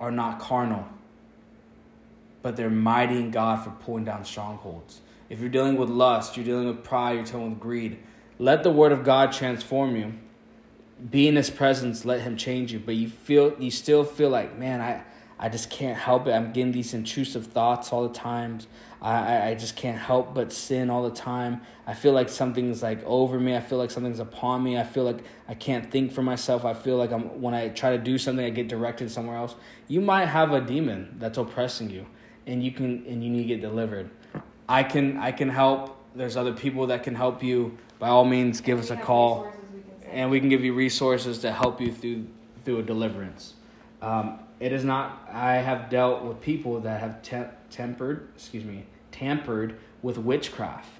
are 0.00 0.10
not 0.10 0.38
carnal, 0.38 0.86
but 2.42 2.56
they're 2.56 2.70
mighty 2.70 3.16
in 3.16 3.30
God 3.30 3.62
for 3.62 3.70
pulling 3.70 4.04
down 4.04 4.24
strongholds. 4.24 5.00
If 5.30 5.40
you're 5.40 5.48
dealing 5.48 5.76
with 5.76 5.90
lust, 5.90 6.36
you're 6.36 6.44
dealing 6.44 6.66
with 6.66 6.82
pride, 6.82 7.14
you're 7.14 7.24
dealing 7.24 7.50
with 7.50 7.60
greed, 7.60 7.98
let 8.38 8.62
the 8.62 8.70
word 8.70 8.92
of 8.92 9.04
God 9.04 9.32
transform 9.32 9.96
you 9.96 10.14
be 11.10 11.28
in 11.28 11.36
his 11.36 11.50
presence, 11.50 12.04
let 12.04 12.20
him 12.20 12.36
change 12.36 12.72
you. 12.72 12.78
But 12.78 12.96
you 12.96 13.08
feel 13.08 13.54
you 13.58 13.70
still 13.70 14.04
feel 14.04 14.30
like, 14.30 14.58
man, 14.58 14.80
I, 14.80 15.02
I 15.38 15.48
just 15.48 15.70
can't 15.70 15.96
help 15.96 16.26
it. 16.26 16.32
I'm 16.32 16.52
getting 16.52 16.72
these 16.72 16.94
intrusive 16.94 17.46
thoughts 17.46 17.92
all 17.92 18.06
the 18.08 18.14
time. 18.14 18.58
I, 19.00 19.50
I, 19.50 19.54
just 19.54 19.76
can't 19.76 19.96
help 19.96 20.34
but 20.34 20.52
sin 20.52 20.90
all 20.90 21.08
the 21.08 21.14
time. 21.14 21.60
I 21.86 21.94
feel 21.94 22.12
like 22.12 22.28
something's 22.28 22.82
like 22.82 23.00
over 23.04 23.38
me. 23.38 23.54
I 23.54 23.60
feel 23.60 23.78
like 23.78 23.92
something's 23.92 24.18
upon 24.18 24.64
me. 24.64 24.76
I 24.76 24.82
feel 24.82 25.04
like 25.04 25.18
I 25.46 25.54
can't 25.54 25.88
think 25.88 26.10
for 26.10 26.22
myself. 26.22 26.64
I 26.64 26.74
feel 26.74 26.96
like 26.96 27.12
I'm 27.12 27.40
when 27.40 27.54
I 27.54 27.68
try 27.68 27.90
to 27.96 28.02
do 28.02 28.18
something, 28.18 28.44
I 28.44 28.50
get 28.50 28.66
directed 28.66 29.12
somewhere 29.12 29.36
else. 29.36 29.54
You 29.86 30.00
might 30.00 30.26
have 30.26 30.52
a 30.52 30.60
demon 30.60 31.14
that's 31.20 31.38
oppressing 31.38 31.90
you, 31.90 32.06
and 32.48 32.60
you 32.64 32.72
can 32.72 33.06
and 33.06 33.22
you 33.22 33.30
need 33.30 33.42
to 33.42 33.48
get 33.48 33.60
delivered. 33.60 34.10
I 34.68 34.82
can 34.82 35.16
I 35.18 35.30
can 35.30 35.48
help. 35.48 35.96
There's 36.16 36.36
other 36.36 36.52
people 36.52 36.88
that 36.88 37.04
can 37.04 37.14
help 37.14 37.40
you. 37.40 37.78
By 38.00 38.08
all 38.08 38.24
means, 38.24 38.60
give 38.60 38.80
us 38.80 38.90
a 38.90 38.96
call 38.96 39.52
and 40.10 40.30
we 40.30 40.40
can 40.40 40.48
give 40.48 40.64
you 40.64 40.74
resources 40.74 41.38
to 41.38 41.52
help 41.52 41.80
you 41.80 41.92
through 41.92 42.26
through 42.64 42.78
a 42.80 42.82
deliverance. 42.82 43.54
Um, 44.02 44.40
it 44.60 44.72
is 44.72 44.84
not. 44.84 45.28
I 45.32 45.54
have 45.54 45.90
dealt 45.90 46.22
with 46.22 46.40
people 46.40 46.80
that 46.80 47.00
have 47.00 47.22
te- 47.22 47.50
tempered, 47.70 48.28
excuse 48.34 48.64
me, 48.64 48.84
tampered 49.12 49.78
with 50.02 50.18
witchcraft, 50.18 50.90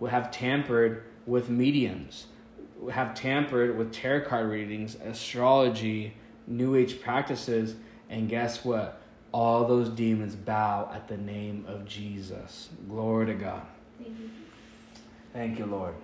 will 0.00 0.08
have 0.08 0.30
tampered 0.30 1.04
with 1.26 1.48
mediums, 1.48 2.26
have 2.92 3.14
tampered 3.14 3.76
with 3.76 3.92
tarot 3.92 4.26
card 4.26 4.48
readings, 4.48 4.96
astrology, 4.96 6.14
New 6.46 6.76
Age 6.76 7.00
practices, 7.00 7.74
and 8.08 8.28
guess 8.28 8.64
what? 8.64 9.00
All 9.32 9.66
those 9.66 9.88
demons 9.88 10.34
bow 10.34 10.90
at 10.94 11.08
the 11.08 11.16
name 11.16 11.64
of 11.68 11.84
Jesus. 11.84 12.68
Glory 12.88 13.26
to 13.26 13.34
God. 13.34 13.62
Thank 13.98 14.18
you, 14.18 14.30
Thank 15.32 15.58
you 15.58 15.66
Lord. 15.66 15.94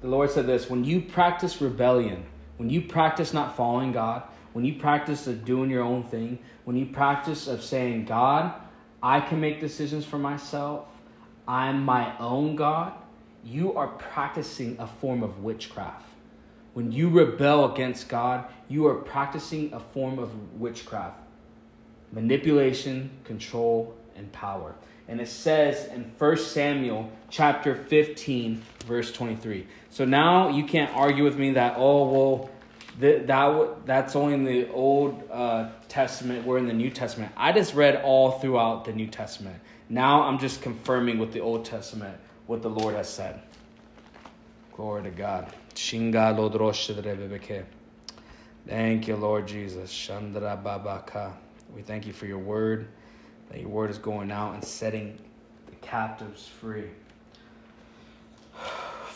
The 0.00 0.08
Lord 0.08 0.30
said 0.30 0.46
this 0.46 0.70
when 0.70 0.84
you 0.84 1.00
practice 1.00 1.60
rebellion, 1.60 2.24
when 2.56 2.70
you 2.70 2.82
practice 2.82 3.32
not 3.32 3.56
following 3.56 3.92
God, 3.92 4.22
when 4.52 4.64
you 4.64 4.78
practice 4.78 5.26
of 5.26 5.44
doing 5.44 5.70
your 5.70 5.82
own 5.82 6.04
thing, 6.04 6.38
when 6.64 6.76
you 6.76 6.86
practice 6.86 7.46
of 7.46 7.62
saying, 7.62 8.06
God, 8.06 8.54
I 9.02 9.20
can 9.20 9.40
make 9.40 9.60
decisions 9.60 10.04
for 10.04 10.18
myself, 10.18 10.86
I'm 11.46 11.84
my 11.84 12.16
own 12.18 12.56
God, 12.56 12.92
you 13.44 13.74
are 13.74 13.88
practicing 13.88 14.76
a 14.78 14.86
form 14.86 15.22
of 15.22 15.42
witchcraft. 15.42 16.06
When 16.74 16.92
you 16.92 17.08
rebel 17.08 17.72
against 17.72 18.08
God, 18.08 18.44
you 18.68 18.86
are 18.86 18.94
practicing 18.94 19.72
a 19.72 19.80
form 19.80 20.18
of 20.18 20.30
witchcraft. 20.60 21.18
Manipulation, 22.12 23.10
control, 23.24 23.94
and 24.16 24.30
power 24.32 24.74
and 25.10 25.20
it 25.20 25.28
says 25.28 25.86
in 25.92 26.04
1 26.16 26.36
Samuel 26.36 27.10
chapter 27.30 27.74
15 27.74 28.62
verse 28.86 29.10
23. 29.12 29.66
So 29.90 30.04
now 30.04 30.48
you 30.50 30.64
can't 30.64 30.96
argue 30.96 31.24
with 31.24 31.36
me 31.36 31.50
that 31.54 31.74
oh 31.76 32.08
well 32.08 32.50
that, 33.00 33.26
that 33.26 33.86
that's 33.86 34.14
only 34.14 34.34
in 34.34 34.44
the 34.44 34.70
Old 34.70 35.28
uh, 35.30 35.70
Testament. 35.88 36.46
We're 36.46 36.58
in 36.58 36.68
the 36.68 36.72
New 36.72 36.90
Testament. 36.90 37.32
I 37.36 37.50
just 37.50 37.74
read 37.74 37.96
all 37.96 38.38
throughout 38.38 38.84
the 38.84 38.92
New 38.92 39.08
Testament. 39.08 39.60
Now 39.88 40.22
I'm 40.22 40.38
just 40.38 40.62
confirming 40.62 41.18
with 41.18 41.32
the 41.32 41.40
Old 41.40 41.64
Testament 41.64 42.16
what 42.46 42.62
the 42.62 42.70
Lord 42.70 42.94
has 42.94 43.08
said. 43.08 43.40
Glory 44.74 45.02
to 45.02 45.10
God. 45.10 45.52
Thank 48.66 49.08
you, 49.08 49.16
Lord 49.16 49.48
Jesus. 49.48 50.10
We 51.74 51.82
thank 51.82 52.06
you 52.06 52.12
for 52.12 52.26
your 52.26 52.38
word 52.38 52.88
that 53.50 53.60
your 53.60 53.68
word 53.68 53.90
is 53.90 53.98
going 53.98 54.30
out 54.30 54.54
and 54.54 54.64
setting 54.64 55.18
the 55.66 55.76
captives 55.76 56.46
free. 56.46 56.90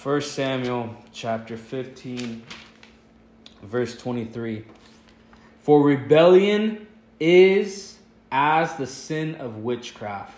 1 0.02 0.20
Samuel 0.20 0.94
chapter 1.12 1.56
15, 1.56 2.42
verse 3.62 3.96
23. 3.96 4.64
For 5.60 5.82
rebellion 5.82 6.86
is 7.18 7.96
as 8.30 8.76
the 8.76 8.86
sin 8.86 9.36
of 9.36 9.58
witchcraft, 9.58 10.34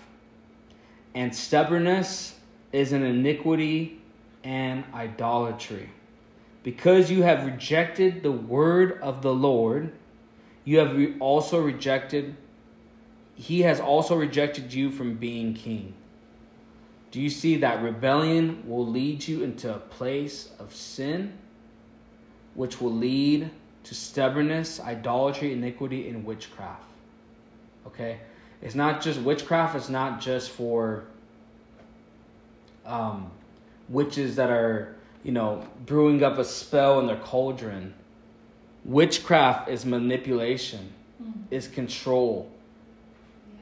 and 1.15 1.35
stubbornness 1.35 2.39
is 2.73 2.93
an 2.93 3.03
iniquity 3.03 4.01
and 4.45 4.85
idolatry. 4.95 5.91
Because 6.63 7.11
you 7.11 7.23
have 7.23 7.47
rejected 7.47 8.23
the 8.23 8.33
word 8.33 9.01
of 9.01 9.23
the 9.23 9.33
Lord, 9.33 9.93
you 10.65 10.79
have 10.79 11.21
also 11.21 11.61
rejected 11.61 12.37
he 13.37 13.63
has 13.63 13.81
also 13.81 14.17
rejected 14.17 14.73
you 14.73 14.91
from 14.91 15.15
being 15.15 15.53
king. 15.55 15.93
Do 17.11 17.21
you 17.21 17.31
see 17.31 17.57
that 17.59 17.83
rebellion 17.83 18.63
will 18.67 18.87
lead 18.87 19.29
you 19.29 19.43
into 19.43 19.73
a 19.73 19.79
place 19.79 20.51
of 20.59 20.75
sin, 20.75 21.35
which 22.55 22.81
will 22.81 22.93
lead 22.93 23.51
to 23.85 23.95
stubbornness, 23.95 24.81
idolatry, 24.81 25.53
iniquity, 25.53 26.09
and 26.09 26.25
witchcraft? 26.25 26.83
Okay? 27.87 28.21
It's 28.63 28.75
not 28.75 29.03
just 29.03 29.21
witchcraft, 29.21 29.77
it's 29.77 29.91
not 29.91 30.21
just 30.21 30.51
for 30.51 31.05
um, 32.87 33.31
witches 33.89 34.37
that 34.37 34.51
are, 34.51 34.97
you 35.23 35.33
know, 35.33 35.67
brewing 35.85 36.23
up 36.23 36.39
a 36.39 36.45
spell 36.45 36.99
in 37.01 37.07
their 37.07 37.19
cauldron. 37.19 37.95
Witchcraft 38.85 39.69
is 39.69 39.85
manipulation, 39.85 40.93
is 41.51 41.69
control, 41.69 42.51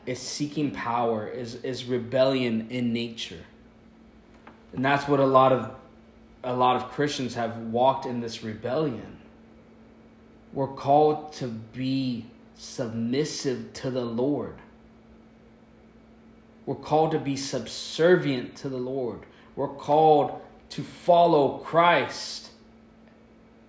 is 0.07 0.18
seeking 0.18 0.70
power, 0.70 1.26
is, 1.26 1.57
is 1.57 1.84
rebellion 1.84 2.68
in 2.70 2.92
nature. 2.92 3.44
And 4.72 4.84
that's 4.84 5.09
what 5.09 5.20
a 5.20 5.26
lot 5.26 5.52
of 5.52 5.74
a 6.44 6.55
lot 6.55 6.76
of 6.76 6.90
Christians 6.90 7.34
have 7.34 7.57
walked 7.57 8.05
in 8.05 8.20
this 8.20 8.44
rebellion. 8.44 9.16
We're 10.52 10.68
called 10.68 11.32
to 11.34 11.48
be 11.48 12.26
submissive 12.55 13.72
to 13.74 13.90
the 13.90 14.05
Lord. 14.05 14.57
We're 16.66 16.74
called 16.74 17.12
to 17.12 17.18
be 17.18 17.36
subservient 17.36 18.57
to 18.57 18.68
the 18.68 18.76
Lord. 18.76 19.20
We're 19.57 19.68
called 19.68 20.40
to 20.70 20.82
follow 20.82 21.59
Christ. 21.59 22.50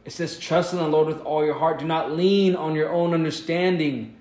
It 0.04 0.12
says, 0.12 0.38
Trust 0.38 0.74
in 0.74 0.80
the 0.80 0.88
Lord 0.88 1.08
with 1.08 1.22
all 1.22 1.46
your 1.46 1.56
heart. 1.56 1.80
Do 1.80 1.86
not 1.86 2.12
lean 2.12 2.56
on 2.56 2.76
your 2.76 2.92
own 2.92 3.14
understanding. 3.14 4.15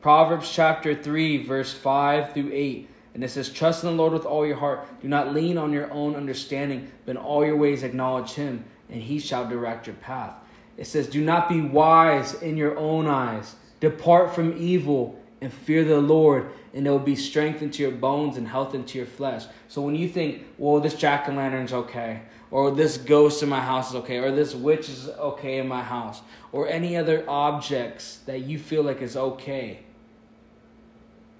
Proverbs 0.00 0.48
chapter 0.52 0.94
3, 0.94 1.44
verse 1.44 1.72
5 1.72 2.32
through 2.32 2.50
8. 2.52 2.88
And 3.14 3.24
it 3.24 3.30
says, 3.30 3.50
Trust 3.50 3.82
in 3.82 3.90
the 3.90 3.96
Lord 3.96 4.12
with 4.12 4.24
all 4.24 4.46
your 4.46 4.56
heart. 4.56 4.86
Do 5.02 5.08
not 5.08 5.34
lean 5.34 5.58
on 5.58 5.72
your 5.72 5.92
own 5.92 6.14
understanding, 6.14 6.92
but 7.04 7.12
in 7.12 7.16
all 7.16 7.44
your 7.44 7.56
ways 7.56 7.82
acknowledge 7.82 8.30
him, 8.32 8.64
and 8.88 9.02
he 9.02 9.18
shall 9.18 9.48
direct 9.48 9.88
your 9.88 9.96
path. 9.96 10.34
It 10.76 10.86
says, 10.86 11.08
Do 11.08 11.24
not 11.24 11.48
be 11.48 11.60
wise 11.60 12.34
in 12.34 12.56
your 12.56 12.78
own 12.78 13.08
eyes. 13.08 13.56
Depart 13.80 14.36
from 14.36 14.56
evil 14.56 15.18
and 15.40 15.52
fear 15.52 15.84
the 15.84 16.00
Lord, 16.00 16.48
and 16.74 16.86
it 16.86 16.90
will 16.90 17.00
be 17.00 17.16
strength 17.16 17.60
into 17.60 17.82
your 17.82 17.90
bones 17.90 18.36
and 18.36 18.46
health 18.46 18.74
into 18.76 18.98
your 18.98 19.06
flesh. 19.06 19.46
So 19.66 19.82
when 19.82 19.96
you 19.96 20.08
think, 20.08 20.44
well, 20.58 20.80
this 20.80 20.94
jack 20.94 21.28
o' 21.28 21.32
lantern's 21.32 21.72
okay, 21.72 22.22
or 22.52 22.70
this 22.70 22.96
ghost 22.96 23.42
in 23.42 23.48
my 23.48 23.60
house 23.60 23.90
is 23.90 23.96
okay, 23.96 24.18
or 24.18 24.30
this 24.30 24.54
witch 24.54 24.88
is 24.88 25.08
okay 25.08 25.58
in 25.58 25.66
my 25.66 25.82
house, 25.82 26.22
or 26.52 26.68
any 26.68 26.96
other 26.96 27.24
objects 27.28 28.18
that 28.26 28.40
you 28.40 28.58
feel 28.58 28.84
like 28.84 29.02
is 29.02 29.16
okay, 29.16 29.80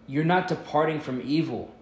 you're 0.09 0.24
not 0.24 0.48
departing 0.48 1.00
from 1.00 1.22
evil. 1.24 1.72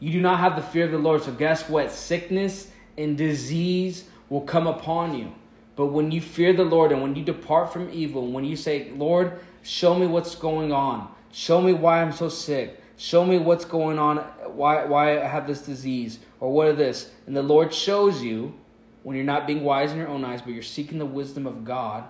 You 0.00 0.12
do 0.12 0.20
not 0.20 0.40
have 0.40 0.56
the 0.56 0.62
fear 0.62 0.84
of 0.84 0.90
the 0.90 0.98
Lord. 0.98 1.22
So 1.22 1.32
guess 1.32 1.68
what? 1.68 1.90
Sickness 1.90 2.70
and 2.98 3.16
disease 3.16 4.04
will 4.28 4.42
come 4.42 4.66
upon 4.66 5.16
you. 5.16 5.32
But 5.76 5.86
when 5.86 6.10
you 6.10 6.20
fear 6.20 6.52
the 6.52 6.64
Lord 6.64 6.92
and 6.92 7.00
when 7.00 7.16
you 7.16 7.24
depart 7.24 7.72
from 7.72 7.88
evil, 7.90 8.30
when 8.30 8.44
you 8.44 8.56
say, 8.56 8.90
Lord, 8.90 9.40
show 9.62 9.94
me 9.94 10.06
what's 10.06 10.34
going 10.34 10.72
on, 10.72 11.08
show 11.32 11.60
me 11.60 11.72
why 11.72 12.02
I'm 12.02 12.12
so 12.12 12.28
sick, 12.28 12.80
show 12.96 13.24
me 13.24 13.38
what's 13.38 13.64
going 13.64 13.98
on, 13.98 14.18
why, 14.54 14.84
why 14.84 15.20
I 15.20 15.26
have 15.26 15.46
this 15.46 15.62
disease, 15.62 16.18
or 16.38 16.52
what 16.52 16.68
is 16.68 16.76
this, 16.76 17.10
and 17.26 17.36
the 17.36 17.42
Lord 17.42 17.74
shows 17.74 18.22
you 18.22 18.54
when 19.02 19.16
you're 19.16 19.24
not 19.24 19.46
being 19.46 19.64
wise 19.64 19.90
in 19.90 19.98
your 19.98 20.08
own 20.08 20.24
eyes, 20.24 20.42
but 20.42 20.52
you're 20.52 20.62
seeking 20.62 20.98
the 20.98 21.06
wisdom 21.06 21.46
of 21.46 21.64
God, 21.64 22.04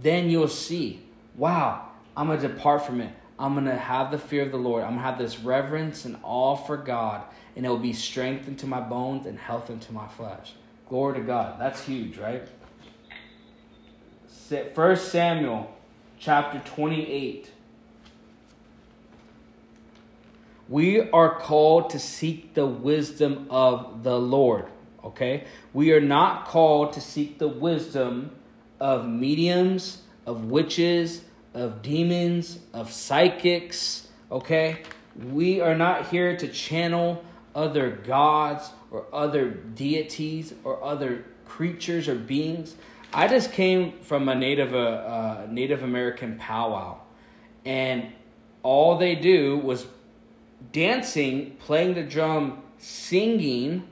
then 0.00 0.30
you'll 0.30 0.48
see, 0.48 1.02
wow, 1.36 1.88
I'm 2.16 2.28
going 2.28 2.40
to 2.40 2.48
depart 2.48 2.86
from 2.86 3.00
it. 3.00 3.14
I'm 3.42 3.54
going 3.54 3.66
to 3.66 3.76
have 3.76 4.12
the 4.12 4.18
fear 4.18 4.42
of 4.42 4.52
the 4.52 4.56
Lord. 4.56 4.84
I'm 4.84 4.90
going 4.90 5.00
to 5.00 5.04
have 5.04 5.18
this 5.18 5.40
reverence 5.40 6.04
and 6.04 6.16
awe 6.22 6.54
for 6.54 6.76
God, 6.76 7.24
and 7.56 7.66
it 7.66 7.68
will 7.68 7.76
be 7.76 7.92
strength 7.92 8.46
into 8.46 8.68
my 8.68 8.80
bones 8.80 9.26
and 9.26 9.36
health 9.36 9.68
into 9.68 9.92
my 9.92 10.06
flesh. 10.06 10.52
Glory 10.88 11.18
to 11.18 11.26
God. 11.26 11.58
That's 11.58 11.84
huge, 11.84 12.18
right? 12.18 12.48
First 14.74 15.08
Samuel 15.08 15.74
chapter 16.20 16.62
28. 16.64 17.50
We 20.68 21.10
are 21.10 21.34
called 21.34 21.90
to 21.90 21.98
seek 21.98 22.54
the 22.54 22.66
wisdom 22.66 23.48
of 23.50 24.04
the 24.04 24.20
Lord, 24.20 24.66
okay? 25.02 25.48
We 25.72 25.92
are 25.92 26.00
not 26.00 26.46
called 26.46 26.92
to 26.92 27.00
seek 27.00 27.40
the 27.40 27.48
wisdom 27.48 28.30
of 28.78 29.08
mediums, 29.08 30.02
of 30.26 30.44
witches, 30.44 31.22
of 31.54 31.82
demons, 31.82 32.58
of 32.72 32.90
psychics, 32.90 34.08
okay? 34.30 34.82
We 35.30 35.60
are 35.60 35.74
not 35.74 36.08
here 36.08 36.36
to 36.36 36.48
channel 36.48 37.24
other 37.54 37.90
gods 37.90 38.70
or 38.90 39.06
other 39.12 39.50
deities 39.50 40.54
or 40.64 40.82
other 40.82 41.24
creatures 41.44 42.08
or 42.08 42.14
beings. 42.14 42.76
I 43.12 43.28
just 43.28 43.52
came 43.52 43.98
from 44.00 44.28
a 44.28 44.34
Native 44.34 44.74
uh, 44.74 44.78
uh, 44.78 45.46
Native 45.50 45.82
American 45.82 46.38
powwow, 46.38 46.98
and 47.64 48.10
all 48.62 48.96
they 48.96 49.14
do 49.14 49.58
was 49.58 49.86
dancing, 50.72 51.56
playing 51.58 51.94
the 51.94 52.02
drum, 52.02 52.62
singing 52.78 53.86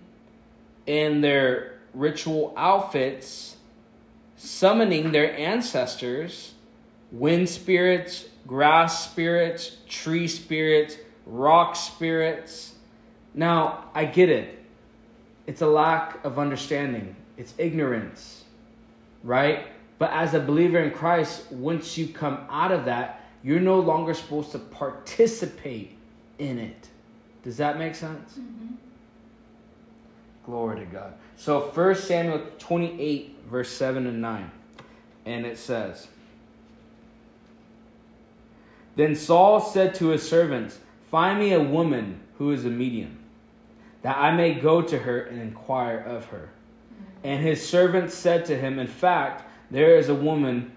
in 0.87 1.21
their 1.21 1.81
ritual 1.93 2.55
outfits, 2.57 3.57
summoning 4.37 5.13
their 5.13 5.37
ancestors, 5.37 6.55
wind 7.13 7.49
spirits, 7.49 8.27
grass 8.47 9.05
spirits, 9.05 9.77
tree 9.89 10.29
spirits, 10.29 10.97
rock 11.27 11.77
spirits. 11.77 12.75
Now, 13.35 13.85
I 13.95 14.05
get 14.05 14.29
it. 14.29 14.59
It's 15.47 15.63
a 15.63 15.67
lack 15.67 16.25
of 16.25 16.39
understanding. 16.39 17.17
It's 17.37 17.55
ignorance 17.59 18.45
right? 19.23 19.67
But 19.99 20.11
as 20.13 20.35
a 20.35 20.41
believer 20.41 20.79
in 20.79 20.93
Christ, 20.93 21.51
once 21.53 21.99
you 21.99 22.09
come 22.09 22.39
out 22.49 22.73
of 22.73 22.87
that, 22.87 23.25
you're 23.43 23.61
no 23.61 23.81
longer 23.81 24.15
supposed 24.15 24.53
to 24.53 24.59
participate 24.59 25.97
in 26.39 26.59
it. 26.59 26.89
Does 27.43 27.57
that 27.59 27.79
make 27.79 27.95
sense? 27.95 28.33
Mm-hmm. 28.33 28.75
Glory 30.45 30.81
to 30.81 30.87
God. 30.87 31.15
So 31.37 31.61
1 31.61 31.95
Samuel 31.97 32.47
28, 32.59 33.37
verse 33.51 33.71
7 33.71 34.07
and 34.07 34.21
9. 34.21 34.51
And 35.27 35.47
it 35.47 35.59
says, 35.59 36.09
Then 39.01 39.15
Saul 39.15 39.63
said 39.63 39.95
to 39.95 40.09
his 40.09 40.29
servants, 40.29 40.79
Find 41.11 41.39
me 41.39 41.55
a 41.55 41.63
woman 41.63 42.21
who 42.37 42.51
is 42.51 42.67
a 42.67 42.69
medium, 42.69 43.19
that 44.03 44.19
I 44.19 44.31
may 44.37 44.53
go 44.53 44.83
to 44.83 44.99
her 44.99 45.23
and 45.23 45.41
inquire 45.41 45.97
of 45.97 46.27
her. 46.27 46.51
And 47.25 47.43
his 47.43 47.67
servants 47.67 48.15
said 48.15 48.45
to 48.45 48.59
him, 48.59 48.79
In 48.79 48.87
fact, 48.87 49.45
there 49.71 49.97
is 49.97 50.11
a 50.11 50.15
woman 50.15 50.77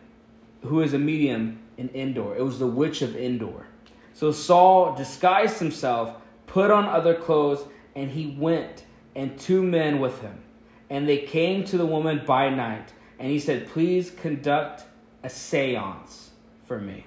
who 0.62 0.80
is 0.80 0.94
a 0.94 1.00
medium 1.00 1.60
in 1.76 1.90
Endor. 1.94 2.34
It 2.38 2.44
was 2.44 2.60
the 2.60 2.66
witch 2.66 3.02
of 3.02 3.18
Endor. 3.18 3.68
So 4.14 4.32
Saul 4.32 4.96
disguised 4.96 5.60
himself, 5.60 6.16
put 6.48 6.72
on 6.72 6.86
other 6.86 7.16
clothes, 7.16 7.68
and 7.94 8.10
he 8.10 8.38
went, 8.40 8.86
and 9.16 9.38
two 9.38 9.62
men 9.62 10.00
with 10.00 10.22
him. 10.22 10.40
And 10.90 11.10
they 11.10 11.18
came 11.18 11.66
to 11.66 11.78
the 11.78 11.86
woman 11.86 12.22
by 12.26 12.50
night. 12.50 12.94
And 13.20 13.30
he 13.30 13.40
said, 13.42 13.68
Please 13.68 14.12
conduct 14.12 14.86
a 15.24 15.30
seance 15.30 16.30
for 16.66 16.80
me, 16.80 17.06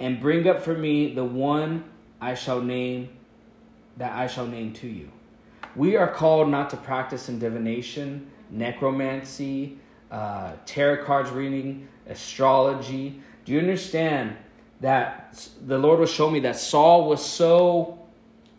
and 0.00 0.20
bring 0.20 0.48
up 0.48 0.62
for 0.62 0.74
me 0.74 1.14
the 1.14 1.24
one 1.24 1.84
I 2.20 2.34
shall 2.34 2.60
name, 2.60 3.10
that 3.96 4.12
I 4.12 4.26
shall 4.26 4.46
name 4.46 4.72
to 4.74 4.86
you. 4.86 5.10
We 5.76 5.96
are 5.96 6.08
called 6.08 6.48
not 6.48 6.70
to 6.70 6.76
practice 6.76 7.28
in 7.28 7.38
divination, 7.38 8.30
necromancy, 8.50 9.78
uh, 10.10 10.52
tarot 10.66 11.04
cards 11.04 11.30
reading, 11.30 11.88
astrology. 12.08 13.20
Do 13.44 13.52
you 13.52 13.58
understand 13.58 14.36
that 14.80 15.48
the 15.66 15.78
Lord 15.78 15.98
will 15.98 16.06
show 16.06 16.30
me 16.30 16.40
that 16.40 16.56
Saul 16.56 17.08
was 17.08 17.24
so 17.24 17.98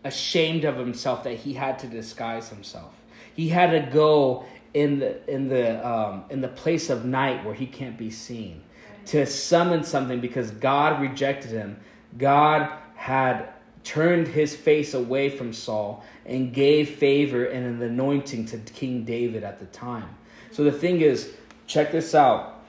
ashamed 0.04 0.66
of 0.66 0.78
himself 0.78 1.24
that 1.24 1.36
he 1.36 1.54
had 1.54 1.80
to 1.80 1.88
disguise 1.88 2.50
himself. 2.50 2.94
He 3.36 3.50
had 3.50 3.72
to 3.72 3.92
go 3.92 4.46
in 4.74 5.00
the 5.00 5.34
in 5.34 5.48
the 5.50 5.86
um, 5.88 6.26
in 6.30 6.42
the 6.42 6.48
place 6.48 6.90
of 6.90 7.06
night 7.06 7.44
where 7.44 7.56
he 7.56 7.66
can't 7.66 7.98
be 7.98 8.12
seen 8.12 8.62
to 9.10 9.26
summon 9.26 9.84
something 9.84 10.20
because 10.20 10.52
God 10.52 11.02
rejected 11.02 11.50
him. 11.50 11.80
God 12.18 12.72
had 12.96 13.50
turned 13.84 14.28
his 14.28 14.56
face 14.56 14.94
away 14.94 15.30
from 15.30 15.52
Saul 15.52 16.04
and 16.28 16.54
gave 16.54 16.98
favor 16.98 17.46
and 17.46 17.66
an 17.66 17.82
anointing 17.82 18.46
to 18.48 18.58
King 18.60 19.06
David 19.06 19.44
at 19.44 19.60
the 19.60 19.66
time. 19.68 20.10
So 20.52 20.64
the 20.64 20.72
thing 20.72 21.02
is, 21.02 21.34
check 21.66 21.92
this 21.92 22.14
out. 22.14 22.62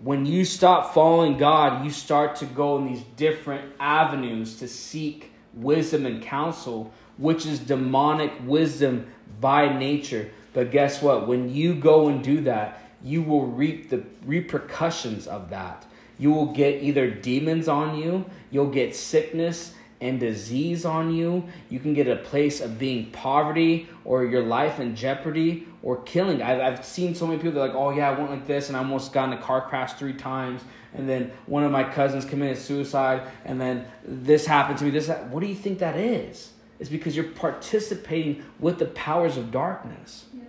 When 0.00 0.26
you 0.26 0.44
stop 0.44 0.94
following 0.94 1.38
God, 1.38 1.84
you 1.84 1.90
start 1.92 2.34
to 2.36 2.46
go 2.46 2.76
in 2.78 2.86
these 2.86 3.04
different 3.16 3.72
avenues 3.78 4.56
to 4.56 4.66
seek 4.66 5.30
wisdom 5.54 6.06
and 6.06 6.20
counsel, 6.20 6.92
which 7.18 7.46
is 7.46 7.60
demonic 7.60 8.32
wisdom 8.44 9.06
by 9.40 9.72
nature. 9.78 10.28
But 10.52 10.72
guess 10.72 11.00
what? 11.00 11.28
When 11.28 11.54
you 11.54 11.74
go 11.74 12.08
and 12.08 12.22
do 12.22 12.40
that, 12.42 12.83
you 13.04 13.22
will 13.22 13.46
reap 13.46 13.90
the 13.90 14.02
repercussions 14.24 15.26
of 15.26 15.50
that. 15.50 15.86
You 16.18 16.32
will 16.32 16.52
get 16.52 16.82
either 16.82 17.10
demons 17.10 17.68
on 17.68 17.98
you, 17.98 18.24
you'll 18.50 18.70
get 18.70 18.96
sickness, 18.96 19.74
and 20.04 20.20
disease 20.20 20.84
on 20.84 21.14
you. 21.14 21.44
You 21.70 21.80
can 21.80 21.94
get 21.94 22.06
a 22.08 22.16
place 22.16 22.60
of 22.60 22.78
being 22.78 23.10
poverty 23.10 23.88
or 24.04 24.24
your 24.24 24.42
life 24.42 24.78
in 24.78 24.94
jeopardy 24.94 25.66
or 25.82 26.02
killing. 26.02 26.42
I've, 26.42 26.60
I've 26.60 26.84
seen 26.84 27.14
so 27.14 27.26
many 27.26 27.38
people 27.38 27.52
that 27.52 27.60
are 27.60 27.68
like, 27.68 27.76
oh 27.76 27.90
yeah, 27.90 28.10
I 28.10 28.18
went 28.18 28.30
like 28.30 28.46
this 28.46 28.68
and 28.68 28.76
I 28.76 28.80
almost 28.80 29.12
got 29.12 29.32
in 29.32 29.38
a 29.38 29.40
car 29.40 29.66
crash 29.66 29.94
three 29.94 30.12
times. 30.12 30.62
And 30.92 31.08
then 31.08 31.32
one 31.46 31.64
of 31.64 31.72
my 31.72 31.84
cousins 31.84 32.24
committed 32.24 32.58
suicide 32.58 33.22
and 33.44 33.58
then 33.58 33.86
this 34.04 34.46
happened 34.46 34.78
to 34.78 34.84
me. 34.84 34.90
This, 34.90 35.08
what 35.08 35.40
do 35.40 35.46
you 35.46 35.54
think 35.54 35.78
that 35.78 35.96
is? 35.96 36.52
It's 36.78 36.90
because 36.90 37.16
you're 37.16 37.24
participating 37.24 38.44
with 38.58 38.78
the 38.78 38.86
powers 38.86 39.36
of 39.36 39.50
darkness. 39.50 40.26
Yeah. 40.36 40.42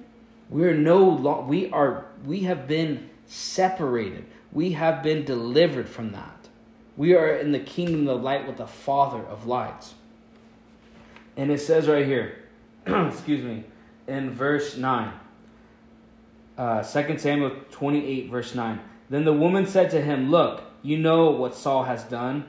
We're 0.49 0.73
no 0.73 1.07
lo- 1.07 1.45
we 1.47 1.71
are 1.71 2.05
we 2.25 2.41
have 2.41 2.67
been 2.67 3.09
separated. 3.27 4.25
We 4.51 4.71
have 4.71 5.03
been 5.03 5.25
delivered 5.25 5.89
from 5.89 6.11
that. 6.11 6.47
We 6.97 7.13
are 7.15 7.33
in 7.33 7.51
the 7.51 7.59
kingdom 7.59 8.07
of 8.07 8.21
light 8.21 8.47
with 8.47 8.57
the 8.57 8.67
Father 8.67 9.21
of 9.21 9.45
lights. 9.45 9.93
And 11.35 11.51
it 11.51 11.59
says 11.59 11.87
right 11.87 12.05
here, 12.05 12.39
excuse 12.87 13.43
me, 13.43 13.65
in 14.07 14.31
verse 14.31 14.77
9, 14.77 15.13
uh, 16.57 16.83
2 16.83 17.17
Samuel 17.17 17.51
28, 17.71 18.29
verse 18.29 18.55
9. 18.55 18.79
Then 19.09 19.25
the 19.25 19.33
woman 19.33 19.67
said 19.67 19.91
to 19.91 20.01
him, 20.01 20.31
Look, 20.31 20.63
you 20.81 20.97
know 20.97 21.31
what 21.31 21.55
Saul 21.55 21.83
has 21.83 22.03
done, 22.03 22.45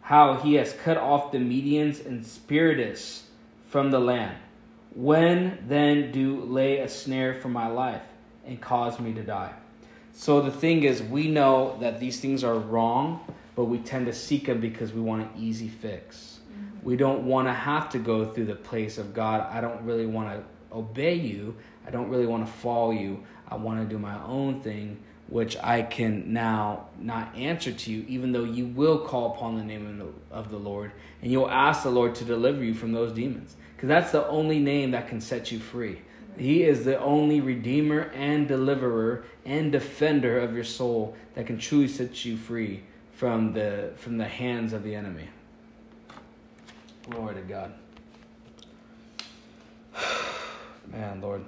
how 0.00 0.34
he 0.34 0.54
has 0.54 0.72
cut 0.72 0.96
off 0.96 1.30
the 1.30 1.38
Mediums 1.38 2.00
and 2.00 2.26
Spiritists 2.26 3.24
from 3.68 3.90
the 3.90 4.00
land. 4.00 4.36
When 4.94 5.64
then 5.68 6.10
do 6.10 6.40
lay 6.40 6.78
a 6.78 6.88
snare 6.88 7.34
for 7.34 7.48
my 7.48 7.68
life 7.68 8.02
and 8.46 8.60
cause 8.60 8.98
me 9.00 9.12
to 9.14 9.22
die? 9.22 9.52
So 10.12 10.40
the 10.40 10.50
thing 10.50 10.84
is, 10.84 11.02
we 11.02 11.28
know 11.28 11.76
that 11.80 12.00
these 12.00 12.20
things 12.20 12.42
are 12.42 12.58
wrong, 12.58 13.20
but 13.54 13.64
we 13.64 13.78
tend 13.78 14.06
to 14.06 14.12
seek 14.12 14.46
them 14.46 14.60
because 14.60 14.92
we 14.92 15.00
want 15.00 15.22
an 15.22 15.30
easy 15.36 15.68
fix. 15.68 16.40
Mm-hmm. 16.50 16.86
We 16.86 16.96
don't 16.96 17.24
want 17.24 17.48
to 17.48 17.52
have 17.52 17.90
to 17.90 17.98
go 17.98 18.24
through 18.24 18.46
the 18.46 18.54
place 18.54 18.98
of 18.98 19.12
God. 19.12 19.46
I 19.50 19.60
don't 19.60 19.82
really 19.84 20.06
want 20.06 20.30
to 20.30 20.76
obey 20.76 21.14
you. 21.14 21.56
I 21.86 21.90
don't 21.90 22.08
really 22.08 22.26
want 22.26 22.46
to 22.46 22.52
follow 22.52 22.92
you. 22.92 23.24
I 23.48 23.56
want 23.56 23.86
to 23.86 23.94
do 23.94 23.98
my 23.98 24.22
own 24.24 24.60
thing, 24.60 25.02
which 25.28 25.56
I 25.58 25.82
can 25.82 26.32
now 26.32 26.86
not 26.98 27.34
answer 27.36 27.72
to 27.72 27.92
you, 27.92 28.04
even 28.08 28.32
though 28.32 28.44
you 28.44 28.66
will 28.66 28.98
call 28.98 29.34
upon 29.34 29.56
the 29.56 29.64
name 29.64 30.12
of 30.30 30.50
the 30.50 30.58
Lord 30.58 30.92
and 31.22 31.30
you'll 31.30 31.50
ask 31.50 31.82
the 31.82 31.90
Lord 31.90 32.14
to 32.16 32.24
deliver 32.24 32.62
you 32.62 32.74
from 32.74 32.92
those 32.92 33.12
demons. 33.12 33.56
Because 33.74 33.88
that's 33.88 34.12
the 34.12 34.26
only 34.28 34.58
name 34.58 34.92
that 34.92 35.08
can 35.08 35.20
set 35.20 35.52
you 35.52 35.58
free. 35.58 36.00
He 36.38 36.64
is 36.64 36.84
the 36.84 36.98
only 37.00 37.40
redeemer 37.40 38.10
and 38.14 38.46
deliverer 38.46 39.24
and 39.44 39.72
defender 39.72 40.38
of 40.38 40.54
your 40.54 40.64
soul 40.64 41.16
that 41.34 41.46
can 41.46 41.58
truly 41.58 41.88
set 41.88 42.24
you 42.24 42.36
free 42.36 42.82
from 43.12 43.52
the 43.52 43.92
from 43.96 44.18
the 44.18 44.26
hands 44.26 44.72
of 44.72 44.82
the 44.82 44.94
enemy. 44.94 45.28
Glory 47.08 47.34
to 47.36 47.40
God. 47.42 47.72
Man, 50.90 51.20
Lord. 51.20 51.44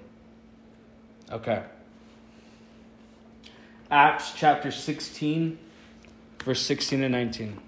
Okay. 1.30 1.62
Acts 3.90 4.32
chapter 4.36 4.70
16, 4.70 5.58
verse 6.44 6.60
16 6.60 7.02
and 7.02 7.12
19. 7.12 7.58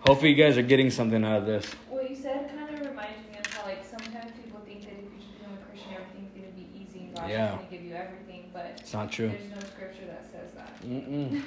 Hopefully, 0.00 0.30
you 0.30 0.36
guys 0.36 0.56
are 0.56 0.62
getting 0.62 0.90
something 0.90 1.24
out 1.24 1.38
of 1.38 1.46
this. 1.46 1.66
What 1.88 2.08
you 2.08 2.16
said 2.16 2.48
kind 2.48 2.62
of 2.62 2.80
reminds 2.80 3.18
me 3.30 3.38
of 3.38 3.46
how, 3.52 3.64
like, 3.64 3.84
sometimes 3.84 4.32
people 4.42 4.60
think 4.64 4.82
that 4.82 4.92
if 4.92 5.04
you 5.04 5.18
just 5.18 5.38
become 5.38 5.52
a 5.52 5.66
Christian, 5.66 5.94
everything's 5.94 6.30
going 6.30 6.46
to 6.46 6.56
be 6.56 6.68
easy 6.74 7.06
and 7.06 7.09
God's 7.20 7.32
yeah. 7.32 7.48
going 7.50 7.66
to 7.66 7.70
give 7.70 7.84
you 7.84 7.94
everything, 7.94 8.50
but 8.52 8.76
it's 8.78 8.92
not 8.92 9.12
true. 9.12 9.28
There's 9.28 9.50
no 9.50 9.68
scripture 9.68 10.06
that 10.06 10.26
says 10.32 10.52
that. 10.54 10.82
Mm-mm. 10.82 11.42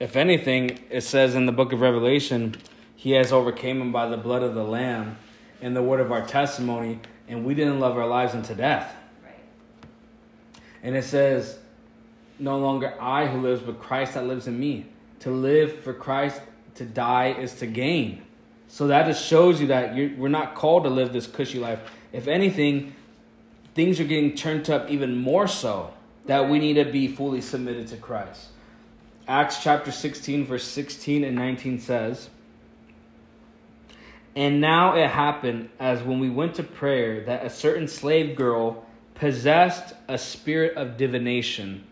if 0.00 0.16
anything, 0.16 0.80
it 0.88 1.02
says 1.02 1.34
in 1.34 1.44
the 1.44 1.52
book 1.52 1.72
of 1.72 1.80
Revelation, 1.80 2.56
He 2.94 3.12
has 3.12 3.32
overcame 3.32 3.80
him 3.80 3.92
by 3.92 4.08
the 4.08 4.16
blood 4.16 4.42
of 4.42 4.54
the 4.54 4.64
Lamb 4.64 5.18
and 5.60 5.76
the 5.76 5.82
word 5.82 6.00
of 6.00 6.10
our 6.10 6.26
testimony, 6.26 7.00
and 7.28 7.44
we 7.44 7.54
didn't 7.54 7.80
love 7.80 7.98
our 7.98 8.06
lives 8.06 8.34
unto 8.34 8.54
death. 8.54 8.94
And 10.82 10.96
it 10.96 11.04
says, 11.04 11.58
No 12.38 12.58
longer 12.58 12.94
I 13.00 13.26
who 13.26 13.40
lives, 13.40 13.60
but 13.60 13.80
Christ 13.80 14.14
that 14.14 14.26
lives 14.26 14.46
in 14.46 14.58
me. 14.58 14.86
To 15.20 15.30
live 15.30 15.80
for 15.80 15.92
Christ, 15.92 16.40
to 16.76 16.84
die 16.86 17.32
is 17.32 17.54
to 17.54 17.66
gain. 17.66 18.22
So 18.68 18.86
that 18.86 19.06
just 19.06 19.24
shows 19.24 19.60
you 19.60 19.66
that 19.68 19.94
we're 19.94 20.28
not 20.28 20.54
called 20.54 20.84
to 20.84 20.90
live 20.90 21.12
this 21.12 21.26
cushy 21.26 21.58
life. 21.58 21.80
If 22.12 22.28
anything, 22.28 22.94
things 23.76 24.00
are 24.00 24.04
getting 24.04 24.34
turned 24.34 24.70
up 24.70 24.90
even 24.90 25.14
more 25.14 25.46
so 25.46 25.92
that 26.24 26.48
we 26.48 26.58
need 26.58 26.74
to 26.74 26.84
be 26.86 27.06
fully 27.06 27.42
submitted 27.42 27.86
to 27.86 27.96
Christ. 27.98 28.46
Acts 29.28 29.62
chapter 29.62 29.92
16, 29.92 30.46
verse 30.46 30.64
16 30.64 31.22
and 31.22 31.36
19 31.36 31.78
says, 31.80 32.30
And 34.34 34.62
now 34.62 34.96
it 34.96 35.10
happened 35.10 35.68
as 35.78 36.02
when 36.02 36.20
we 36.20 36.30
went 36.30 36.54
to 36.54 36.62
prayer 36.62 37.22
that 37.26 37.44
a 37.44 37.50
certain 37.50 37.86
slave 37.86 38.34
girl 38.34 38.86
possessed 39.14 39.92
a 40.08 40.16
spirit 40.16 40.74
of 40.74 40.96
divination, 40.96 41.84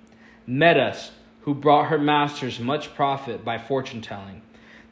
met 0.47 0.78
us, 0.78 1.12
who 1.43 1.55
brought 1.55 1.89
her 1.89 1.99
masters 1.99 2.59
much 2.59 2.95
profit 2.95 3.45
by 3.45 3.59
fortune 3.59 4.01
telling. 4.01 4.41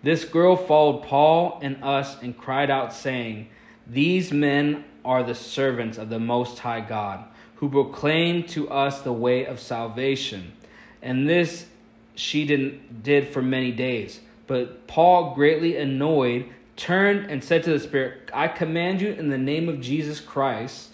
This 0.03 0.27
girl 0.27 0.57
followed 0.57 1.05
Paul 1.05 1.59
and 1.63 1.83
us 1.83 2.21
and 2.21 2.37
cried 2.37 2.69
out, 2.69 2.93
saying, 2.93 3.49
These 3.87 4.31
men 4.31 4.85
are 5.05 5.23
the 5.23 5.35
servants 5.35 5.99
of 5.99 6.09
the 6.09 6.19
Most 6.19 6.59
High 6.59 6.81
God, 6.81 7.25
who 7.57 7.69
proclaim 7.69 8.45
to 8.49 8.71
us 8.71 9.01
the 9.01 9.13
way 9.13 9.45
of 9.47 9.61
salvation. 9.61 10.53
And 11.01 11.29
this 11.29 11.67
she 12.15 12.45
did, 12.45 13.03
did 13.03 13.29
for 13.29 13.43
many 13.43 13.73
days. 13.73 14.21
But 14.47 14.87
Paul, 14.87 15.35
greatly 15.35 15.77
annoyed, 15.77 16.47
turned 16.77 17.31
and 17.31 17.43
said 17.43 17.63
to 17.65 17.73
the 17.73 17.81
Spirit, 17.81 18.31
I 18.33 18.49
command 18.49 19.01
you 19.01 19.13
in 19.13 19.29
the 19.29 19.39
name 19.39 19.69
of 19.69 19.81
Jesus 19.81 20.21
Christ 20.21 20.93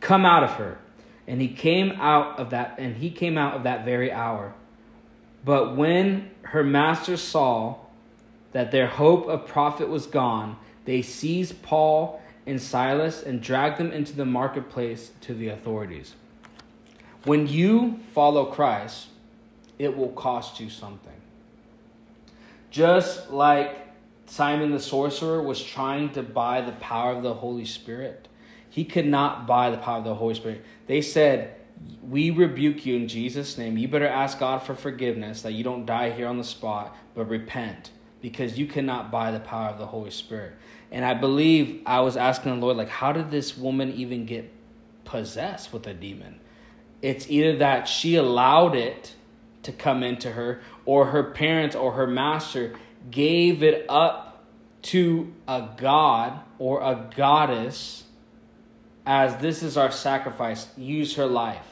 Come 0.00 0.24
out 0.24 0.42
of 0.42 0.52
her. 0.52 0.78
And 1.26 1.40
he 1.40 1.48
came 1.48 1.92
out 1.92 2.38
of 2.38 2.50
that 2.50 2.76
and 2.78 2.96
he 2.96 3.10
came 3.10 3.38
out 3.38 3.54
of 3.54 3.62
that 3.62 3.84
very 3.84 4.10
hour. 4.10 4.54
But 5.44 5.76
when 5.76 6.30
her 6.42 6.64
masters 6.64 7.22
saw 7.22 7.76
that 8.52 8.72
their 8.72 8.88
hope 8.88 9.28
of 9.28 9.46
profit 9.46 9.88
was 9.88 10.06
gone, 10.06 10.56
they 10.86 11.02
seized 11.02 11.62
Paul 11.62 12.19
and 12.50 12.60
Silas 12.60 13.22
and 13.22 13.40
dragged 13.40 13.78
them 13.78 13.92
into 13.92 14.12
the 14.12 14.26
marketplace 14.26 15.12
to 15.22 15.34
the 15.34 15.48
authorities. 15.48 16.14
When 17.24 17.46
you 17.46 18.00
follow 18.12 18.46
Christ, 18.46 19.08
it 19.78 19.96
will 19.96 20.10
cost 20.10 20.60
you 20.60 20.68
something. 20.68 21.12
Just 22.70 23.30
like 23.30 23.88
Simon 24.26 24.70
the 24.70 24.80
sorcerer 24.80 25.42
was 25.42 25.62
trying 25.62 26.10
to 26.10 26.22
buy 26.22 26.60
the 26.60 26.72
power 26.72 27.12
of 27.12 27.22
the 27.22 27.34
Holy 27.34 27.64
Spirit, 27.64 28.28
he 28.68 28.84
could 28.84 29.06
not 29.06 29.46
buy 29.46 29.70
the 29.70 29.76
power 29.76 29.98
of 29.98 30.04
the 30.04 30.14
Holy 30.14 30.34
Spirit. 30.34 30.64
They 30.86 31.02
said, 31.02 31.56
We 32.02 32.30
rebuke 32.30 32.86
you 32.86 32.96
in 32.96 33.08
Jesus' 33.08 33.58
name. 33.58 33.76
You 33.76 33.88
better 33.88 34.06
ask 34.06 34.38
God 34.38 34.58
for 34.58 34.74
forgiveness 34.74 35.42
that 35.42 35.52
you 35.52 35.64
don't 35.64 35.84
die 35.84 36.10
here 36.10 36.28
on 36.28 36.38
the 36.38 36.44
spot, 36.44 36.96
but 37.14 37.28
repent 37.28 37.90
because 38.20 38.58
you 38.58 38.66
cannot 38.66 39.10
buy 39.10 39.30
the 39.30 39.40
power 39.40 39.68
of 39.68 39.78
the 39.78 39.86
Holy 39.86 40.10
Spirit. 40.10 40.52
And 40.90 41.04
I 41.04 41.14
believe 41.14 41.82
I 41.86 42.00
was 42.00 42.16
asking 42.16 42.58
the 42.58 42.64
Lord, 42.64 42.76
like, 42.76 42.88
how 42.88 43.12
did 43.12 43.30
this 43.30 43.56
woman 43.56 43.92
even 43.92 44.26
get 44.26 44.52
possessed 45.04 45.72
with 45.72 45.86
a 45.86 45.94
demon? 45.94 46.40
It's 47.00 47.30
either 47.30 47.56
that 47.58 47.88
she 47.88 48.16
allowed 48.16 48.74
it 48.74 49.14
to 49.62 49.72
come 49.72 50.02
into 50.02 50.32
her, 50.32 50.60
or 50.84 51.06
her 51.06 51.22
parents 51.22 51.76
or 51.76 51.92
her 51.92 52.06
master 52.06 52.74
gave 53.10 53.62
it 53.62 53.86
up 53.88 54.44
to 54.82 55.32
a 55.46 55.68
god 55.76 56.40
or 56.58 56.80
a 56.80 57.10
goddess 57.14 58.04
as 59.06 59.36
this 59.38 59.62
is 59.62 59.76
our 59.76 59.90
sacrifice. 59.90 60.68
Use 60.76 61.16
her 61.16 61.26
life. 61.26 61.66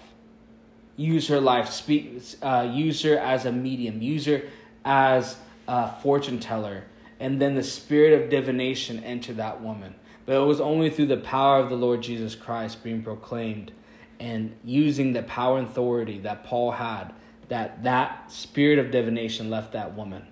Use 0.96 1.28
her 1.28 1.40
life. 1.40 1.70
Speak. 1.70 2.20
Uh, 2.42 2.70
use 2.72 3.02
her 3.02 3.18
as 3.18 3.44
a 3.44 3.52
medium. 3.52 4.02
Use 4.02 4.26
her 4.26 4.42
as 4.84 5.36
a 5.66 5.92
fortune 6.00 6.40
teller. 6.40 6.84
And 7.20 7.40
then 7.40 7.54
the 7.54 7.62
spirit 7.62 8.20
of 8.20 8.30
divination 8.30 9.02
entered 9.02 9.36
that 9.36 9.60
woman. 9.60 9.94
But 10.26 10.36
it 10.36 10.44
was 10.44 10.60
only 10.60 10.90
through 10.90 11.06
the 11.06 11.16
power 11.16 11.58
of 11.58 11.68
the 11.68 11.76
Lord 11.76 12.02
Jesus 12.02 12.34
Christ 12.34 12.84
being 12.84 13.02
proclaimed 13.02 13.72
and 14.20 14.54
using 14.64 15.12
the 15.12 15.22
power 15.22 15.58
and 15.58 15.68
authority 15.68 16.18
that 16.20 16.44
Paul 16.44 16.72
had 16.72 17.12
that 17.48 17.82
that 17.84 18.30
spirit 18.30 18.78
of 18.78 18.90
divination 18.90 19.50
left 19.50 19.72
that 19.72 19.94
woman 19.96 20.26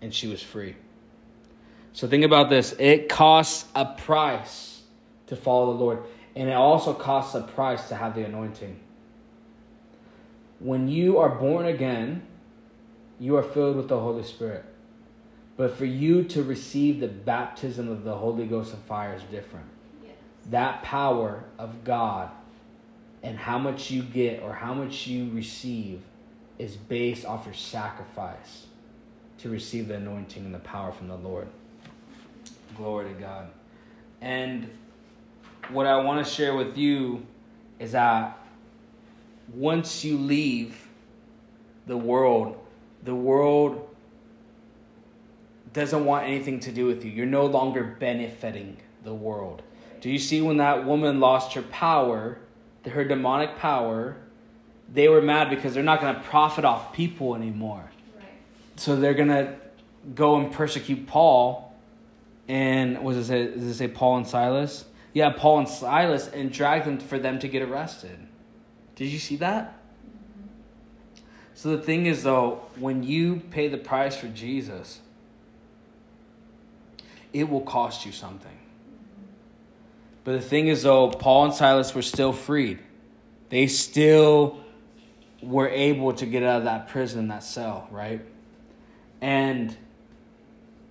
and 0.00 0.12
she 0.12 0.26
was 0.28 0.42
free. 0.42 0.76
So 1.92 2.08
think 2.08 2.24
about 2.24 2.50
this. 2.50 2.74
It 2.78 3.08
costs 3.08 3.68
a 3.74 3.84
price 3.84 4.82
to 5.28 5.36
follow 5.36 5.72
the 5.72 5.78
Lord. 5.78 6.02
And 6.34 6.48
it 6.48 6.54
also 6.54 6.94
costs 6.94 7.34
a 7.34 7.42
price 7.42 7.88
to 7.88 7.94
have 7.94 8.14
the 8.14 8.24
anointing. 8.24 8.80
When 10.58 10.88
you 10.88 11.18
are 11.18 11.28
born 11.28 11.66
again, 11.66 12.22
you 13.20 13.36
are 13.36 13.42
filled 13.42 13.76
with 13.76 13.88
the 13.88 13.98
Holy 13.98 14.22
Spirit. 14.22 14.64
But 15.62 15.76
for 15.76 15.84
you 15.84 16.24
to 16.24 16.42
receive 16.42 16.98
the 16.98 17.06
baptism 17.06 17.88
of 17.88 18.02
the 18.02 18.16
Holy 18.16 18.46
Ghost 18.46 18.74
and 18.74 18.82
fire 18.82 19.14
is 19.14 19.22
different. 19.30 19.66
Yes. 20.02 20.16
That 20.50 20.82
power 20.82 21.44
of 21.56 21.84
God 21.84 22.30
and 23.22 23.38
how 23.38 23.60
much 23.60 23.88
you 23.88 24.02
get 24.02 24.42
or 24.42 24.54
how 24.54 24.74
much 24.74 25.06
you 25.06 25.30
receive 25.30 26.02
is 26.58 26.76
based 26.76 27.24
off 27.24 27.46
your 27.46 27.54
sacrifice 27.54 28.66
to 29.38 29.50
receive 29.50 29.86
the 29.86 29.94
anointing 29.94 30.44
and 30.44 30.52
the 30.52 30.58
power 30.58 30.90
from 30.90 31.06
the 31.06 31.14
Lord. 31.14 31.46
Glory 32.76 33.14
to 33.14 33.20
God. 33.20 33.46
And 34.20 34.68
what 35.70 35.86
I 35.86 35.96
want 35.98 36.26
to 36.26 36.28
share 36.28 36.56
with 36.56 36.76
you 36.76 37.24
is 37.78 37.92
that 37.92 38.36
once 39.54 40.04
you 40.04 40.18
leave 40.18 40.88
the 41.86 41.96
world, 41.96 42.58
the 43.04 43.14
world 43.14 43.90
doesn't 45.72 46.04
want 46.04 46.26
anything 46.26 46.60
to 46.60 46.72
do 46.72 46.86
with 46.86 47.04
you. 47.04 47.10
You're 47.10 47.26
no 47.26 47.46
longer 47.46 47.82
benefiting 47.82 48.76
the 49.04 49.14
world. 49.14 49.62
Do 50.00 50.10
you 50.10 50.18
see 50.18 50.40
when 50.40 50.56
that 50.58 50.84
woman 50.84 51.20
lost 51.20 51.54
her 51.54 51.62
power, 51.62 52.38
her 52.84 53.04
demonic 53.04 53.56
power? 53.56 54.16
They 54.92 55.08
were 55.08 55.22
mad 55.22 55.48
because 55.48 55.74
they're 55.74 55.82
not 55.82 56.00
going 56.00 56.14
to 56.14 56.20
profit 56.22 56.64
off 56.64 56.92
people 56.92 57.34
anymore. 57.34 57.90
Right. 58.16 58.26
So 58.76 58.96
they're 58.96 59.14
going 59.14 59.28
to 59.28 59.54
go 60.14 60.36
and 60.36 60.52
persecute 60.52 61.06
Paul. 61.06 61.74
And 62.48 63.02
was 63.02 63.16
it 63.16 63.24
say, 63.24 63.46
does 63.46 63.62
it 63.62 63.74
say 63.74 63.88
Paul 63.88 64.18
and 64.18 64.26
Silas? 64.26 64.84
Yeah, 65.14 65.30
Paul 65.30 65.60
and 65.60 65.68
Silas 65.68 66.28
and 66.28 66.52
drag 66.52 66.84
them 66.84 66.98
for 66.98 67.18
them 67.18 67.38
to 67.38 67.48
get 67.48 67.62
arrested. 67.62 68.18
Did 68.96 69.08
you 69.08 69.18
see 69.18 69.36
that? 69.36 69.74
Mm-hmm. 69.74 71.22
So 71.54 71.76
the 71.76 71.82
thing 71.82 72.06
is, 72.06 72.24
though, 72.24 72.62
when 72.76 73.02
you 73.02 73.36
pay 73.50 73.68
the 73.68 73.78
price 73.78 74.16
for 74.16 74.28
Jesus, 74.28 75.00
it 77.32 77.48
will 77.48 77.60
cost 77.62 78.06
you 78.06 78.12
something. 78.12 78.58
But 80.24 80.32
the 80.32 80.40
thing 80.40 80.68
is, 80.68 80.82
though, 80.82 81.10
Paul 81.10 81.46
and 81.46 81.54
Silas 81.54 81.94
were 81.94 82.02
still 82.02 82.32
freed. 82.32 82.78
They 83.48 83.66
still 83.66 84.60
were 85.42 85.68
able 85.68 86.12
to 86.14 86.26
get 86.26 86.42
out 86.42 86.58
of 86.58 86.64
that 86.64 86.88
prison, 86.88 87.28
that 87.28 87.42
cell, 87.42 87.88
right? 87.90 88.20
And 89.20 89.76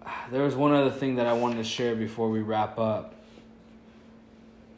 uh, 0.05 0.09
there 0.31 0.43
was 0.43 0.55
one 0.55 0.73
other 0.73 0.91
thing 0.91 1.15
that 1.15 1.27
I 1.27 1.33
wanted 1.33 1.57
to 1.57 1.63
share 1.63 1.95
before 1.95 2.29
we 2.29 2.41
wrap 2.41 2.77
up. 2.77 3.15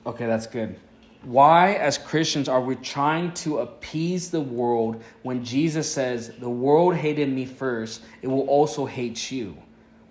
Okay, 0.05 0.27
that's 0.27 0.47
good. 0.47 0.79
Why, 1.23 1.75
as 1.75 1.97
Christians, 1.97 2.49
are 2.49 2.61
we 2.61 2.75
trying 2.75 3.33
to 3.35 3.59
appease 3.59 4.29
the 4.29 4.41
world 4.41 5.01
when 5.21 5.43
Jesus 5.43 5.91
says, 5.91 6.33
The 6.37 6.49
world 6.49 6.95
hated 6.95 7.29
me 7.29 7.45
first, 7.45 8.01
it 8.21 8.27
will 8.27 8.47
also 8.47 8.85
hate 8.85 9.31
you? 9.31 9.57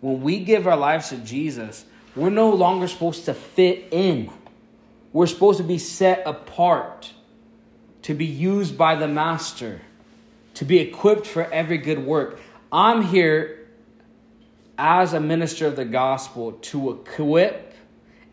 When 0.03 0.20
we 0.20 0.40
give 0.40 0.66
our 0.66 0.76
lives 0.76 1.11
to 1.11 1.16
Jesus, 1.16 1.84
we're 2.16 2.28
no 2.28 2.50
longer 2.50 2.88
supposed 2.88 3.24
to 3.26 3.34
fit 3.34 3.86
in. 3.92 4.30
We're 5.12 5.28
supposed 5.28 5.59
to 5.59 5.64
be 5.64 5.78
set 5.78 6.26
apart, 6.26 7.12
to 8.03 8.12
be 8.12 8.26
used 8.26 8.76
by 8.76 8.96
the 8.96 9.07
Master, 9.07 9.80
to 10.55 10.64
be 10.64 10.80
equipped 10.80 11.26
for 11.26 11.44
every 11.53 11.78
good 11.78 12.05
work. 12.05 12.40
I'm 12.72 13.03
here 13.03 13.68
as 14.76 15.12
a 15.12 15.20
minister 15.20 15.68
of 15.68 15.76
the 15.76 15.84
gospel 15.84 16.53
to 16.53 16.90
equip 16.90 17.72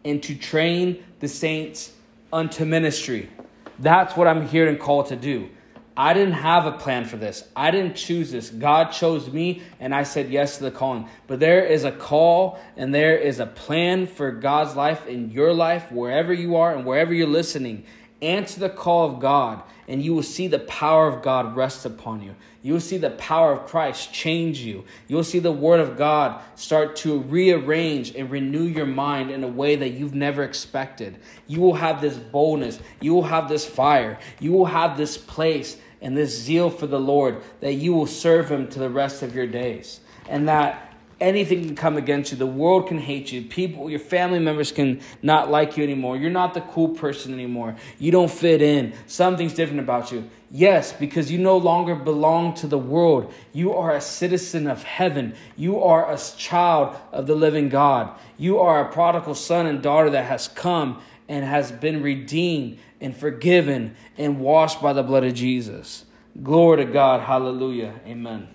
and 0.03 0.24
to 0.24 0.34
train 0.36 1.03
the 1.20 1.28
saints 1.28 1.93
unto 2.34 2.65
ministry. 2.65 3.30
That's 3.78 4.17
what 4.17 4.28
I'm 4.28 4.47
here 4.47 4.67
and 4.67 4.80
called 4.80 5.07
to 5.07 5.15
do. 5.15 5.49
I 5.98 6.14
didn't 6.14 6.34
have 6.34 6.66
a 6.66 6.72
plan 6.72 7.06
for 7.06 7.18
this. 7.18 7.44
I 7.56 7.72
didn't 7.72 7.96
choose 7.96 8.32
this. 8.32 8.50
God 8.50 8.92
chose 8.92 9.32
me, 9.32 9.62
and 9.80 9.94
I 9.94 10.04
said 10.04 10.30
yes 10.30 10.58
to 10.58 10.64
the 10.64 10.72
calling. 10.72 11.10
But 11.28 11.40
there 11.40 11.66
is 11.66 11.84
a 11.84 11.92
call 11.92 12.60
and 12.78 12.94
there 12.94 13.18
is 13.18 13.40
a 13.40 13.46
plan 13.46 14.08
for 14.08 14.32
God's 14.32 14.76
life 14.76 15.08
in 15.08 15.32
your 15.32 15.54
life, 15.54 15.92
wherever 15.92 16.34
you 16.34 16.56
are 16.56 16.74
and 16.74 16.86
wherever 16.86 17.14
you're 17.14 17.28
listening. 17.28 17.86
Answer 18.22 18.59
the 18.59 18.70
call 18.70 19.09
of 19.09 19.22
God, 19.22 19.63
and 19.88 20.03
you 20.03 20.13
will 20.13 20.24
see 20.24 20.47
the 20.47 20.59
power 20.59 21.07
of 21.07 21.22
God 21.22 21.55
rest 21.55 21.86
upon 21.86 22.22
you. 22.22 22.36
You 22.61 22.74
will 22.74 22.82
see 22.82 22.97
the 22.97 23.11
power 23.11 23.53
of 23.53 23.65
Christ 23.65 24.13
change 24.13 24.59
you. 24.59 24.84
You 25.07 25.15
will 25.15 25.24
see 25.24 25.39
the 25.39 25.53
Word 25.53 25.80
of 25.80 25.97
God 25.97 26.41
start 26.55 26.97
to 26.97 27.20
rearrange 27.20 28.13
and 28.15 28.30
renew 28.30 28.63
your 28.63 28.86
mind 28.86 29.32
in 29.32 29.43
a 29.45 29.47
way 29.47 29.78
that 29.78 29.91
you've 29.91 30.15
never 30.15 30.43
expected. 30.43 31.17
You 31.47 31.61
will 31.61 31.76
have 31.76 32.01
this 32.01 32.17
boldness. 32.17 32.80
You 32.99 33.13
will 33.13 33.24
have 33.24 33.47
this 33.47 33.65
fire. 33.65 34.20
You 34.41 34.51
will 34.51 34.65
have 34.65 34.97
this 34.97 35.17
place 35.17 35.78
and 36.01 36.17
this 36.17 36.38
zeal 36.38 36.70
for 36.70 36.88
the 36.88 36.99
Lord 36.99 37.41
that 37.61 37.74
you 37.74 37.93
will 37.93 38.07
serve 38.07 38.51
Him 38.51 38.67
to 38.70 38.80
the 38.80 38.89
rest 38.89 39.24
of 39.24 39.34
your 39.34 39.47
days. 39.47 40.01
And 40.28 40.49
that 40.49 40.89
anything 41.22 41.63
can 41.63 41.76
come 41.76 41.97
against 41.97 42.32
you. 42.32 42.38
The 42.38 42.45
world 42.45 42.88
can 42.88 42.97
hate 42.97 43.32
you. 43.32 43.41
People, 43.43 43.89
your 43.89 43.99
family 43.99 44.39
members 44.39 44.72
can 44.72 45.01
not 45.22 45.49
like 45.49 45.78
you 45.78 45.84
anymore. 45.84 46.17
You're 46.17 46.32
not 46.32 46.53
the 46.53 46.61
cool 46.61 46.89
person 46.89 47.34
anymore. 47.34 47.76
You 47.97 48.11
don't 48.11 48.32
fit 48.32 48.61
in. 48.61 48.93
Something's 49.07 49.53
different 49.53 49.82
about 49.82 50.11
you. 50.11 50.30
Yes, 50.51 50.91
because 50.93 51.32
you 51.32 51.38
no 51.38 51.57
longer 51.57 51.93
belong 51.93 52.55
to 52.55 52.67
the 52.67 52.78
world. 52.78 53.32
You 53.53 53.74
are 53.74 53.95
a 53.95 54.01
citizen 54.01 54.67
of 54.67 54.82
heaven. 54.82 55.36
You 55.55 55.84
are 55.84 56.11
a 56.11 56.17
child 56.17 56.95
of 57.11 57.28
the 57.28 57.36
living 57.36 57.70
God. 57.70 58.17
You 58.38 58.59
are 58.59 58.84
a 58.84 58.91
prodigal 58.91 59.36
son 59.36 59.67
and 59.67 59.82
daughter 59.82 60.09
that 60.09 60.26
has 60.26 60.47
come 60.47 61.01
and 61.28 61.45
has 61.45 61.72
been 61.72 62.01
redeemed 62.01 62.80
and 62.99 63.15
forgiven 63.15 63.95
and 64.17 64.39
washed 64.39 64.82
by 64.82 64.93
the 64.93 65.03
blood 65.03 65.24
of 65.24 65.36
Jesus. 65.36 66.05
Glory 66.41 66.86
to 66.86 66.91
God. 66.91 67.22
Hallelujah. 67.22 67.93
Amen. 68.05 68.47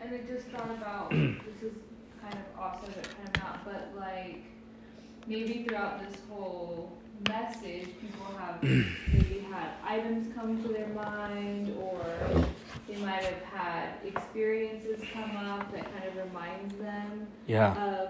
And 0.00 0.14
I 0.14 0.18
just 0.26 0.46
thought 0.46 0.70
about 0.70 1.10
this 1.10 1.62
is 1.62 1.72
kind 2.20 2.34
of 2.34 2.60
awesome, 2.60 2.92
but 2.94 3.08
kind 3.16 3.28
of 3.28 3.42
not. 3.42 3.64
But 3.64 3.92
like 3.98 4.44
maybe 5.26 5.64
throughout 5.66 6.00
this 6.00 6.18
whole 6.30 6.92
message, 7.28 7.88
people 8.00 8.26
have 8.38 8.62
maybe 8.62 9.44
had 9.50 9.70
items 9.86 10.32
come 10.34 10.62
to 10.62 10.68
their 10.68 10.88
mind, 10.88 11.74
or 11.80 12.04
they 12.88 12.96
might 12.96 13.22
have 13.22 13.42
had 13.42 13.88
experiences 14.04 15.00
come 15.12 15.36
up 15.36 15.70
that 15.72 15.84
kind 15.92 16.04
of 16.06 16.16
reminds 16.26 16.74
them 16.76 17.26
Yeah. 17.46 17.74
of 17.92 18.08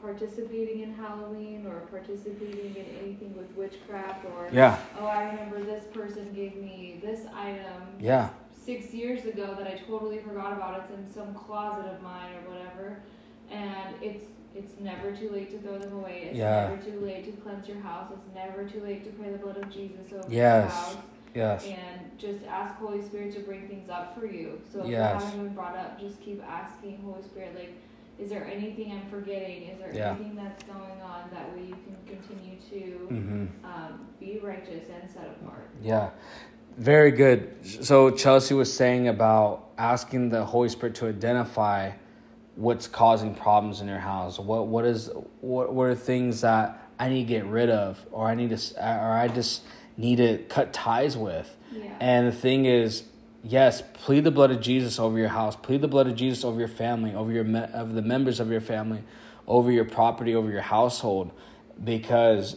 participating 0.00 0.80
in 0.80 0.94
Halloween 0.94 1.66
or 1.66 1.80
participating 1.90 2.76
in 2.76 2.86
anything 3.02 3.36
with 3.36 3.50
witchcraft 3.56 4.24
or 4.26 4.48
Yeah. 4.52 4.78
oh 5.00 5.06
I 5.06 5.24
remember 5.30 5.60
this 5.60 5.84
person 5.92 6.32
gave 6.32 6.54
me 6.56 7.00
this 7.02 7.26
item 7.34 7.82
Yeah. 7.98 8.28
six 8.52 8.94
years 8.94 9.24
ago 9.24 9.54
that 9.58 9.66
I 9.66 9.74
totally 9.88 10.18
forgot 10.20 10.52
about. 10.52 10.80
It's 10.84 10.92
in 10.92 11.12
some 11.12 11.34
closet 11.34 11.86
of 11.86 12.00
mine 12.00 12.30
or 12.46 12.52
whatever. 12.54 13.00
And 13.50 13.94
it's 14.00 14.24
it's 14.58 14.78
never 14.80 15.12
too 15.14 15.30
late 15.30 15.50
to 15.52 15.58
throw 15.58 15.78
them 15.78 15.92
away. 15.94 16.24
It's 16.30 16.36
Yeah. 16.38 16.68
never 16.68 16.82
too 16.82 17.00
late 17.00 17.24
to 17.24 17.32
cleanse 17.42 17.68
your 17.68 17.78
house. 17.80 18.10
It's 18.12 18.34
never 18.34 18.64
too 18.68 18.80
late 18.80 19.04
to 19.04 19.10
pray 19.12 19.30
the 19.30 19.38
blood 19.38 19.56
of 19.56 19.70
Jesus 19.70 20.12
over 20.12 20.24
Yes. 20.28 20.62
your 20.64 20.70
house. 20.70 20.96
Yes. 21.34 21.66
And 21.66 22.18
just 22.18 22.44
ask 22.48 22.74
Holy 22.76 23.00
Spirit 23.02 23.32
to 23.34 23.40
bring 23.40 23.68
things 23.68 23.88
up 23.88 24.18
for 24.18 24.26
you. 24.26 24.60
So 24.72 24.80
if 24.82 24.88
Yes. 24.88 25.20
you 25.22 25.26
haven't 25.28 25.44
been 25.44 25.54
brought 25.54 25.76
up, 25.76 26.00
just 26.00 26.20
keep 26.20 26.42
asking 26.48 27.00
Holy 27.04 27.22
Spirit, 27.22 27.54
like, 27.54 27.72
is 28.18 28.30
there 28.30 28.44
anything 28.52 28.90
I'm 28.90 29.08
forgetting? 29.08 29.62
Is 29.68 29.78
there 29.78 29.92
Yeah. 29.94 30.10
anything 30.14 30.34
that's 30.34 30.62
going 30.64 31.00
on? 31.02 31.30
That 31.32 31.54
way 31.54 31.62
you 31.62 31.76
can 31.76 31.96
continue 32.06 32.56
to 32.70 33.14
Mm-hmm. 33.14 33.46
um, 33.64 34.06
be 34.18 34.40
righteous 34.42 34.88
and 35.00 35.08
set 35.08 35.26
apart. 35.40 35.68
Yeah. 35.82 36.10
Very 36.76 37.10
good. 37.12 37.54
So 37.64 38.10
Chelsea 38.10 38.54
was 38.54 38.72
saying 38.72 39.06
about 39.08 39.68
asking 39.78 40.30
the 40.30 40.44
Holy 40.44 40.68
Spirit 40.68 40.94
to 40.96 41.08
identify 41.08 41.90
what's 42.58 42.88
causing 42.88 43.36
problems 43.36 43.80
in 43.80 43.86
your 43.86 44.00
house. 44.00 44.38
What 44.38 44.66
what 44.66 44.84
is 44.84 45.10
what 45.40 45.72
what 45.72 45.84
are 45.84 45.94
things 45.94 46.40
that 46.40 46.90
I 46.98 47.08
need 47.08 47.28
to 47.28 47.28
get 47.28 47.46
rid 47.46 47.70
of 47.70 48.04
or 48.10 48.26
I 48.26 48.34
need 48.34 48.50
to 48.56 48.84
or 48.84 49.12
I 49.12 49.28
just 49.28 49.62
need 49.96 50.16
to 50.16 50.38
cut 50.48 50.72
ties 50.72 51.16
with. 51.16 51.56
Yeah. 51.72 51.96
And 52.00 52.26
the 52.26 52.32
thing 52.32 52.64
is, 52.64 53.04
yes, 53.44 53.82
plead 53.94 54.24
the 54.24 54.32
blood 54.32 54.50
of 54.50 54.60
Jesus 54.60 54.98
over 54.98 55.16
your 55.18 55.28
house. 55.28 55.54
Plead 55.54 55.82
the 55.82 55.88
blood 55.88 56.08
of 56.08 56.16
Jesus 56.16 56.44
over 56.44 56.58
your 56.58 56.68
family, 56.68 57.14
over 57.14 57.30
your 57.30 57.44
me- 57.44 57.68
of 57.72 57.94
the 57.94 58.02
members 58.02 58.40
of 58.40 58.50
your 58.50 58.60
family, 58.60 59.04
over 59.46 59.70
your 59.70 59.84
property, 59.84 60.34
over 60.34 60.50
your 60.50 60.62
household, 60.62 61.30
because 61.82 62.56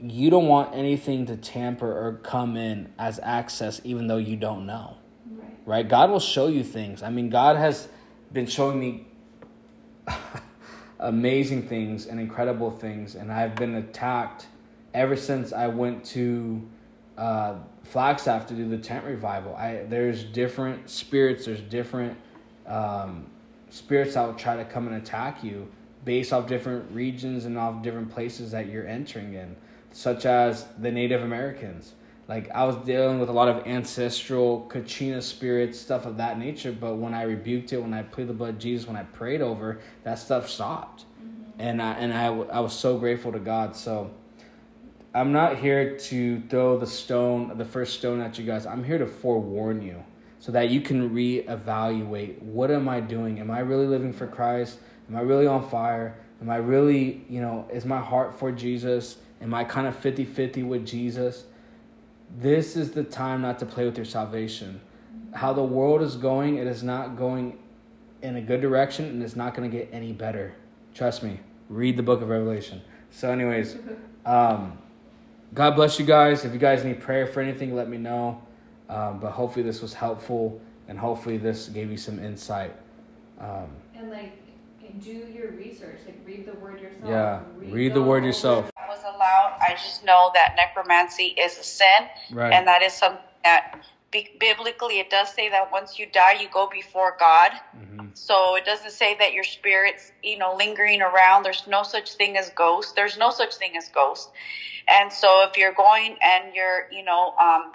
you 0.00 0.30
don't 0.30 0.46
want 0.46 0.74
anything 0.74 1.26
to 1.26 1.36
tamper 1.36 1.90
or 1.90 2.20
come 2.24 2.56
in 2.56 2.92
as 2.98 3.20
access, 3.22 3.80
even 3.84 4.08
though 4.08 4.16
you 4.16 4.36
don't 4.36 4.66
know. 4.66 4.96
right. 5.30 5.58
Right? 5.64 5.88
God 5.88 6.10
will 6.10 6.20
show 6.20 6.48
you 6.48 6.64
things. 6.64 7.04
I 7.04 7.10
mean, 7.10 7.30
God 7.30 7.56
has 7.56 7.88
been 8.32 8.46
showing 8.46 8.78
me 8.80 9.07
amazing 11.00 11.62
things 11.68 12.06
and 12.06 12.18
incredible 12.18 12.70
things, 12.70 13.14
and 13.14 13.32
I've 13.32 13.54
been 13.54 13.76
attacked 13.76 14.46
ever 14.94 15.16
since 15.16 15.52
I 15.52 15.68
went 15.68 16.04
to 16.06 16.66
uh, 17.16 17.56
Flagstaff 17.84 18.46
to 18.46 18.54
do 18.54 18.68
the 18.68 18.78
tent 18.78 19.04
revival. 19.04 19.54
I 19.56 19.84
there's 19.88 20.24
different 20.24 20.90
spirits. 20.90 21.46
There's 21.46 21.60
different 21.62 22.16
um, 22.66 23.26
spirits 23.70 24.14
that 24.14 24.26
will 24.26 24.34
try 24.34 24.56
to 24.56 24.64
come 24.64 24.86
and 24.86 24.96
attack 24.96 25.42
you 25.42 25.68
based 26.04 26.32
off 26.32 26.46
different 26.46 26.90
regions 26.92 27.44
and 27.44 27.58
off 27.58 27.82
different 27.82 28.10
places 28.10 28.50
that 28.52 28.66
you're 28.66 28.86
entering 28.86 29.34
in, 29.34 29.56
such 29.92 30.26
as 30.26 30.66
the 30.78 30.90
Native 30.90 31.22
Americans. 31.22 31.94
Like 32.28 32.50
I 32.50 32.64
was 32.64 32.76
dealing 32.76 33.18
with 33.18 33.30
a 33.30 33.32
lot 33.32 33.48
of 33.48 33.66
ancestral 33.66 34.68
Kachina 34.70 35.22
spirits, 35.22 35.80
stuff 35.80 36.04
of 36.04 36.18
that 36.18 36.38
nature. 36.38 36.72
But 36.72 36.96
when 36.96 37.14
I 37.14 37.22
rebuked 37.22 37.72
it, 37.72 37.78
when 37.80 37.94
I 37.94 38.02
pleaded 38.02 38.28
the 38.28 38.34
blood 38.34 38.50
of 38.50 38.58
Jesus, 38.58 38.86
when 38.86 38.96
I 38.96 39.04
prayed 39.04 39.40
over, 39.40 39.80
that 40.04 40.18
stuff 40.18 40.48
stopped, 40.48 41.06
mm-hmm. 41.22 41.58
and 41.58 41.80
I 41.80 41.92
and 41.94 42.12
I, 42.12 42.26
w- 42.26 42.50
I 42.50 42.60
was 42.60 42.74
so 42.74 42.98
grateful 42.98 43.32
to 43.32 43.38
God. 43.38 43.74
So 43.74 44.10
I'm 45.14 45.32
not 45.32 45.56
here 45.56 45.96
to 45.96 46.40
throw 46.50 46.78
the 46.78 46.86
stone, 46.86 47.56
the 47.56 47.64
first 47.64 47.98
stone 47.98 48.20
at 48.20 48.38
you 48.38 48.44
guys. 48.44 48.66
I'm 48.66 48.84
here 48.84 48.98
to 48.98 49.06
forewarn 49.06 49.80
you 49.80 50.04
so 50.38 50.52
that 50.52 50.68
you 50.68 50.82
can 50.82 51.10
reevaluate 51.10 52.40
what 52.42 52.70
am 52.70 52.90
I 52.90 53.00
doing? 53.00 53.40
Am 53.40 53.50
I 53.50 53.60
really 53.60 53.86
living 53.86 54.12
for 54.12 54.26
Christ? 54.26 54.78
Am 55.08 55.16
I 55.16 55.20
really 55.22 55.46
on 55.46 55.66
fire? 55.68 56.18
Am 56.42 56.50
I 56.50 56.56
really, 56.56 57.24
you 57.28 57.40
know, 57.40 57.66
is 57.72 57.84
my 57.86 57.98
heart 57.98 58.38
for 58.38 58.52
Jesus? 58.52 59.16
Am 59.40 59.54
I 59.54 59.64
kind 59.64 59.86
of 59.86 59.96
50 59.96 60.24
50 60.26 60.62
with 60.64 60.86
Jesus? 60.86 61.44
This 62.36 62.76
is 62.76 62.90
the 62.92 63.04
time 63.04 63.42
not 63.42 63.58
to 63.60 63.66
play 63.66 63.84
with 63.84 63.96
your 63.96 64.04
salvation. 64.04 64.80
How 65.32 65.52
the 65.52 65.62
world 65.62 66.02
is 66.02 66.16
going, 66.16 66.58
it 66.58 66.66
is 66.66 66.82
not 66.82 67.16
going 67.16 67.58
in 68.22 68.36
a 68.36 68.40
good 68.40 68.60
direction 68.60 69.06
and 69.06 69.22
it's 69.22 69.36
not 69.36 69.54
going 69.54 69.70
to 69.70 69.76
get 69.76 69.88
any 69.92 70.12
better. 70.12 70.54
Trust 70.94 71.22
me. 71.22 71.40
Read 71.68 71.96
the 71.96 72.02
book 72.02 72.22
of 72.22 72.28
Revelation. 72.28 72.80
So, 73.10 73.30
anyways, 73.30 73.76
um, 74.26 74.78
God 75.54 75.76
bless 75.76 75.98
you 75.98 76.04
guys. 76.04 76.44
If 76.44 76.52
you 76.52 76.58
guys 76.58 76.84
need 76.84 77.00
prayer 77.00 77.26
for 77.26 77.40
anything, 77.40 77.74
let 77.74 77.88
me 77.88 77.98
know. 77.98 78.42
Um, 78.88 79.20
but 79.20 79.32
hopefully, 79.32 79.62
this 79.62 79.82
was 79.82 79.92
helpful, 79.92 80.60
and 80.88 80.98
hopefully, 80.98 81.36
this 81.36 81.68
gave 81.68 81.90
you 81.90 81.98
some 81.98 82.18
insight. 82.18 82.74
Um, 83.38 83.68
And 83.94 84.10
like, 84.10 84.32
do 85.02 85.10
your 85.10 85.50
research. 85.52 85.98
Like, 86.06 86.20
read 86.24 86.46
the 86.46 86.54
word 86.54 86.80
yourself. 86.80 87.04
yeah, 87.06 87.40
read 87.56 87.92
the 87.92 88.02
word 88.02 88.24
yourself. 88.24 88.70
Was 89.08 89.16
allowed. 89.16 89.56
I 89.60 89.74
just 89.74 90.04
know 90.04 90.30
that 90.34 90.54
necromancy 90.56 91.34
is 91.36 91.58
a 91.58 91.62
sin, 91.64 92.08
Right. 92.30 92.52
and 92.52 92.66
that 92.66 92.82
is 92.82 92.92
something 92.94 93.22
that 93.44 93.74
bi- 94.12 94.28
biblically 94.38 94.98
it 94.98 95.10
does 95.10 95.30
say 95.32 95.48
that 95.50 95.70
once 95.70 95.98
you 95.98 96.06
die, 96.06 96.32
you 96.32 96.48
go 96.48 96.66
before 96.66 97.16
God. 97.18 97.52
Mhm. 97.76 98.16
So 98.16 98.56
it 98.56 98.64
doesn't 98.64 98.90
say 98.92 99.14
that 99.14 99.32
your 99.32 99.44
spirit's 99.44 100.12
you 100.22 100.36
know 100.38 100.54
lingering 100.54 101.02
around. 101.02 101.42
There's 101.44 101.66
no 101.66 101.82
such 101.82 102.14
thing 102.14 102.36
as 102.36 102.50
ghosts. 102.50 102.92
There's 102.92 103.16
no 103.16 103.30
such 103.30 103.56
thing 103.56 103.76
as 103.76 103.88
ghosts. 103.88 104.30
And 104.88 105.12
so 105.12 105.42
if 105.42 105.56
you're 105.56 105.72
going 105.72 106.18
and 106.22 106.54
you're 106.54 106.86
you 106.90 107.02
know 107.02 107.34
um, 107.40 107.72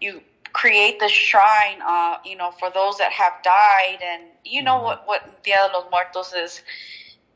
you 0.00 0.22
create 0.52 0.98
the 0.98 1.08
shrine 1.08 1.80
uh, 1.82 2.16
you 2.24 2.34
know 2.36 2.50
for 2.50 2.70
those 2.70 2.96
that 2.98 3.12
have 3.12 3.34
died 3.42 3.98
and 4.02 4.24
you 4.44 4.62
know 4.62 4.78
Mhm. 4.78 4.84
what 4.84 5.06
what 5.06 5.42
Dia 5.42 5.68
de 5.68 5.72
los 5.78 5.86
Muertos 5.90 6.32
is, 6.32 6.62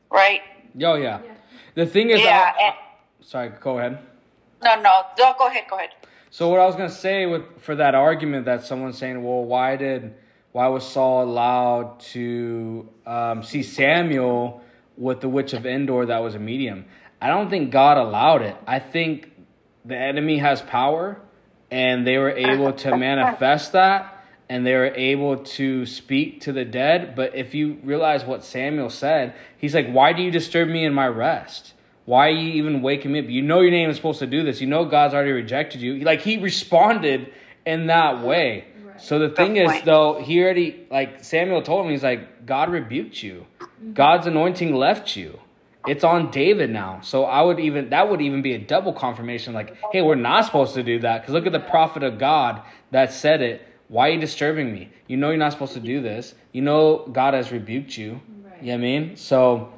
right? 0.09 0.41
Oh 0.83 0.95
yeah. 0.95 1.19
Yeah. 1.23 1.33
The 1.75 1.85
thing 1.85 2.09
is, 2.11 2.19
Yeah, 2.21 2.51
I- 2.57 2.63
I- 2.63 2.65
and- 2.67 2.75
sorry, 3.25 3.51
go 3.59 3.79
ahead. 3.79 3.99
No, 4.63 4.75
no, 4.75 5.01
no. 5.17 5.33
Go 5.37 5.47
ahead. 5.47 5.65
Go 5.69 5.77
ahead. 5.77 5.89
So 6.29 6.49
what 6.49 6.59
I 6.59 6.65
was 6.65 6.75
gonna 6.75 6.89
say 6.89 7.25
with 7.25 7.43
for 7.61 7.75
that 7.75 7.95
argument 7.95 8.45
that 8.45 8.63
someone's 8.63 8.97
saying, 8.97 9.23
well, 9.23 9.43
why 9.43 9.75
did 9.75 10.15
why 10.51 10.67
was 10.67 10.87
Saul 10.87 11.23
allowed 11.23 11.99
to 12.11 12.87
um, 13.05 13.43
see 13.43 13.63
Samuel 13.63 14.61
with 14.97 15.21
the 15.21 15.29
witch 15.29 15.53
of 15.53 15.65
Endor 15.65 16.05
that 16.07 16.19
was 16.19 16.35
a 16.35 16.39
medium? 16.39 16.85
I 17.21 17.27
don't 17.27 17.49
think 17.49 17.71
God 17.71 17.97
allowed 17.97 18.41
it. 18.41 18.55
I 18.67 18.79
think 18.79 19.31
the 19.85 19.97
enemy 19.97 20.37
has 20.37 20.61
power, 20.61 21.19
and 21.71 22.05
they 22.05 22.17
were 22.17 22.31
able 22.31 22.73
to 22.73 22.97
manifest 22.97 23.71
that, 23.73 24.25
and 24.49 24.65
they 24.65 24.73
were 24.73 24.93
able 24.95 25.37
to 25.37 25.85
speak 25.85 26.41
to 26.41 26.51
the 26.51 26.65
dead. 26.65 27.15
But 27.15 27.35
if 27.35 27.53
you 27.53 27.79
realize 27.83 28.25
what 28.25 28.43
Samuel 28.43 28.89
said, 28.89 29.35
he's 29.57 29.73
like, 29.73 29.89
"Why 29.89 30.13
do 30.13 30.21
you 30.21 30.31
disturb 30.31 30.67
me 30.67 30.85
in 30.85 30.93
my 30.93 31.07
rest?" 31.07 31.73
Why 32.05 32.27
are 32.27 32.31
you 32.31 32.53
even 32.53 32.81
waking 32.81 33.11
me 33.11 33.19
up? 33.19 33.29
You 33.29 33.41
know 33.41 33.61
your 33.61 33.71
name 33.71 33.89
is 33.89 33.95
supposed 33.95 34.19
to 34.19 34.27
do 34.27 34.43
this. 34.43 34.59
You 34.59 34.67
know 34.67 34.85
God's 34.85 35.13
already 35.13 35.31
rejected 35.31 35.81
you. 35.81 35.99
Like 35.99 36.21
he 36.21 36.37
responded 36.37 37.31
in 37.65 37.87
that 37.87 38.21
way. 38.21 38.65
Right. 38.83 39.01
So 39.01 39.19
the 39.19 39.29
thing 39.29 39.55
is 39.57 39.71
point. 39.71 39.85
though, 39.85 40.21
he 40.21 40.43
already 40.43 40.85
like 40.91 41.23
Samuel 41.23 41.61
told 41.61 41.85
him, 41.85 41.91
he's 41.91 42.03
like, 42.03 42.45
God 42.45 42.69
rebuked 42.69 43.23
you. 43.23 43.45
Mm-hmm. 43.59 43.93
God's 43.93 44.27
anointing 44.27 44.75
left 44.75 45.15
you. 45.15 45.39
It's 45.85 46.03
on 46.03 46.31
David 46.31 46.69
now. 46.69 47.01
So 47.01 47.25
I 47.25 47.41
would 47.41 47.59
even 47.59 47.89
that 47.89 48.09
would 48.09 48.21
even 48.21 48.41
be 48.41 48.53
a 48.53 48.59
double 48.59 48.93
confirmation, 48.93 49.53
like, 49.53 49.77
hey, 49.91 50.01
we're 50.01 50.15
not 50.15 50.45
supposed 50.45 50.75
to 50.75 50.83
do 50.83 50.99
that. 50.99 51.21
Because 51.21 51.33
look 51.33 51.45
at 51.45 51.51
the 51.51 51.59
prophet 51.59 52.03
of 52.03 52.19
God 52.19 52.61
that 52.91 53.11
said 53.11 53.41
it. 53.41 53.67
Why 53.89 54.09
are 54.09 54.11
you 54.13 54.19
disturbing 54.19 54.71
me? 54.71 54.89
You 55.07 55.17
know 55.17 55.29
you're 55.29 55.37
not 55.37 55.51
supposed 55.51 55.73
to 55.73 55.79
do 55.79 56.01
this. 56.01 56.35
You 56.51 56.61
know 56.61 57.07
God 57.11 57.33
has 57.33 57.51
rebuked 57.51 57.97
you. 57.97 58.21
Right. 58.43 58.61
You 58.61 58.67
know 58.67 58.73
what 58.73 58.73
I 58.73 58.77
mean? 58.77 59.15
So 59.17 59.73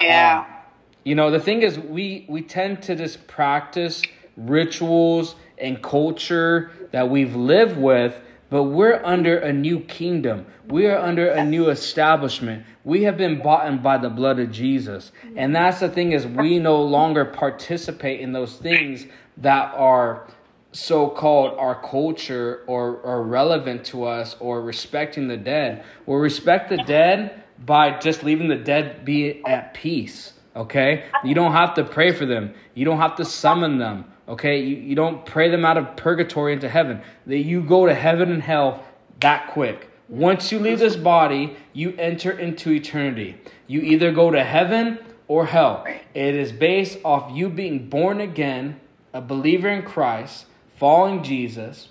Yeah. 0.00 0.44
Um, 0.46 0.59
you 1.04 1.14
know, 1.14 1.30
the 1.30 1.40
thing 1.40 1.62
is, 1.62 1.78
we 1.78 2.26
we 2.28 2.42
tend 2.42 2.82
to 2.82 2.94
just 2.94 3.26
practice 3.26 4.02
rituals 4.36 5.34
and 5.58 5.82
culture 5.82 6.70
that 6.92 7.08
we've 7.08 7.34
lived 7.34 7.76
with, 7.76 8.20
but 8.48 8.64
we're 8.64 9.00
under 9.04 9.38
a 9.38 9.52
new 9.52 9.80
kingdom. 9.80 10.46
We 10.68 10.86
are 10.86 10.98
under 10.98 11.30
a 11.30 11.44
new 11.44 11.68
establishment. 11.68 12.64
We 12.84 13.02
have 13.02 13.16
been 13.16 13.42
bought 13.42 13.66
in 13.66 13.82
by 13.82 13.98
the 13.98 14.10
blood 14.10 14.38
of 14.38 14.50
Jesus, 14.50 15.12
and 15.36 15.54
that's 15.54 15.80
the 15.80 15.88
thing 15.88 16.12
is, 16.12 16.26
we 16.26 16.58
no 16.58 16.82
longer 16.82 17.24
participate 17.24 18.20
in 18.20 18.32
those 18.32 18.56
things 18.56 19.06
that 19.38 19.74
are 19.74 20.26
so-called 20.72 21.58
our 21.58 21.80
culture 21.82 22.62
or, 22.66 22.98
or 22.98 23.24
relevant 23.24 23.84
to 23.84 24.04
us 24.04 24.36
or 24.38 24.62
respecting 24.62 25.26
the 25.28 25.36
dead. 25.36 25.84
We'll 26.06 26.18
respect 26.18 26.70
the 26.70 26.76
dead 26.76 27.42
by 27.58 27.98
just 27.98 28.22
leaving 28.22 28.48
the 28.48 28.56
dead 28.56 29.04
be 29.04 29.44
at 29.46 29.74
peace. 29.74 30.34
Okay? 30.56 31.04
You 31.24 31.34
don't 31.34 31.52
have 31.52 31.74
to 31.74 31.84
pray 31.84 32.12
for 32.12 32.26
them. 32.26 32.54
You 32.74 32.84
don't 32.84 32.98
have 32.98 33.16
to 33.16 33.24
summon 33.24 33.78
them. 33.78 34.04
Okay? 34.28 34.60
You, 34.60 34.76
you 34.76 34.94
don't 34.94 35.24
pray 35.24 35.50
them 35.50 35.64
out 35.64 35.76
of 35.76 35.96
purgatory 35.96 36.52
into 36.52 36.68
heaven. 36.68 37.02
That 37.26 37.38
you 37.38 37.62
go 37.62 37.86
to 37.86 37.94
heaven 37.94 38.30
and 38.32 38.42
hell 38.42 38.84
that 39.20 39.48
quick. 39.48 39.90
Once 40.08 40.50
you 40.50 40.58
leave 40.58 40.80
this 40.80 40.96
body, 40.96 41.56
you 41.72 41.94
enter 41.96 42.32
into 42.32 42.72
eternity. 42.72 43.40
You 43.68 43.80
either 43.80 44.10
go 44.10 44.30
to 44.30 44.42
heaven 44.42 44.98
or 45.28 45.46
hell. 45.46 45.86
It 46.14 46.34
is 46.34 46.50
based 46.50 46.98
off 47.04 47.30
you 47.32 47.48
being 47.48 47.88
born 47.88 48.20
again, 48.20 48.80
a 49.14 49.20
believer 49.20 49.68
in 49.68 49.82
Christ, 49.82 50.46
following 50.76 51.22
Jesus, 51.22 51.88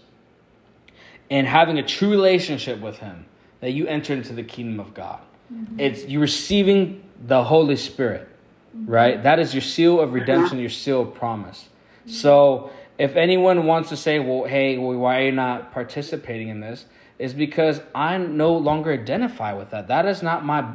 and 1.30 1.48
having 1.48 1.78
a 1.78 1.84
true 1.84 2.10
relationship 2.10 2.82
with 2.82 2.98
him 2.98 3.26
that 3.62 3.72
you 3.72 3.88
enter 3.88 4.14
into 4.14 4.34
the 4.34 4.44
kingdom 4.44 4.80
of 4.82 4.94
God. 4.94 5.22
Mm-hmm. 5.54 5.80
It's 5.80 6.04
you 6.04 6.20
receiving 6.20 7.02
the 7.26 7.44
Holy 7.44 7.78
Spirit, 7.78 8.28
right? 8.74 9.22
That 9.24 9.40
is 9.40 9.54
your 9.54 9.62
seal 9.62 10.00
of 10.00 10.14
redemption, 10.14 10.60
your 10.60 10.70
seal 10.70 11.02
of 11.02 11.14
promise. 11.14 11.70
So 12.06 12.72
if 12.98 13.16
anyone 13.16 13.66
wants 13.66 13.90
to 13.90 13.98
say, 13.98 14.20
well, 14.20 14.44
hey, 14.44 14.78
well, 14.78 14.98
why 14.98 15.20
are 15.20 15.26
you 15.26 15.32
not 15.32 15.72
participating 15.72 16.50
in 16.50 16.60
this? 16.60 16.86
Is 17.18 17.34
because 17.34 17.82
I 17.94 18.18
no 18.18 18.56
longer 18.56 18.94
identify 18.94 19.54
with 19.54 19.72
that. 19.72 19.88
That 19.88 20.06
is 20.06 20.24
not 20.24 20.46
my. 20.46 20.66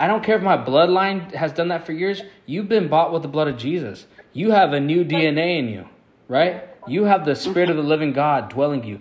I 0.00 0.06
don't 0.06 0.24
care 0.24 0.36
if 0.36 0.42
my 0.42 0.56
bloodline 0.56 1.32
has 1.34 1.52
done 1.52 1.68
that 1.68 1.86
for 1.86 1.92
years. 1.92 2.22
You've 2.46 2.68
been 2.68 2.88
bought 2.88 3.12
with 3.12 3.22
the 3.22 3.28
blood 3.28 3.48
of 3.48 3.58
Jesus. 3.58 4.06
You 4.32 4.50
have 4.50 4.72
a 4.72 4.80
new 4.80 5.04
DNA 5.04 5.58
in 5.58 5.68
you, 5.68 5.88
right? 6.28 6.64
You 6.86 7.04
have 7.04 7.24
the 7.24 7.36
Spirit 7.36 7.70
of 7.70 7.76
the 7.76 7.82
living 7.82 8.12
God 8.12 8.48
dwelling 8.48 8.84
you. 8.84 9.00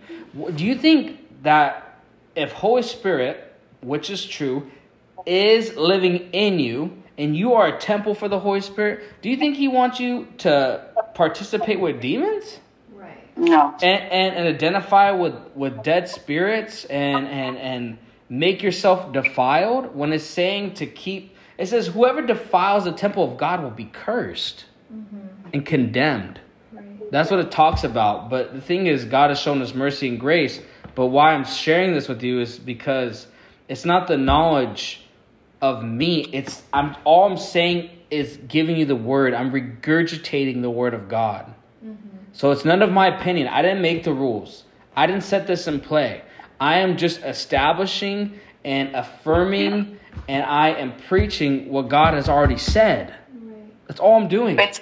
Do 0.51 0.65
you 0.65 0.75
think 0.75 1.43
that 1.43 1.99
if 2.35 2.51
Holy 2.51 2.83
Spirit, 2.83 3.53
which 3.81 4.09
is 4.09 4.23
true, 4.25 4.69
is 5.25 5.75
living 5.77 6.29
in 6.33 6.59
you 6.59 7.00
and 7.21 7.37
you 7.37 7.53
are 7.53 7.67
a 7.67 7.79
temple 7.79 8.15
for 8.15 8.27
the 8.27 8.39
Holy 8.39 8.61
Spirit, 8.61 9.03
do 9.21 9.29
you 9.29 9.37
think 9.37 9.55
He 9.55 9.67
wants 9.67 9.99
you 9.99 10.27
to 10.39 10.83
participate 11.13 11.79
with 11.79 12.01
demons? 12.01 12.59
Right. 12.93 13.37
No. 13.37 13.75
and, 13.81 14.01
and, 14.11 14.35
and 14.35 14.47
identify 14.47 15.11
with, 15.11 15.35
with 15.55 15.83
dead 15.83 16.09
spirits 16.09 16.85
and, 16.85 17.27
and, 17.27 17.57
and 17.57 17.97
make 18.27 18.63
yourself 18.63 19.13
defiled 19.13 19.95
when 19.95 20.13
it's 20.13 20.23
saying 20.23 20.73
to 20.75 20.87
keep 20.87 21.35
it 21.57 21.67
says 21.67 21.87
whoever 21.87 22.21
defiles 22.25 22.85
the 22.85 22.91
temple 22.93 23.29
of 23.29 23.37
god 23.37 23.61
will 23.61 23.69
be 23.69 23.85
cursed 23.85 24.65
mm-hmm. 24.91 25.17
and 25.53 25.65
condemned 25.65 26.39
Right. 26.71 27.11
that's 27.11 27.29
what 27.29 27.41
it 27.41 27.51
talks 27.51 27.83
about 27.83 28.29
but 28.29 28.53
the 28.53 28.61
thing 28.61 28.87
is 28.87 29.03
god 29.03 29.31
has 29.31 29.39
shown 29.39 29.61
us 29.61 29.75
mercy 29.75 30.07
and 30.07 30.17
grace 30.17 30.61
but 30.95 31.07
why 31.07 31.33
i'm 31.33 31.43
sharing 31.43 31.93
this 31.93 32.07
with 32.07 32.23
you 32.23 32.39
is 32.39 32.57
because 32.57 33.27
it's 33.67 33.83
not 33.83 34.07
the 34.07 34.17
knowledge 34.17 35.01
of 35.61 35.83
me 35.83 36.21
it's 36.33 36.63
i'm 36.73 36.95
all 37.03 37.29
i'm 37.29 37.37
saying 37.37 37.89
is 38.09 38.37
giving 38.47 38.75
you 38.75 38.85
the 38.85 38.95
word 38.95 39.33
i'm 39.33 39.51
regurgitating 39.51 40.61
the 40.61 40.69
word 40.69 40.93
of 40.93 41.07
god 41.07 41.53
so 42.33 42.51
it's 42.51 42.65
none 42.65 42.81
of 42.81 42.91
my 42.91 43.07
opinion. 43.07 43.47
I 43.47 43.61
didn't 43.61 43.81
make 43.81 44.03
the 44.03 44.13
rules. 44.13 44.63
I 44.95 45.07
didn't 45.07 45.23
set 45.23 45.47
this 45.47 45.67
in 45.67 45.79
play. 45.79 46.21
I 46.59 46.79
am 46.79 46.97
just 46.97 47.21
establishing 47.23 48.39
and 48.63 48.95
affirming 48.95 49.97
and 50.27 50.43
I 50.43 50.69
am 50.69 50.95
preaching 51.07 51.69
what 51.69 51.89
God 51.89 52.13
has 52.13 52.29
already 52.29 52.57
said. 52.57 53.15
Right. 53.33 53.87
That's 53.87 53.99
all 53.99 54.21
I'm 54.21 54.27
doing. 54.27 54.59
It's 54.59 54.81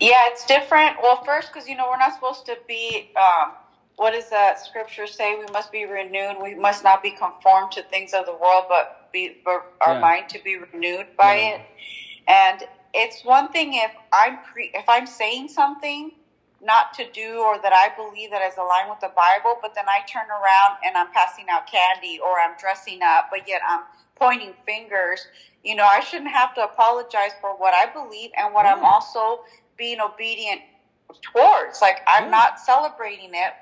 yeah, 0.00 0.14
it's 0.26 0.46
different. 0.46 0.96
Well, 1.02 1.24
first, 1.24 1.52
because 1.52 1.68
you 1.68 1.76
know 1.76 1.88
we're 1.90 1.98
not 1.98 2.14
supposed 2.14 2.46
to 2.46 2.56
be. 2.68 3.10
Um, 3.16 3.52
what 3.98 4.12
does 4.12 4.30
that 4.30 4.60
scripture 4.60 5.08
say? 5.08 5.36
We 5.36 5.46
must 5.52 5.72
be 5.72 5.86
renewed. 5.86 6.38
We 6.42 6.56
must 6.56 6.84
not 6.84 7.02
be 7.02 7.12
conformed 7.12 7.72
to 7.72 7.84
things 7.84 8.14
of 8.14 8.26
the 8.26 8.34
world, 8.34 8.66
but 8.68 8.90
be 9.12 9.32
for 9.44 9.64
our 9.86 9.94
Yeah. 9.94 10.00
mind 10.00 10.30
to 10.30 10.40
be 10.40 10.58
renewed 10.58 11.08
by 11.18 11.36
Yeah. 11.36 11.56
it. 11.56 11.62
And 12.28 12.64
it's 12.94 13.24
one 13.24 13.48
thing 13.50 13.74
if 13.74 13.92
I'm 14.12 14.38
pre- 14.38 14.72
if 14.74 14.88
I'm 14.88 15.06
saying 15.06 15.48
something 15.50 16.12
not 16.62 16.94
to 16.94 17.06
do 17.06 17.40
or 17.42 17.58
that 17.58 17.74
I 17.74 17.90
believe 17.90 18.30
that 18.30 18.42
is 18.42 18.56
aligned 18.56 18.90
with 18.90 19.00
the 19.00 19.10
Bible, 19.10 19.58
but 19.62 19.74
then 19.74 19.88
I 19.88 20.00
turn 20.02 20.30
around 20.30 20.78
and 20.82 20.96
I'm 20.96 21.08
passing 21.08 21.48
out 21.50 21.66
candy 21.66 22.18
or 22.20 22.40
I'm 22.40 22.54
dressing 22.56 23.02
up, 23.02 23.28
but 23.30 23.48
yet 23.48 23.62
I'm 23.68 23.84
pointing 24.16 24.54
fingers. 24.66 25.28
You 25.64 25.76
know, 25.76 25.86
I 25.86 26.00
shouldn't 26.00 26.32
have 26.32 26.54
to 26.54 26.64
apologize 26.64 27.32
for 27.40 27.56
what 27.56 27.74
I 27.74 27.86
believe 27.86 28.30
and 28.36 28.54
what 28.54 28.66
I'm 28.66 28.84
also 28.84 29.40
being 29.76 30.00
obedient 30.00 30.62
towards. 31.22 31.82
Like 31.82 32.00
I'm 32.06 32.30
not 32.30 32.58
celebrating 32.60 33.30
it. 33.34 33.54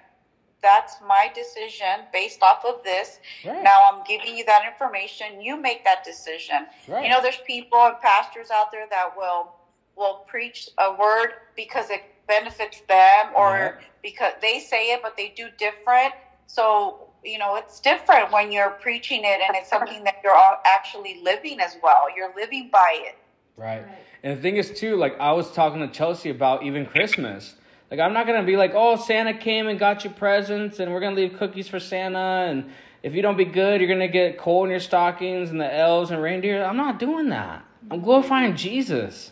That's 0.63 0.97
my 1.07 1.31
decision 1.35 2.07
based 2.13 2.43
off 2.43 2.65
of 2.65 2.83
this. 2.83 3.19
Right. 3.45 3.63
Now 3.63 3.79
I'm 3.91 4.03
giving 4.05 4.37
you 4.37 4.45
that 4.47 4.63
information. 4.67 5.41
You 5.41 5.61
make 5.61 5.85
that 5.85 6.05
decision. 6.05 6.67
Right. 6.89 7.05
You 7.05 7.11
know, 7.11 7.21
there's 7.21 7.39
people 7.47 7.79
and 7.79 7.99
pastors 8.01 8.51
out 8.51 8.73
there 8.73 8.87
that 8.91 9.17
will 9.17 9.55
will 9.97 10.25
preach 10.27 10.69
a 10.79 10.93
word 10.93 11.33
because 11.57 11.89
it 11.91 12.03
benefits 12.29 12.81
them 12.89 13.27
or 13.35 13.79
because 14.03 14.33
they 14.43 14.59
say 14.59 14.93
it 14.93 15.01
but 15.03 15.17
they 15.17 15.33
do 15.37 15.49
different. 15.59 16.13
So, 16.49 17.09
you 17.25 17.39
know, 17.39 17.57
it's 17.57 17.81
different 17.81 18.31
when 18.31 18.53
you're 18.53 18.71
preaching 18.71 19.23
it 19.25 19.41
and 19.47 19.57
it's 19.57 19.71
something 19.71 20.05
that 20.05 20.17
you're 20.23 20.35
all 20.35 20.57
actually 20.67 21.21
living 21.23 21.61
as 21.61 21.77
well. 21.83 22.07
You're 22.15 22.35
living 22.35 22.69
by 22.73 22.99
it. 23.01 23.17
Right. 23.57 23.85
Right. 23.85 23.99
And 24.23 24.39
the 24.39 24.43
thing 24.43 24.57
is 24.57 24.71
too, 24.71 24.97
like 24.97 25.19
I 25.21 25.33
was 25.33 25.53
talking 25.53 25.81
to 25.81 25.89
Chelsea 25.89 26.31
about 26.31 26.63
even 26.63 26.87
Christmas. 26.87 27.55
Like 27.91 28.01
I'm 28.01 28.13
not 28.13 28.27
gonna 28.27 28.45
be 28.45 28.57
like, 28.57 28.73
oh, 28.75 28.97
Santa 28.97 29.35
came 29.35 29.69
and 29.69 29.79
got 29.79 30.05
you 30.05 30.11
presents, 30.11 30.81
and 30.81 30.93
we're 30.93 31.01
gonna 31.01 31.17
leave 31.17 31.37
cookies 31.39 31.69
for 31.69 31.79
Santa, 31.79 32.19
and 32.49 32.71
if 33.03 33.15
you 33.15 33.23
don't 33.23 33.37
be 33.37 33.45
good, 33.45 33.81
you're 33.81 33.89
gonna 33.89 34.09
get 34.09 34.39
coal 34.39 34.65
in 34.65 34.71
your 34.71 34.81
stockings 34.81 35.51
and 35.51 35.61
the 35.61 35.73
elves 35.75 36.11
and 36.11 36.21
reindeer. 36.21 36.65
I'm 36.65 36.77
not 36.77 36.99
doing 36.99 37.29
that. 37.29 37.65
I'm 37.91 38.01
glorifying 38.01 38.57
Jesus. 38.57 39.31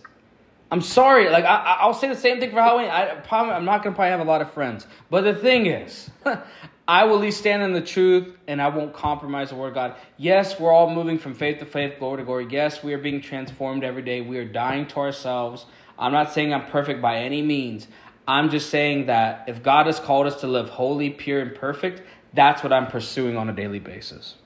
I'm 0.70 0.80
sorry. 0.80 1.28
Like 1.30 1.44
I, 1.44 1.56
I- 1.56 1.76
I'll 1.80 1.94
say 1.94 2.08
the 2.08 2.14
same 2.16 2.38
thing 2.40 2.50
for 2.50 2.60
Halloween. 2.60 2.88
I 2.90 3.14
probably, 3.16 3.52
I'm 3.54 3.64
not 3.64 3.82
gonna 3.82 3.94
probably 3.96 4.10
have 4.10 4.20
a 4.20 4.24
lot 4.24 4.40
of 4.42 4.52
friends, 4.52 4.86
but 5.10 5.22
the 5.22 5.34
thing 5.34 5.66
is, 5.66 6.10
I 6.86 7.04
will 7.04 7.16
at 7.16 7.22
least 7.22 7.38
stand 7.38 7.62
in 7.62 7.72
the 7.72 7.80
truth, 7.80 8.36
and 8.46 8.60
I 8.60 8.68
won't 8.68 8.92
compromise 8.92 9.48
the 9.50 9.56
word 9.56 9.68
of 9.68 9.74
God. 9.74 9.96
Yes, 10.18 10.60
we're 10.60 10.70
all 10.70 10.90
moving 10.94 11.18
from 11.18 11.34
faith 11.34 11.58
to 11.60 11.66
faith, 11.66 11.94
glory 11.98 12.18
to 12.18 12.24
glory. 12.24 12.46
Yes, 12.50 12.82
we 12.84 12.92
are 12.92 12.98
being 12.98 13.20
transformed 13.22 13.82
every 13.84 14.02
day. 14.02 14.20
We 14.20 14.36
are 14.38 14.44
dying 14.44 14.86
to 14.88 14.96
ourselves. 14.98 15.64
I'm 15.98 16.12
not 16.12 16.32
saying 16.32 16.52
I'm 16.52 16.66
perfect 16.66 17.00
by 17.00 17.18
any 17.18 17.40
means. 17.40 17.86
I'm 18.26 18.50
just 18.50 18.70
saying 18.70 19.06
that 19.06 19.44
if 19.48 19.62
God 19.62 19.86
has 19.86 20.00
called 20.00 20.26
us 20.26 20.40
to 20.40 20.46
live 20.46 20.68
holy, 20.68 21.10
pure, 21.10 21.40
and 21.40 21.54
perfect, 21.54 22.02
that's 22.32 22.62
what 22.62 22.72
I'm 22.72 22.86
pursuing 22.86 23.36
on 23.36 23.48
a 23.50 23.52
daily 23.52 23.78
basis. 23.78 24.36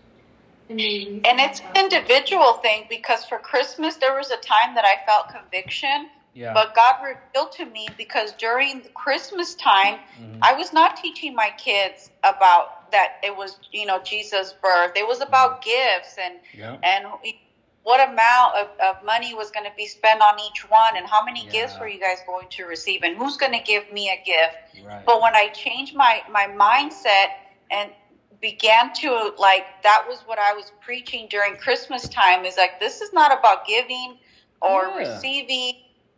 And, 0.68 0.81
And 0.81 1.41
it's 1.41 1.61
an 1.61 1.66
individual 1.76 2.55
thing 2.55 2.85
because 2.91 3.24
for 3.24 3.39
Christmas 3.39 3.97
there 3.97 4.14
was 4.14 4.31
a 4.31 4.37
time 4.37 4.74
that 4.74 4.85
I 4.85 5.05
felt 5.07 5.29
conviction, 5.31 6.11
Yeah. 6.35 6.53
but 6.53 6.74
God 6.74 6.97
revealed 7.03 7.53
to 7.53 7.64
me 7.64 7.89
because 7.97 8.33
during 8.33 8.83
Christmas 8.95 9.55
time 9.55 9.99
Mhm. 10.20 10.39
I 10.43 10.53
was 10.53 10.72
not 10.74 10.97
teaching 10.97 11.35
my 11.35 11.51
kids 11.57 12.11
about 12.22 12.91
that 12.91 13.18
it 13.22 13.35
was 13.35 13.59
you 13.72 13.87
know 13.87 14.01
Jesus' 14.01 14.53
birth. 14.53 14.93
It 14.97 15.07
was 15.07 15.20
about 15.20 15.62
gifts 15.62 16.18
and 16.18 16.35
yeah. 16.53 16.76
and 16.83 17.07
what 17.89 18.01
amount 18.09 18.51
of, 18.61 18.68
of 18.89 18.95
money 19.05 19.32
was 19.34 19.51
going 19.51 19.64
to 19.70 19.76
be 19.76 19.86
spent 19.86 20.20
on 20.28 20.34
each 20.49 20.61
one 20.68 20.97
and 20.97 21.07
how 21.07 21.22
many 21.24 21.43
Yeah. 21.45 21.57
gifts 21.57 21.78
were 21.80 21.89
you 21.89 22.01
guys 22.01 22.18
going 22.26 22.49
to 22.57 22.64
receive 22.64 23.03
and 23.03 23.16
who's 23.16 23.36
going 23.36 23.53
to 23.53 23.64
give 23.72 23.84
me 23.91 24.05
a 24.11 24.18
gift 24.34 24.57
Right. 24.84 25.05
but 25.07 25.20
when 25.22 25.34
I 25.34 25.49
changed 25.49 25.95
my 25.95 26.22
my 26.39 26.47
mindset 26.66 27.28
and 27.70 27.91
began 28.41 28.93
to 29.03 29.32
like 29.39 29.66
that 29.82 30.03
was 30.09 30.22
what 30.26 30.39
I 30.39 30.53
was 30.53 30.72
preaching 30.80 31.26
during 31.30 31.57
Christmas 31.57 32.09
time 32.09 32.45
is 32.45 32.57
like 32.57 32.78
this 32.80 33.01
is 33.01 33.12
not 33.12 33.30
about 33.39 33.64
giving 33.66 34.16
or 34.61 34.93
Yeah. 34.97 34.97
receiving. 34.97 35.72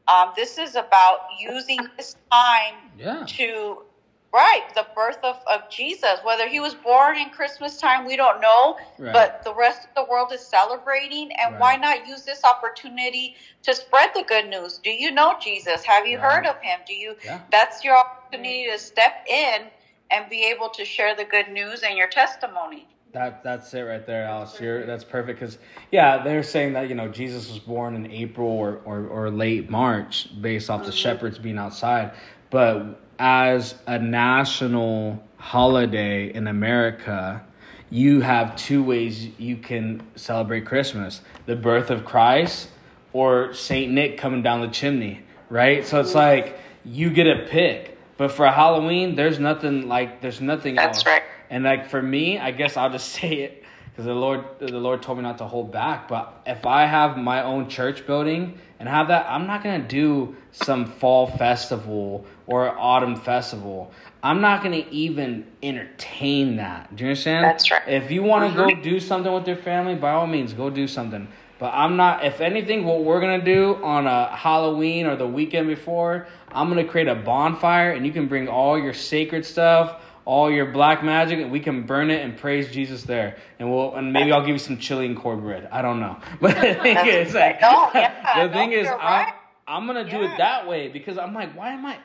Um, 0.09 0.33
this 0.37 0.59
is 0.59 0.75
about 0.75 1.21
using 1.39 1.89
this 1.97 2.15
time 2.33 2.75
yeah. 2.97 3.25
to 3.39 3.85
right 4.33 4.63
the 4.75 4.87
birth 4.95 5.19
of, 5.23 5.37
of 5.47 5.69
Jesus. 5.71 6.19
Whether 6.23 6.49
he 6.49 6.61
was 6.61 6.75
born 6.75 7.17
in 7.17 7.31
Christmas 7.31 7.79
time, 7.79 8.07
we 8.07 8.17
don't 8.17 8.41
know, 8.41 8.77
Right. 8.99 9.13
but 9.13 9.43
the 9.45 9.55
rest 9.55 9.89
of 9.89 9.95
the 9.95 10.11
world 10.11 10.33
is 10.33 10.41
celebrating. 10.41 11.31
And 11.33 11.59
why 11.59 11.77
not 11.77 12.07
use 12.07 12.23
this 12.23 12.45
opportunity 12.45 13.37
to 13.63 13.75
spread 13.75 14.11
the 14.15 14.23
good 14.23 14.49
news? 14.49 14.79
Do 14.79 14.91
you 14.91 15.11
know 15.11 15.37
Jesus? 15.41 15.85
Have 15.85 16.07
you 16.07 16.19
Right. 16.19 16.33
heard 16.33 16.47
of 16.47 16.61
him? 16.61 16.81
Do 16.87 16.95
you? 16.95 17.17
Yeah. 17.25 17.41
That's 17.51 17.85
your 17.85 17.97
opportunity 17.97 18.69
to 18.71 18.79
step 18.79 19.27
in 19.29 19.67
and 20.11 20.29
be 20.29 20.45
able 20.45 20.69
to 20.71 20.85
share 20.85 21.15
the 21.15 21.25
good 21.25 21.49
news 21.49 21.83
and 21.83 21.97
your 21.97 22.09
testimony. 22.09 22.87
That 23.13 23.43
that's 23.43 23.75
it 23.75 23.81
right 23.83 24.07
there, 24.07 24.25
Alice. 24.25 24.61
You're 24.61 24.87
that's 24.87 25.03
perfect 25.03 25.41
because 25.41 25.59
yeah, 25.91 26.23
they're 26.23 26.45
saying 26.45 26.75
that 26.75 26.89
you 26.89 26.95
know 26.95 27.09
Jesus 27.09 27.49
was 27.49 27.59
born 27.59 27.97
in 27.97 28.11
April 28.11 28.49
or 28.49 28.81
or, 28.85 29.07
or 29.07 29.31
late 29.31 29.69
March 29.69 30.29
based 30.41 30.71
off 30.71 30.83
the 30.85 30.91
mm-hmm. 30.91 30.97
shepherds 30.97 31.37
being 31.39 31.59
outside, 31.59 32.13
but 32.51 33.01
as 33.21 33.75
a 33.87 33.99
national 33.99 35.23
holiday 35.37 36.33
in 36.33 36.47
America, 36.49 37.45
you 37.91 38.23
have 38.23 38.57
two 38.57 38.83
ways 38.83 39.27
you 39.39 39.59
can 39.59 40.03
celebrate 40.17 40.65
Christmas: 40.65 41.21
the 41.45 41.55
birth 41.55 41.91
of 41.91 42.05
Christ 42.05 42.69
or 43.13 43.53
Saint 43.53 43.93
Nick 43.93 44.17
coming 44.17 44.43
down 44.43 44.63
the 44.63 44.69
chimney, 44.69 45.21
right? 45.51 45.87
So 45.87 46.01
it's 46.01 46.15
like 46.15 46.59
you 46.85 47.11
get 47.11 47.27
a 47.27 47.47
pick. 47.47 47.99
But 48.17 48.33
for 48.33 48.47
Halloween, 48.47 49.17
there's 49.17 49.39
nothing 49.39 49.87
like 49.87 50.21
there's 50.23 50.41
nothing 50.41 50.75
That's 50.77 50.99
else. 50.99 51.07
right. 51.07 51.23
And 51.51 51.65
like 51.65 51.91
for 51.91 52.01
me, 52.01 52.39
I 52.39 52.53
guess 52.53 52.77
I'll 52.77 52.91
just 52.91 53.09
say 53.21 53.33
it 53.33 53.65
because 53.91 54.07
the 54.07 54.15
Lord, 54.15 54.45
the 54.61 54.69
Lord 54.79 55.03
told 55.03 55.19
me 55.19 55.25
not 55.25 55.39
to 55.39 55.47
hold 55.47 55.73
back. 55.73 56.09
But 56.09 56.43
if 56.47 56.65
I 56.65 56.87
have 56.87 57.19
my 57.19 57.43
own 57.43 57.69
church 57.69 58.07
building 58.07 58.59
and 58.79 58.89
have 58.89 59.09
that, 59.09 59.27
I'm 59.29 59.47
not 59.47 59.63
gonna 59.63 59.87
do 59.87 60.37
some 60.53 60.87
fall 60.87 61.27
festival 61.27 62.25
or 62.51 62.77
autumn 62.77 63.15
festival. 63.15 63.93
I'm 64.23 64.41
not 64.41 64.63
gonna 64.63 64.85
even 64.91 65.47
entertain 65.63 66.57
that. 66.57 66.95
Do 66.95 67.05
you 67.05 67.11
understand? 67.11 67.45
That's 67.45 67.71
right. 67.71 67.87
If 67.87 68.11
you 68.11 68.23
want 68.23 68.51
to 68.51 68.57
go 68.57 68.67
mm-hmm. 68.67 68.83
do 68.83 68.99
something 68.99 69.33
with 69.33 69.47
your 69.47 69.57
family, 69.57 69.95
by 69.95 70.11
all 70.11 70.27
means, 70.27 70.53
go 70.53 70.69
do 70.69 70.87
something. 70.87 71.29
But 71.61 71.73
I'm 71.75 71.97
not. 71.97 72.25
If 72.25 72.41
anything, 72.41 72.85
what 72.85 73.05
we're 73.05 73.21
gonna 73.21 73.45
do 73.45 73.77
on 73.83 74.07
a 74.07 74.35
Halloween 74.35 75.07
or 75.07 75.15
the 75.15 75.29
weekend 75.29 75.69
before, 75.69 76.27
I'm 76.51 76.69
gonna 76.69 76.85
create 76.85 77.07
a 77.07 77.15
bonfire, 77.15 77.93
and 77.93 78.05
you 78.05 78.13
can 78.13 78.27
bring 78.27 78.49
all 78.49 78.77
your 78.77 78.95
sacred 78.95 79.47
stuff, 79.47 80.03
all 80.25 80.51
your 80.51 80.67
black 80.67 81.05
magic, 81.05 81.39
and 81.39 81.53
we 81.53 81.61
can 81.61 81.85
burn 81.87 82.11
it 82.11 82.25
and 82.25 82.37
praise 82.37 82.71
Jesus 82.73 83.05
there. 83.05 83.37
And 83.61 83.71
we'll 83.71 83.95
and 83.95 84.13
maybe 84.13 84.33
I'll 84.33 84.41
give 84.41 84.51
you 84.51 84.59
some 84.59 84.77
chili 84.77 85.07
and 85.07 85.17
cornbread. 85.17 85.69
I 85.71 85.83
don't 85.83 86.01
know. 86.01 86.19
But 86.41 86.57
the 86.57 86.75
thing 86.75 86.95
That's 86.95 87.29
is, 87.29 87.35
like, 87.35 87.61
No, 87.61 87.91
yeah, 87.95 88.47
the 88.47 88.53
thing 88.53 88.73
is, 88.73 88.89
I'm. 89.01 89.35
I'm 89.69 89.87
gonna 89.87 90.03
do 90.03 90.17
Yeah. 90.17 90.35
it 90.35 90.39
that 90.39 90.67
way 90.67 90.89
because 90.89 91.17
I'm 91.17 91.33
like, 91.33 91.57
why 91.57 91.71
am 91.71 91.87
I 91.87 91.99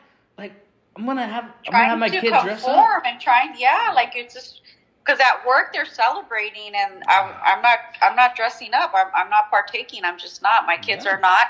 I'm 0.98 1.06
gonna 1.06 1.28
have 1.28 1.46
I'm 1.68 1.72
gonna 1.72 1.86
have 1.86 2.00
my 2.00 2.10
to 2.10 2.22
dress 2.22 2.64
up. 2.66 3.04
and 3.06 3.20
trying 3.20 3.54
yeah 3.58 3.92
like 3.94 4.16
it's 4.16 4.34
just 4.34 4.62
because 5.04 5.20
at 5.20 5.46
work 5.46 5.74
they're 5.74 5.86
celebrating 5.86 6.74
and 6.76 7.04
I'm, 7.08 7.34
I'm 7.44 7.62
not 7.62 7.80
i'm 8.02 8.16
not 8.16 8.36
dressing 8.36 8.74
up 8.74 8.92
I'm, 8.96 9.08
I'm 9.14 9.30
not 9.30 9.50
partaking 9.50 10.06
i'm 10.06 10.18
just 10.18 10.42
not 10.42 10.66
my 10.66 10.78
kids 10.78 11.06
Yeah. 11.06 11.14
are 11.16 11.20
not 11.20 11.48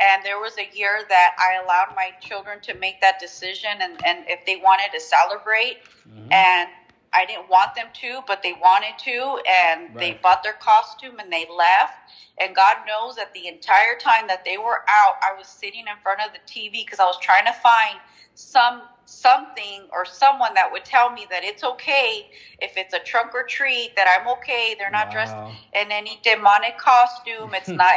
and 0.00 0.24
there 0.24 0.38
was 0.40 0.56
a 0.58 0.68
year 0.76 1.00
that 1.08 1.36
i 1.38 1.62
allowed 1.62 1.94
my 1.94 2.10
children 2.20 2.58
to 2.62 2.74
make 2.74 3.00
that 3.02 3.18
decision 3.20 3.70
and, 3.80 3.98
and 4.04 4.24
if 4.28 4.44
they 4.46 4.56
wanted 4.56 4.90
to 4.92 5.00
celebrate 5.00 5.78
Mhm. 6.08 6.32
and 6.32 6.68
i 7.12 7.24
didn't 7.26 7.48
want 7.48 7.74
them 7.74 7.86
to 7.92 8.20
but 8.26 8.42
they 8.42 8.52
wanted 8.54 8.94
to 8.98 9.38
and 9.48 9.90
they 9.98 10.18
bought 10.22 10.42
their 10.42 10.54
costume 10.54 11.18
and 11.18 11.32
they 11.32 11.46
left. 11.56 11.94
And 12.38 12.54
god 12.54 12.76
knows 12.86 13.16
that 13.16 13.32
the 13.32 13.48
entire 13.48 13.96
time 14.00 14.26
that 14.28 14.44
they 14.44 14.58
were 14.58 14.82
out 14.88 15.14
i 15.22 15.36
was 15.36 15.46
sitting 15.46 15.80
in 15.80 15.96
front 16.02 16.20
of 16.20 16.30
the 16.32 16.40
tv 16.50 16.84
because 16.84 17.00
i 17.00 17.04
was 17.04 17.18
trying 17.20 17.46
to 17.46 17.52
find 17.52 17.98
some 18.34 18.82
something 19.06 19.86
or 19.92 20.04
someone 20.04 20.52
that 20.54 20.70
would 20.70 20.84
tell 20.84 21.10
me 21.10 21.26
that 21.30 21.44
it's 21.44 21.62
okay 21.62 22.28
if 22.60 22.76
it's 22.76 22.92
a 22.92 22.98
trunk 22.98 23.34
or 23.34 23.44
treat 23.44 23.92
that 23.96 24.06
i'm 24.18 24.28
okay 24.28 24.74
they're 24.78 24.90
not 24.90 25.10
dressed 25.10 25.36
in 25.74 25.90
any 25.92 26.20
demonic 26.22 26.78
costume. 26.78 27.50
It's 27.54 27.68
not 27.82 27.94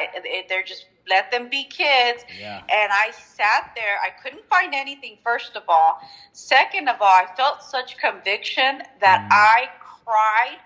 they're 0.50 0.64
just 0.64 0.86
let 1.10 1.32
them 1.32 1.48
be 1.50 1.66
kids 1.66 2.26
Yeah. 2.30 2.62
and 2.70 2.92
I 2.94 3.12
sat 3.12 3.64
there. 3.76 3.98
I 4.04 4.10
couldn't 4.12 4.46
find 4.50 4.74
anything, 4.76 5.18
first 5.24 5.56
of 5.56 5.64
all. 5.68 5.98
Second 6.34 6.90
of 6.90 6.98
all, 7.02 7.08
I 7.24 7.26
felt 7.38 7.64
such 7.64 7.98
conviction 7.98 8.82
that 9.00 9.22
Mm. 9.22 9.28
I 9.32 9.70
cried 9.80 10.60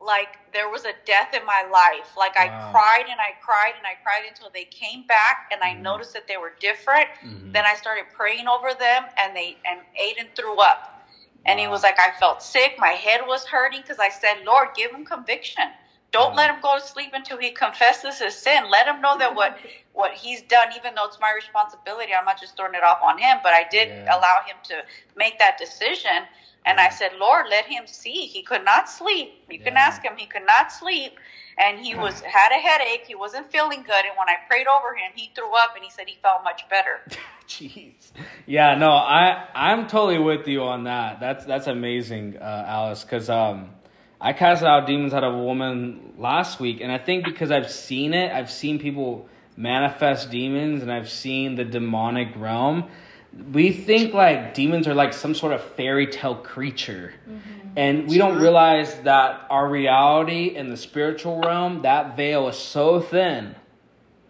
like 0.00 0.38
there 0.52 0.68
was 0.68 0.84
a 0.84 0.92
death 1.06 1.34
in 1.34 1.44
my 1.44 1.62
life. 1.62 2.16
Like 2.16 2.36
Wow. 2.36 2.44
I 2.44 2.48
cried 2.72 3.06
and 3.08 3.20
I 3.20 3.32
cried 3.40 3.74
and 3.76 3.86
I 3.86 3.94
cried 4.02 4.24
until 4.26 4.50
they 4.50 4.64
came 4.64 5.02
back 5.02 5.46
and 5.50 5.62
I 5.62 5.74
Mhm. 5.74 5.82
noticed 5.82 6.12
that 6.14 6.26
they 6.26 6.36
were 6.36 6.50
different. 6.60 7.08
Mhm. 7.22 7.52
Then 7.52 7.64
I 7.66 7.74
started 7.74 8.10
praying 8.10 8.48
over 8.48 8.74
them 8.74 9.08
and 9.16 9.34
they 9.36 9.58
and 9.64 9.84
Aiden 10.00 10.34
threw 10.34 10.58
up. 10.60 10.88
And 11.46 11.58
he 11.58 11.66
was 11.68 11.82
like, 11.82 11.98
I 11.98 12.10
felt 12.10 12.42
sick. 12.42 12.74
My 12.78 12.92
head 12.92 13.26
was 13.26 13.46
hurting 13.46 13.80
because 13.82 13.98
I 13.98 14.10
said, 14.10 14.40
Lord, 14.44 14.74
give 14.74 14.92
him 14.92 15.04
conviction. 15.04 15.74
Don't 16.10 16.34
let 16.36 16.50
him 16.50 16.56
go 16.62 16.78
to 16.78 16.84
sleep 16.84 17.10
until 17.12 17.38
he 17.38 17.50
confesses 17.50 18.18
his 18.18 18.34
sin. 18.34 18.70
Let 18.70 18.86
him 18.86 19.00
know 19.00 19.18
that 19.18 19.34
what 19.34 19.58
what 19.92 20.12
he's 20.12 20.42
done, 20.42 20.68
even 20.76 20.94
though 20.94 21.06
it's 21.06 21.18
my 21.20 21.32
responsibility, 21.34 22.12
I'm 22.14 22.24
not 22.24 22.40
just 22.40 22.56
throwing 22.56 22.74
it 22.74 22.84
off 22.84 22.98
on 23.02 23.18
him, 23.18 23.38
but 23.42 23.52
I 23.52 23.64
did 23.70 23.88
Yeah. 23.88 24.16
allow 24.16 24.36
him 24.46 24.56
to 24.64 24.82
make 25.16 25.38
that 25.38 25.58
decision. 25.58 26.24
And 26.66 26.78
I 26.78 26.90
said, 26.90 27.12
Lord, 27.18 27.46
let 27.48 27.64
him 27.64 27.86
see. 27.86 28.26
He 28.26 28.42
could 28.42 28.64
not 28.64 28.90
sleep. 28.90 29.32
You 29.48 29.58
can 29.58 29.76
ask 29.78 30.02
him. 30.04 30.12
He 30.18 30.26
could 30.26 30.44
not 30.46 30.70
sleep. 30.70 31.18
And 31.56 31.78
he 31.80 31.94
was 31.94 32.20
had 32.38 32.52
a 32.52 32.60
headache. 32.60 33.04
He 33.06 33.14
wasn't 33.14 33.50
feeling 33.50 33.82
good. 33.82 34.04
And 34.04 34.14
when 34.18 34.28
I 34.28 34.36
prayed 34.46 34.66
over 34.66 34.94
him, 34.94 35.12
he 35.14 35.30
threw 35.34 35.50
up 35.56 35.74
and 35.74 35.82
he 35.82 35.90
said 35.90 36.08
he 36.08 36.18
felt 36.22 36.44
much 36.44 36.68
better. 36.68 37.00
Jeez. 37.48 38.12
Yeah, 38.46 38.74
no, 38.76 38.90
I 38.90 39.46
I'm 39.54 39.86
totally 39.86 40.18
with 40.18 40.46
you 40.46 40.62
on 40.64 40.84
that. 40.84 41.20
That's 41.20 41.46
that's 41.46 41.66
amazing, 41.66 42.36
uh, 42.36 42.64
Alice, 42.68 43.02
because 43.04 43.30
um, 43.30 43.70
I 44.20 44.32
cast 44.32 44.64
out 44.64 44.86
demons 44.86 45.14
out 45.14 45.22
of 45.22 45.34
a 45.34 45.38
woman 45.38 46.14
last 46.18 46.58
week, 46.58 46.80
and 46.80 46.90
I 46.90 46.98
think 46.98 47.24
because 47.24 47.50
I've 47.50 47.70
seen 47.70 48.14
it, 48.14 48.32
I've 48.32 48.50
seen 48.50 48.78
people 48.78 49.28
manifest 49.56 50.30
demons, 50.30 50.82
and 50.82 50.92
I've 50.92 51.10
seen 51.10 51.54
the 51.54 51.64
demonic 51.64 52.28
realm. 52.36 52.84
We 53.52 53.70
think 53.70 54.14
like 54.14 54.54
demons 54.54 54.88
are 54.88 54.94
like 54.94 55.12
some 55.12 55.34
sort 55.34 55.52
of 55.52 55.62
fairy 55.62 56.06
tale 56.06 56.34
creature. 56.34 57.14
Mm-hmm. 57.28 57.68
And 57.76 58.08
we 58.08 58.18
don't 58.18 58.40
realize 58.40 58.92
that 59.00 59.46
our 59.50 59.68
reality 59.68 60.56
in 60.56 60.70
the 60.70 60.76
spiritual 60.76 61.40
realm, 61.40 61.82
that 61.82 62.16
veil 62.16 62.48
is 62.48 62.56
so 62.56 63.00
thin 63.00 63.54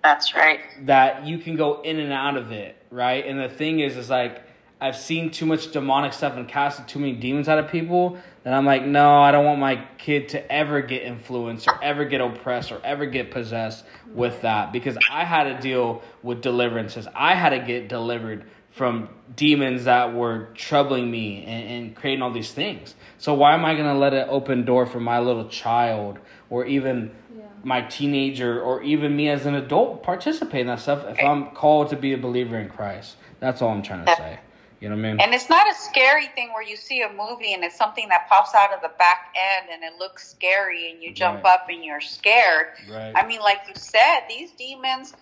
That's 0.02 0.34
right. 0.34 0.60
that 0.86 1.26
you 1.26 1.38
can 1.38 1.56
go 1.56 1.80
in 1.80 1.98
and 1.98 2.12
out 2.12 2.36
of 2.36 2.52
it, 2.52 2.76
right? 2.90 3.24
And 3.24 3.40
the 3.40 3.48
thing 3.48 3.80
is, 3.80 3.96
is 3.96 4.10
like 4.10 4.42
I've 4.80 4.96
seen 4.96 5.30
too 5.30 5.44
much 5.44 5.72
demonic 5.72 6.12
stuff 6.12 6.36
and 6.36 6.46
casted 6.46 6.86
too 6.86 7.00
many 7.00 7.12
demons 7.12 7.48
out 7.48 7.58
of 7.58 7.68
people 7.68 8.16
that 8.44 8.54
I'm 8.54 8.64
like, 8.64 8.84
no, 8.84 9.20
I 9.20 9.32
don't 9.32 9.44
want 9.44 9.58
my 9.58 9.84
kid 9.98 10.28
to 10.30 10.52
ever 10.52 10.82
get 10.82 11.02
influenced 11.02 11.66
or 11.66 11.78
ever 11.82 12.04
get 12.04 12.20
oppressed 12.20 12.70
or 12.70 12.80
ever 12.84 13.04
get 13.06 13.32
possessed 13.32 13.84
with 14.14 14.42
that 14.42 14.72
because 14.72 14.96
I 15.10 15.24
had 15.24 15.44
to 15.44 15.60
deal 15.60 16.02
with 16.22 16.42
deliverances. 16.42 17.08
I 17.14 17.34
had 17.34 17.50
to 17.50 17.58
get 17.58 17.88
delivered 17.88 18.44
from 18.70 19.08
demons 19.34 19.84
that 19.84 20.14
were 20.14 20.50
troubling 20.54 21.10
me 21.10 21.44
and, 21.44 21.68
and 21.68 21.96
creating 21.96 22.22
all 22.22 22.30
these 22.30 22.52
things. 22.52 22.94
So 23.18 23.34
why 23.34 23.54
am 23.54 23.64
I 23.64 23.74
going 23.74 23.86
to 23.86 23.98
let 23.98 24.14
it 24.14 24.28
open 24.30 24.64
door 24.64 24.86
for 24.86 25.00
my 25.00 25.18
little 25.18 25.48
child 25.48 26.20
or 26.50 26.64
even 26.66 27.10
Yeah. 27.36 27.44
my 27.64 27.80
teenager 27.82 28.62
or 28.62 28.80
even 28.82 29.16
me 29.16 29.28
as 29.28 29.44
an 29.44 29.56
adult 29.56 30.04
participate 30.04 30.60
in 30.60 30.66
that 30.68 30.78
stuff 30.78 31.04
if 31.08 31.20
I'm 31.20 31.50
called 31.50 31.90
to 31.90 31.96
be 31.96 32.12
a 32.12 32.18
believer 32.18 32.56
in 32.58 32.68
Christ? 32.68 33.16
That's 33.40 33.60
all 33.60 33.70
I'm 33.70 33.82
trying 33.82 34.04
to 34.04 34.12
uh, 34.12 34.16
say. 34.16 34.38
You 34.80 34.88
know 34.88 34.96
what 34.96 35.04
I 35.06 35.12
mean? 35.12 35.20
And 35.20 35.34
it's 35.34 35.48
not 35.48 35.70
a 35.70 35.74
scary 35.74 36.26
thing 36.28 36.50
where 36.52 36.62
you 36.62 36.76
see 36.76 37.02
a 37.02 37.10
movie 37.12 37.52
and 37.52 37.64
it's 37.64 37.76
something 37.76 38.08
that 38.08 38.28
pops 38.28 38.54
out 38.54 38.72
of 38.72 38.80
the 38.80 38.90
back 38.98 39.34
end 39.36 39.68
and 39.72 39.82
it 39.82 39.98
looks 39.98 40.28
scary 40.28 40.90
and 40.90 41.02
you 41.02 41.12
jump 41.12 41.44
Right. 41.44 41.44
up 41.44 41.66
and 41.68 41.84
you're 41.84 42.00
scared. 42.00 42.68
Right. 42.88 43.12
I 43.16 43.26
mean, 43.26 43.40
like 43.40 43.62
you 43.68 43.74
said, 43.74 44.20
these 44.28 44.52
demons, 44.52 45.14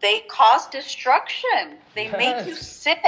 they 0.00 0.20
cause 0.28 0.66
destruction. 0.68 1.78
They 1.94 2.08
make 2.16 2.46
you 2.46 2.54
sick. 2.56 2.98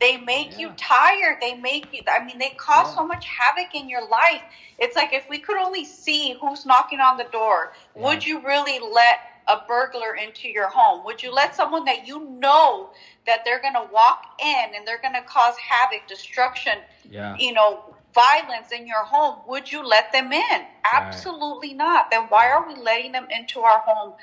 They 0.00 0.16
make 0.16 0.58
you 0.58 0.70
tired. 0.76 1.38
They 1.40 1.54
make 1.54 1.92
you, 1.92 2.02
I 2.08 2.24
mean, 2.24 2.38
they 2.38 2.50
cause 2.58 2.88
Yeah. 2.88 2.94
so 2.94 3.06
much 3.06 3.26
havoc 3.26 3.74
in 3.74 3.88
your 3.88 4.06
life. 4.08 4.42
It's 4.78 4.96
like 4.96 5.12
if 5.12 5.28
we 5.28 5.38
could 5.38 5.56
only 5.56 5.84
see 5.84 6.34
who's 6.40 6.64
knocking 6.66 7.00
on 7.00 7.16
the 7.16 7.24
door, 7.24 7.72
would 7.94 8.24
you 8.24 8.40
really 8.44 8.78
let 8.80 9.18
a 9.48 9.56
burglar 9.66 10.14
into 10.14 10.48
your 10.48 10.68
home? 10.68 11.04
Would 11.04 11.22
you 11.22 11.32
let 11.32 11.54
someone 11.54 11.84
that 11.84 12.06
you 12.06 12.24
know 12.38 12.90
that 13.26 13.44
they're 13.44 13.60
going 13.60 13.74
to 13.74 13.86
walk 13.92 14.22
in 14.42 14.64
and 14.74 14.86
they're 14.86 15.00
going 15.00 15.14
to 15.14 15.22
cause 15.22 15.54
havoc, 15.56 16.06
destruction, 16.08 16.74
yeah. 17.10 17.36
you 17.38 17.52
know, 17.52 17.94
violence 18.14 18.72
in 18.72 18.86
your 18.86 19.04
home, 19.04 19.40
would 19.46 19.70
you 19.70 19.86
let 19.86 20.12
them 20.12 20.32
in? 20.32 20.62
Absolutely 20.92 21.74
not. 21.74 22.10
Then 22.10 22.22
why 22.28 22.50
are 22.50 22.66
we 22.66 22.74
letting 22.80 23.12
them 23.12 23.26
into 23.30 23.60
our 23.60 23.80
home 23.80 24.14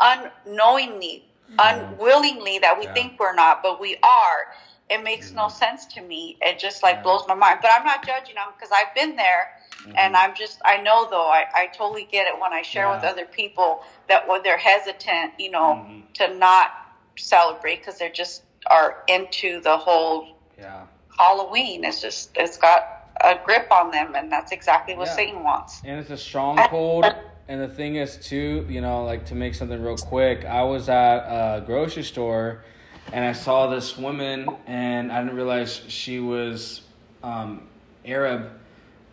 unknowingly, 0.00 1.24
unwillingly 1.58 2.58
that 2.60 2.78
we 2.78 2.86
Yeah. 2.86 2.92
think 2.94 3.20
we're 3.20 3.34
not, 3.34 3.62
but 3.62 3.80
we 3.80 3.96
are? 3.96 4.46
It 4.88 5.02
makes 5.02 5.34
no 5.34 5.48
sense 5.48 5.86
to 5.86 6.00
me. 6.02 6.38
It 6.40 6.58
just 6.58 6.82
like 6.82 6.96
Yeah. 6.96 7.02
blows 7.02 7.26
my 7.28 7.34
mind. 7.34 7.58
But 7.62 7.72
I'm 7.74 7.84
not 7.84 8.04
judging 8.06 8.36
them 8.36 8.48
because 8.56 8.70
I've 8.72 8.94
been 8.94 9.16
there 9.16 9.52
and 9.96 10.16
I'm 10.16 10.34
just, 10.34 10.60
I 10.64 10.78
know 10.78 11.08
though, 11.10 11.28
I, 11.28 11.46
I 11.54 11.66
totally 11.68 12.04
get 12.10 12.26
it 12.26 12.40
when 12.40 12.52
I 12.52 12.62
share 12.62 12.88
with 12.90 13.04
other 13.04 13.26
people 13.26 13.82
that 14.08 14.28
when 14.28 14.42
they're 14.42 14.58
hesitant, 14.58 15.32
you 15.38 15.50
know, 15.50 15.80
Mhm. 15.84 16.12
to 16.14 16.34
not 16.34 16.70
celebrate 17.16 17.78
because 17.78 17.98
they're 17.98 18.10
just 18.10 18.42
are 18.68 19.02
into 19.08 19.60
the 19.60 19.76
whole 19.76 20.36
Yeah. 20.58 20.82
Halloween. 21.18 21.84
It's 21.84 22.00
just 22.00 22.30
it's 22.36 22.58
got 22.58 23.10
a 23.22 23.38
grip 23.44 23.70
on 23.70 23.90
them, 23.90 24.14
and 24.14 24.30
that's 24.30 24.52
exactly 24.52 24.94
what 24.96 25.06
Yeah. 25.08 25.14
Satan 25.16 25.42
wants. 25.42 25.80
And 25.84 25.98
it's 26.00 26.10
a 26.10 26.16
stronghold. 26.16 27.06
And 27.48 27.60
the 27.60 27.68
thing 27.68 27.94
is, 27.94 28.16
too, 28.16 28.66
you 28.68 28.80
know, 28.80 29.04
like 29.04 29.26
to 29.26 29.36
make 29.36 29.54
something 29.54 29.80
real 29.80 29.96
quick, 29.96 30.44
I 30.44 30.64
was 30.64 30.88
at 30.88 31.18
a 31.28 31.60
grocery 31.64 32.02
store 32.02 32.64
and 33.12 33.24
I 33.24 33.32
saw 33.34 33.68
this 33.68 33.96
woman, 33.96 34.48
and 34.66 35.12
I 35.12 35.22
didn't 35.22 35.36
realize 35.36 35.80
she 35.86 36.18
was 36.18 36.82
um, 37.22 37.68
Arab. 38.04 38.50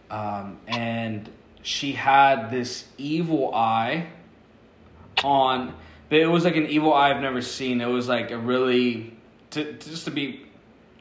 Um, 0.10 0.58
and 0.66 1.30
she 1.62 1.92
had 1.92 2.50
this 2.50 2.86
evil 2.98 3.54
eye 3.54 4.08
on, 5.24 5.76
it 6.14 6.28
was 6.28 6.44
like 6.44 6.56
an 6.56 6.68
evil 6.68 6.94
eye 6.94 7.12
I've 7.12 7.22
never 7.22 7.42
seen. 7.42 7.82
It 7.82 7.88
was 7.88 8.08
like 8.08 8.32
a 8.32 8.38
really, 8.38 9.16
to, 9.52 9.74
just 9.74 10.06
to 10.06 10.12
be 10.12 10.46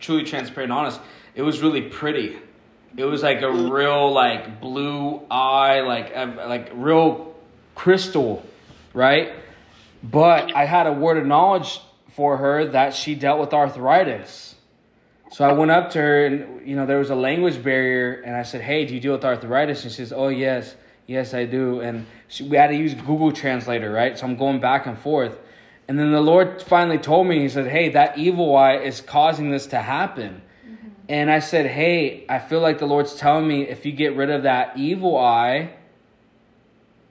truly 0.01 0.25
transparent 0.25 0.71
and 0.71 0.79
honest, 0.79 1.01
it 1.35 1.43
was 1.43 1.61
really 1.61 1.83
pretty. 1.83 2.39
It 2.97 3.05
was 3.05 3.23
like 3.23 3.43
a 3.43 3.51
real 3.51 4.13
like 4.13 4.61
blue 4.61 5.23
eye, 5.31 5.81
like 5.81 6.13
uh, 6.15 6.47
like 6.47 6.71
real 6.75 7.35
crystal, 7.75 8.45
right? 8.93 9.33
But 10.03 10.55
I 10.55 10.67
had 10.67 10.87
a 10.87 10.93
word 10.93 11.17
of 11.17 11.27
knowledge 11.27 11.81
for 12.15 12.37
her 12.37 12.67
that 12.67 12.95
she 12.95 13.15
dealt 13.15 13.41
with 13.41 13.55
arthritis. 13.55 14.55
So 15.31 15.47
I 15.47 15.55
went 15.55 15.71
up 15.71 15.91
to 15.93 15.99
her 15.99 16.27
and 16.27 16.69
you 16.69 16.77
know 16.77 16.85
there 16.85 16.99
was 16.99 17.09
a 17.09 17.15
language 17.15 17.63
barrier 17.63 18.21
and 18.21 18.37
I 18.37 18.43
said, 18.43 18.61
"Hey, 18.61 18.85
do 18.85 18.95
you 18.95 19.01
deal 19.01 19.13
with 19.13 19.25
arthritis?" 19.25 19.83
And 19.85 19.91
she 19.91 19.97
says, 19.97 20.13
"Oh 20.13 20.29
yes, 20.29 20.75
yes 21.07 21.35
I 21.35 21.45
do." 21.45 21.81
And 21.81 22.07
she, 22.29 22.45
we 22.45 22.57
had 22.57 22.69
to 22.69 22.77
use 22.77 22.95
Google 22.95 23.33
Translator, 23.33 23.91
right? 23.91 24.19
So 24.19 24.27
I'm 24.27 24.37
going 24.37 24.61
back 24.61 24.87
and 24.87 24.99
forth. 24.99 25.39
And 25.89 25.99
then 25.99 26.13
the 26.13 26.21
Lord 26.21 26.63
finally 26.63 26.99
told 26.99 27.27
me, 27.27 27.41
He 27.41 27.49
said, 27.49 27.67
Hey, 27.67 27.91
that 27.91 28.17
evil 28.17 28.57
eye 28.57 28.77
is 28.77 29.01
causing 29.01 29.51
this 29.51 29.67
to 29.69 29.79
happen. 29.79 30.41
Mm-hmm. 30.67 30.89
And 31.09 31.31
I 31.31 31.41
said, 31.41 31.67
Hey, 31.67 32.25
I 32.29 32.39
feel 32.39 32.61
like 32.61 32.79
the 32.79 32.87
Lord's 32.87 33.15
telling 33.15 33.47
me 33.47 33.69
if 33.69 33.85
you 33.85 33.93
get 33.93 34.17
rid 34.17 34.31
of 34.31 34.45
that 34.45 34.77
evil 34.77 35.19
eye, 35.19 35.75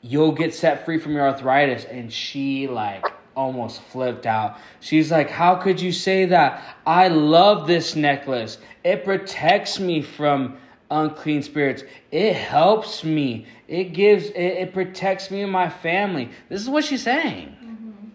you'll 0.01 0.31
get 0.31 0.53
set 0.53 0.85
free 0.85 0.97
from 0.97 1.13
your 1.13 1.27
arthritis. 1.27 1.85
And 1.85 2.11
she, 2.11 2.67
like, 2.67 3.05
almost 3.35 3.81
flipped 3.83 4.25
out. 4.25 4.57
She's 4.79 5.11
like, 5.11 5.29
How 5.29 5.55
could 5.55 5.79
you 5.79 5.91
say 5.91 6.25
that? 6.25 6.77
I 6.85 7.09
love 7.09 7.67
this 7.67 7.95
necklace. 7.95 8.57
It 8.83 9.03
protects 9.03 9.79
me 9.79 10.01
from 10.01 10.57
unclean 10.91 11.41
spirits. 11.41 11.83
It 12.11 12.35
helps 12.35 13.03
me. 13.03 13.47
It 13.67 13.85
gives, 13.93 14.25
it, 14.25 14.35
it 14.35 14.73
protects 14.73 15.31
me 15.31 15.41
and 15.41 15.51
my 15.51 15.69
family. 15.69 16.29
This 16.49 16.61
is 16.61 16.69
what 16.69 16.83
she's 16.83 17.01
saying. 17.01 17.47
Mm-hmm. 17.63 18.09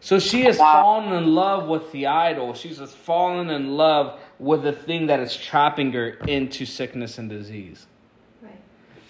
So 0.00 0.18
she 0.18 0.42
has 0.42 0.56
fallen 0.56 1.12
in 1.12 1.34
love 1.34 1.68
with 1.68 1.92
the 1.92 2.08
idol. 2.08 2.54
She's 2.54 2.78
just 2.78 2.96
fallen 2.96 3.50
in 3.50 3.76
love 3.76 4.18
with 4.38 4.64
the 4.64 4.72
thing 4.72 5.06
that 5.06 5.20
is 5.20 5.36
trapping 5.36 5.92
her 5.92 6.08
into 6.08 6.66
sickness 6.66 7.18
and 7.18 7.30
disease. 7.30 7.86
Right. 8.40 8.58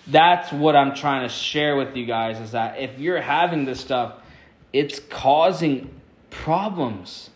That's 0.09 0.53
what 0.53 0.77
I'm 0.77 0.95
trying 0.95 1.23
to 1.23 1.33
share 1.33 1.77
with 1.77 1.97
you 1.97 2.05
guys 2.05 2.41
is 2.41 2.51
that 2.51 2.79
if 2.79 2.99
you're 2.99 3.23
having 3.23 3.65
this 3.65 3.81
stuff, 3.81 4.17
it's 4.73 4.99
causing 4.99 5.89
problems. 6.31 7.31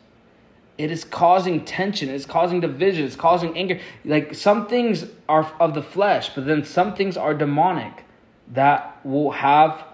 It 0.79 0.91
is 0.91 1.05
causing 1.05 1.65
tension. 1.65 2.09
It's 2.11 2.27
causing 2.27 2.61
division. 2.61 3.05
It's 3.07 3.17
causing 3.17 3.57
anger. 3.57 3.81
Like 4.05 4.35
some 4.35 4.67
things 4.67 5.07
are 5.29 5.51
of 5.59 5.75
the 5.75 5.83
flesh, 5.83 6.31
but 6.35 6.47
then 6.47 6.65
some 6.65 6.95
things 6.95 7.17
are 7.17 7.35
demonic 7.35 8.05
that 8.53 8.99
will 9.05 9.31
have 9.33 9.85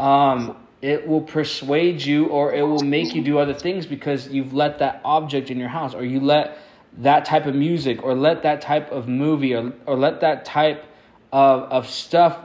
um 0.00 0.56
it 0.82 1.06
will 1.06 1.22
persuade 1.22 2.02
you 2.02 2.26
or 2.26 2.52
it 2.52 2.60
will 2.62 2.82
make 2.82 3.14
you 3.14 3.22
do 3.22 3.38
other 3.38 3.54
things 3.54 3.86
because 3.86 4.28
you've 4.28 4.52
let 4.52 4.78
that 4.80 5.00
object 5.04 5.50
in 5.50 5.58
your 5.58 5.68
house 5.68 5.94
or 5.94 6.04
you 6.04 6.20
let 6.20 6.58
that 6.98 7.24
type 7.24 7.46
of 7.46 7.54
music 7.54 8.02
or 8.02 8.14
let 8.14 8.42
that 8.42 8.60
type 8.60 8.90
of 8.92 9.08
movie 9.08 9.54
or, 9.54 9.72
or 9.86 9.96
let 9.96 10.20
that 10.20 10.44
type 10.44 10.84
of, 11.32 11.62
of 11.72 11.88
stuff 11.88 12.38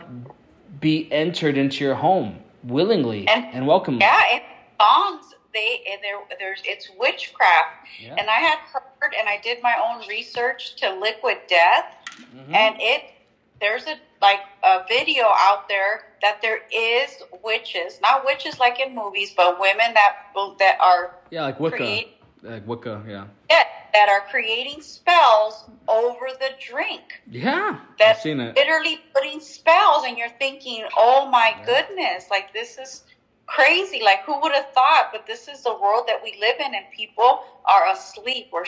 be 0.79 1.11
entered 1.11 1.57
into 1.57 1.83
your 1.83 1.95
home 1.95 2.39
willingly 2.63 3.27
and, 3.27 3.45
And- 3.53 3.67
welcomely. 3.67 3.99
Yeah, 4.01 4.23
and 4.31 4.41
songs 4.81 5.33
they 5.53 5.81
there 6.01 6.19
there's 6.39 6.61
it's 6.65 6.89
witchcraft, 6.97 7.69
Yeah. 7.99 8.15
and 8.17 8.29
I 8.29 8.39
had 8.39 8.59
heard 8.99 9.13
and 9.17 9.27
I 9.27 9.37
did 9.37 9.61
my 9.61 9.75
own 9.81 10.07
research 10.07 10.75
to 10.77 10.93
Liquid 10.93 11.37
Death, 11.47 11.85
Mhm. 12.35 12.53
and 12.55 12.75
it 12.79 13.03
there's 13.59 13.87
a 13.87 13.95
like 14.21 14.41
a 14.63 14.83
video 14.87 15.25
out 15.37 15.67
there 15.67 16.01
that 16.21 16.41
there 16.41 16.59
is 16.71 17.17
witches, 17.43 17.99
not 18.01 18.25
witches 18.25 18.59
like 18.59 18.79
in 18.79 18.93
movies, 18.93 19.33
but 19.35 19.59
women 19.59 19.93
that 19.93 20.15
that 20.59 20.77
are 20.79 21.11
yeah, 21.29 21.43
like 21.43 21.59
Wicca. 21.59 21.77
create 21.77 22.07
Like 22.41 22.65
Wicca, 22.65 23.03
yeah. 23.07 23.25
that 23.91 24.07
are 24.07 24.21
creating 24.21 24.81
spells 24.81 25.65
over 25.87 26.27
the 26.39 26.51
drink. 26.59 27.21
Yeah. 27.29 27.71
I've 27.81 27.97
That's 27.97 28.21
seen 28.21 28.39
it. 28.39 28.55
literally 28.55 29.01
putting 29.13 29.39
spells, 29.41 30.05
and 30.05 30.17
you're 30.17 30.29
thinking, 30.39 30.85
"Oh 30.95 31.25
my 31.25 31.55
Yeah. 31.57 31.65
goodness! 31.65 32.29
Like 32.29 32.53
this 32.53 32.77
is 32.77 33.03
crazy. 33.55 34.01
Like 34.03 34.23
who 34.25 34.39
would 34.41 34.53
have 34.53 34.71
thought?" 34.73 35.09
But 35.11 35.25
this 35.25 35.47
is 35.47 35.63
the 35.63 35.73
world 35.73 36.05
that 36.07 36.21
we 36.23 36.35
live 36.39 36.55
in, 36.59 36.73
and 36.75 36.85
people 36.95 37.43
are 37.65 37.91
asleep. 37.91 38.47
We're 38.51 38.65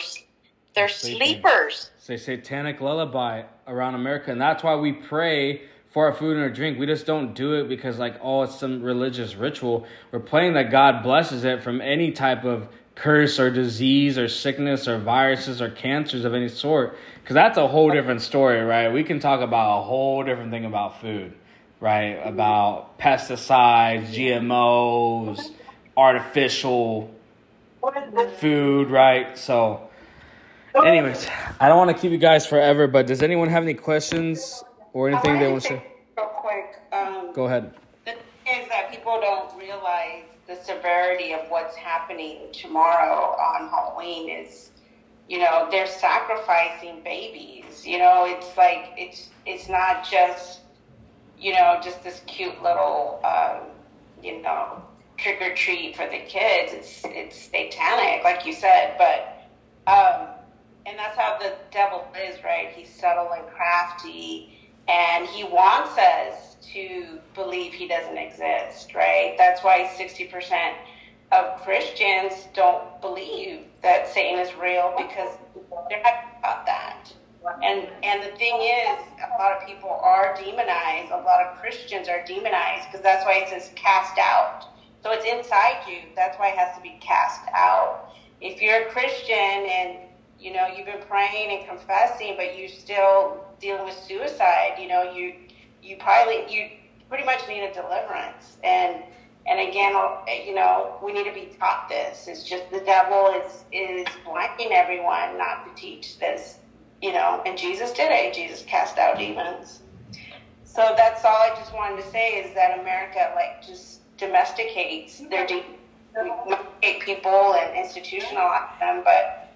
they're 0.74 0.86
They're 0.86 0.88
sleeping. 0.88 1.18
sleepers. 1.42 1.90
Say 1.98 2.16
satanic 2.16 2.80
lullaby 2.80 3.42
around 3.66 3.94
America, 3.94 4.30
and 4.32 4.40
that's 4.40 4.62
why 4.62 4.74
we 4.76 4.92
pray 4.92 5.62
for 5.90 6.06
our 6.06 6.14
food 6.14 6.32
and 6.36 6.42
our 6.42 6.50
drink. 6.50 6.78
We 6.78 6.86
just 6.86 7.04
don't 7.06 7.34
do 7.34 7.54
it 7.54 7.68
because 7.68 7.98
like 7.98 8.16
oh 8.22 8.42
it's 8.42 8.58
some 8.58 8.82
religious 8.82 9.34
ritual. 9.36 9.86
We're 10.10 10.20
praying 10.20 10.54
that 10.54 10.70
God 10.70 11.02
blesses 11.02 11.44
it 11.44 11.62
from 11.62 11.80
any 11.80 12.12
type 12.12 12.44
of 12.44 12.68
curse 12.94 13.38
or 13.40 13.50
disease 13.50 14.18
or 14.18 14.28
sickness 14.28 14.86
or 14.88 14.98
viruses 14.98 15.60
or 15.62 15.70
cancers 15.70 16.24
of 16.24 16.34
any 16.34 16.48
sort. 16.48 16.96
Because 17.22 17.34
that's 17.34 17.58
a 17.58 17.66
whole 17.68 17.90
different 17.90 18.20
story, 18.22 18.60
right? 18.60 18.88
We 18.88 19.04
can 19.04 19.20
talk 19.20 19.40
about 19.40 19.78
a 19.80 19.82
whole 19.82 20.24
different 20.24 20.50
thing 20.50 20.64
about 20.64 21.00
food, 21.00 21.32
right? 21.82 22.20
About 22.24 22.96
pesticides, 22.98 24.06
GMOs, 24.14 25.50
artificial 25.96 27.12
food, 28.38 28.88
right? 28.88 29.36
So. 29.36 29.88
Anyways, 30.74 31.28
I 31.60 31.68
don't 31.68 31.76
want 31.76 31.94
to 31.94 32.00
keep 32.00 32.12
you 32.12 32.18
guys 32.18 32.46
forever, 32.46 32.86
but 32.86 33.06
does 33.06 33.20
anyone 33.20 33.48
have 33.48 33.64
any 33.64 33.74
questions 33.74 34.64
or 34.94 35.10
anything 35.10 35.38
they 35.38 35.50
want 35.50 35.62
to 35.62 35.68
say? 35.68 35.86
real 36.16 36.26
quick. 36.28 36.80
Um, 36.92 37.32
Go 37.34 37.44
ahead. 37.44 37.74
The 38.06 38.12
thing 38.12 38.62
is 38.62 38.68
that 38.68 38.90
people 38.90 39.20
don't 39.20 39.58
realize 39.58 40.22
the 40.46 40.56
severity 40.56 41.34
of 41.34 41.40
what's 41.48 41.76
happening 41.76 42.46
tomorrow 42.52 43.36
on 43.38 43.68
Halloween 43.68 44.30
is, 44.30 44.70
you 45.28 45.40
know, 45.40 45.68
they're 45.70 45.86
sacrificing 45.86 47.02
babies. 47.02 47.86
You 47.86 47.98
know, 47.98 48.24
it's 48.26 48.56
like 48.56 48.92
it's 48.96 49.28
it's 49.44 49.68
not 49.68 50.08
just 50.08 50.61
you 51.42 51.52
know 51.52 51.78
just 51.82 52.02
this 52.04 52.22
cute 52.26 52.62
little 52.62 53.20
um, 53.24 53.66
you 54.22 54.40
know 54.42 54.82
trick 55.18 55.42
or 55.42 55.54
treat 55.54 55.96
for 55.96 56.06
the 56.06 56.18
kids. 56.18 56.72
It's 56.72 57.02
it's 57.04 57.50
satanic, 57.50 58.24
like 58.24 58.46
you 58.46 58.52
said, 58.52 58.96
but 58.96 59.42
um, 59.90 60.28
and 60.86 60.98
that's 60.98 61.16
how 61.16 61.38
the 61.38 61.54
devil 61.70 62.04
is, 62.28 62.42
right? 62.44 62.70
He's 62.74 62.88
subtle 62.94 63.32
and 63.32 63.46
crafty, 63.48 64.70
and 64.88 65.26
he 65.26 65.44
wants 65.44 65.98
us 65.98 66.56
to 66.72 67.18
believe 67.34 67.72
he 67.72 67.88
doesn't 67.88 68.16
exist, 68.16 68.94
right? 68.94 69.34
That's 69.36 69.62
why 69.64 69.88
sixty 69.96 70.24
percent 70.24 70.76
of 71.32 71.60
Christians 71.62 72.48
don't 72.54 73.00
believe 73.00 73.60
that 73.82 74.08
Satan 74.08 74.38
is 74.38 74.54
real 74.54 74.94
because 74.96 75.30
they're 75.88 76.02
not 76.02 76.14
about 76.38 76.66
that. 76.66 77.12
And 77.62 77.88
and 78.02 78.22
the 78.22 78.36
thing 78.36 78.60
is, 78.60 78.98
a 79.18 79.42
lot 79.42 79.52
of 79.52 79.66
people 79.66 79.90
are 79.90 80.34
demonized. 80.36 81.10
A 81.10 81.16
lot 81.16 81.44
of 81.44 81.58
Christians 81.58 82.08
are 82.08 82.24
demonized 82.24 82.86
because 82.90 83.02
that's 83.02 83.24
why 83.24 83.38
it 83.38 83.48
says 83.48 83.70
cast 83.74 84.18
out. 84.18 84.66
So 85.02 85.10
it's 85.10 85.24
inside 85.24 85.82
you. 85.88 86.02
That's 86.14 86.38
why 86.38 86.50
it 86.50 86.58
has 86.58 86.76
to 86.76 86.82
be 86.82 86.96
cast 87.00 87.42
out. 87.52 88.12
If 88.40 88.62
you're 88.62 88.86
a 88.86 88.90
Christian 88.90 89.34
and 89.36 89.98
you 90.38 90.52
know 90.52 90.68
you've 90.68 90.86
been 90.86 91.02
praying 91.08 91.58
and 91.58 91.68
confessing, 91.68 92.34
but 92.36 92.56
you're 92.56 92.68
still 92.68 93.44
dealing 93.60 93.84
with 93.84 93.96
suicide, 93.96 94.76
you 94.80 94.86
know 94.86 95.12
you 95.12 95.34
you 95.82 95.96
probably 95.98 96.44
you 96.48 96.70
pretty 97.08 97.24
much 97.24 97.46
need 97.48 97.64
a 97.64 97.72
deliverance. 97.74 98.56
And 98.62 99.02
and 99.46 99.68
again, 99.68 99.94
you 100.46 100.54
know 100.54 100.96
we 101.02 101.12
need 101.12 101.24
to 101.24 101.34
be 101.34 101.56
taught 101.58 101.88
this. 101.88 102.28
It's 102.28 102.44
just 102.44 102.70
the 102.70 102.80
devil 102.80 103.34
is 103.34 103.64
is 103.72 104.06
blinding 104.24 104.70
everyone 104.72 105.36
not 105.36 105.66
to 105.66 105.80
teach 105.80 106.20
this. 106.20 106.58
You 107.02 107.12
know, 107.12 107.42
and 107.44 107.58
Jesus 107.58 107.92
did 107.92 108.12
it. 108.12 108.32
Jesus 108.32 108.62
cast 108.62 108.96
out 108.98 109.18
demons. 109.18 109.80
So 110.64 110.94
that's 110.96 111.24
all 111.24 111.36
I 111.36 111.50
just 111.56 111.74
wanted 111.74 112.02
to 112.02 112.08
say 112.10 112.36
is 112.36 112.54
that 112.54 112.78
America 112.80 113.32
like 113.34 113.60
just 113.60 114.00
domesticates 114.16 115.20
their 115.28 115.46
de- 115.46 115.64
domesticate 116.14 117.00
people 117.00 117.54
and 117.54 117.74
institutionalize 117.74 118.78
them, 118.80 119.02
but 119.04 119.48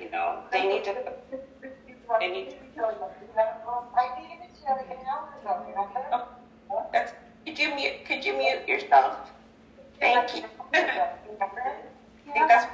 you 0.00 0.10
know 0.10 0.38
they 0.50 0.66
need 0.66 0.84
to. 0.84 0.94
They 2.20 2.28
need. 2.28 2.50
To, 2.50 2.56
oh, 6.70 6.86
that's, 6.92 7.12
could 7.46 7.58
you 7.58 7.74
mute? 7.74 8.04
Could 8.06 8.24
you 8.24 8.36
mute 8.36 8.66
yourself? 8.66 9.18
Thank 10.00 10.36
you. 10.36 10.42
I 10.74 10.86
think 12.32 12.48
that's. 12.48 12.66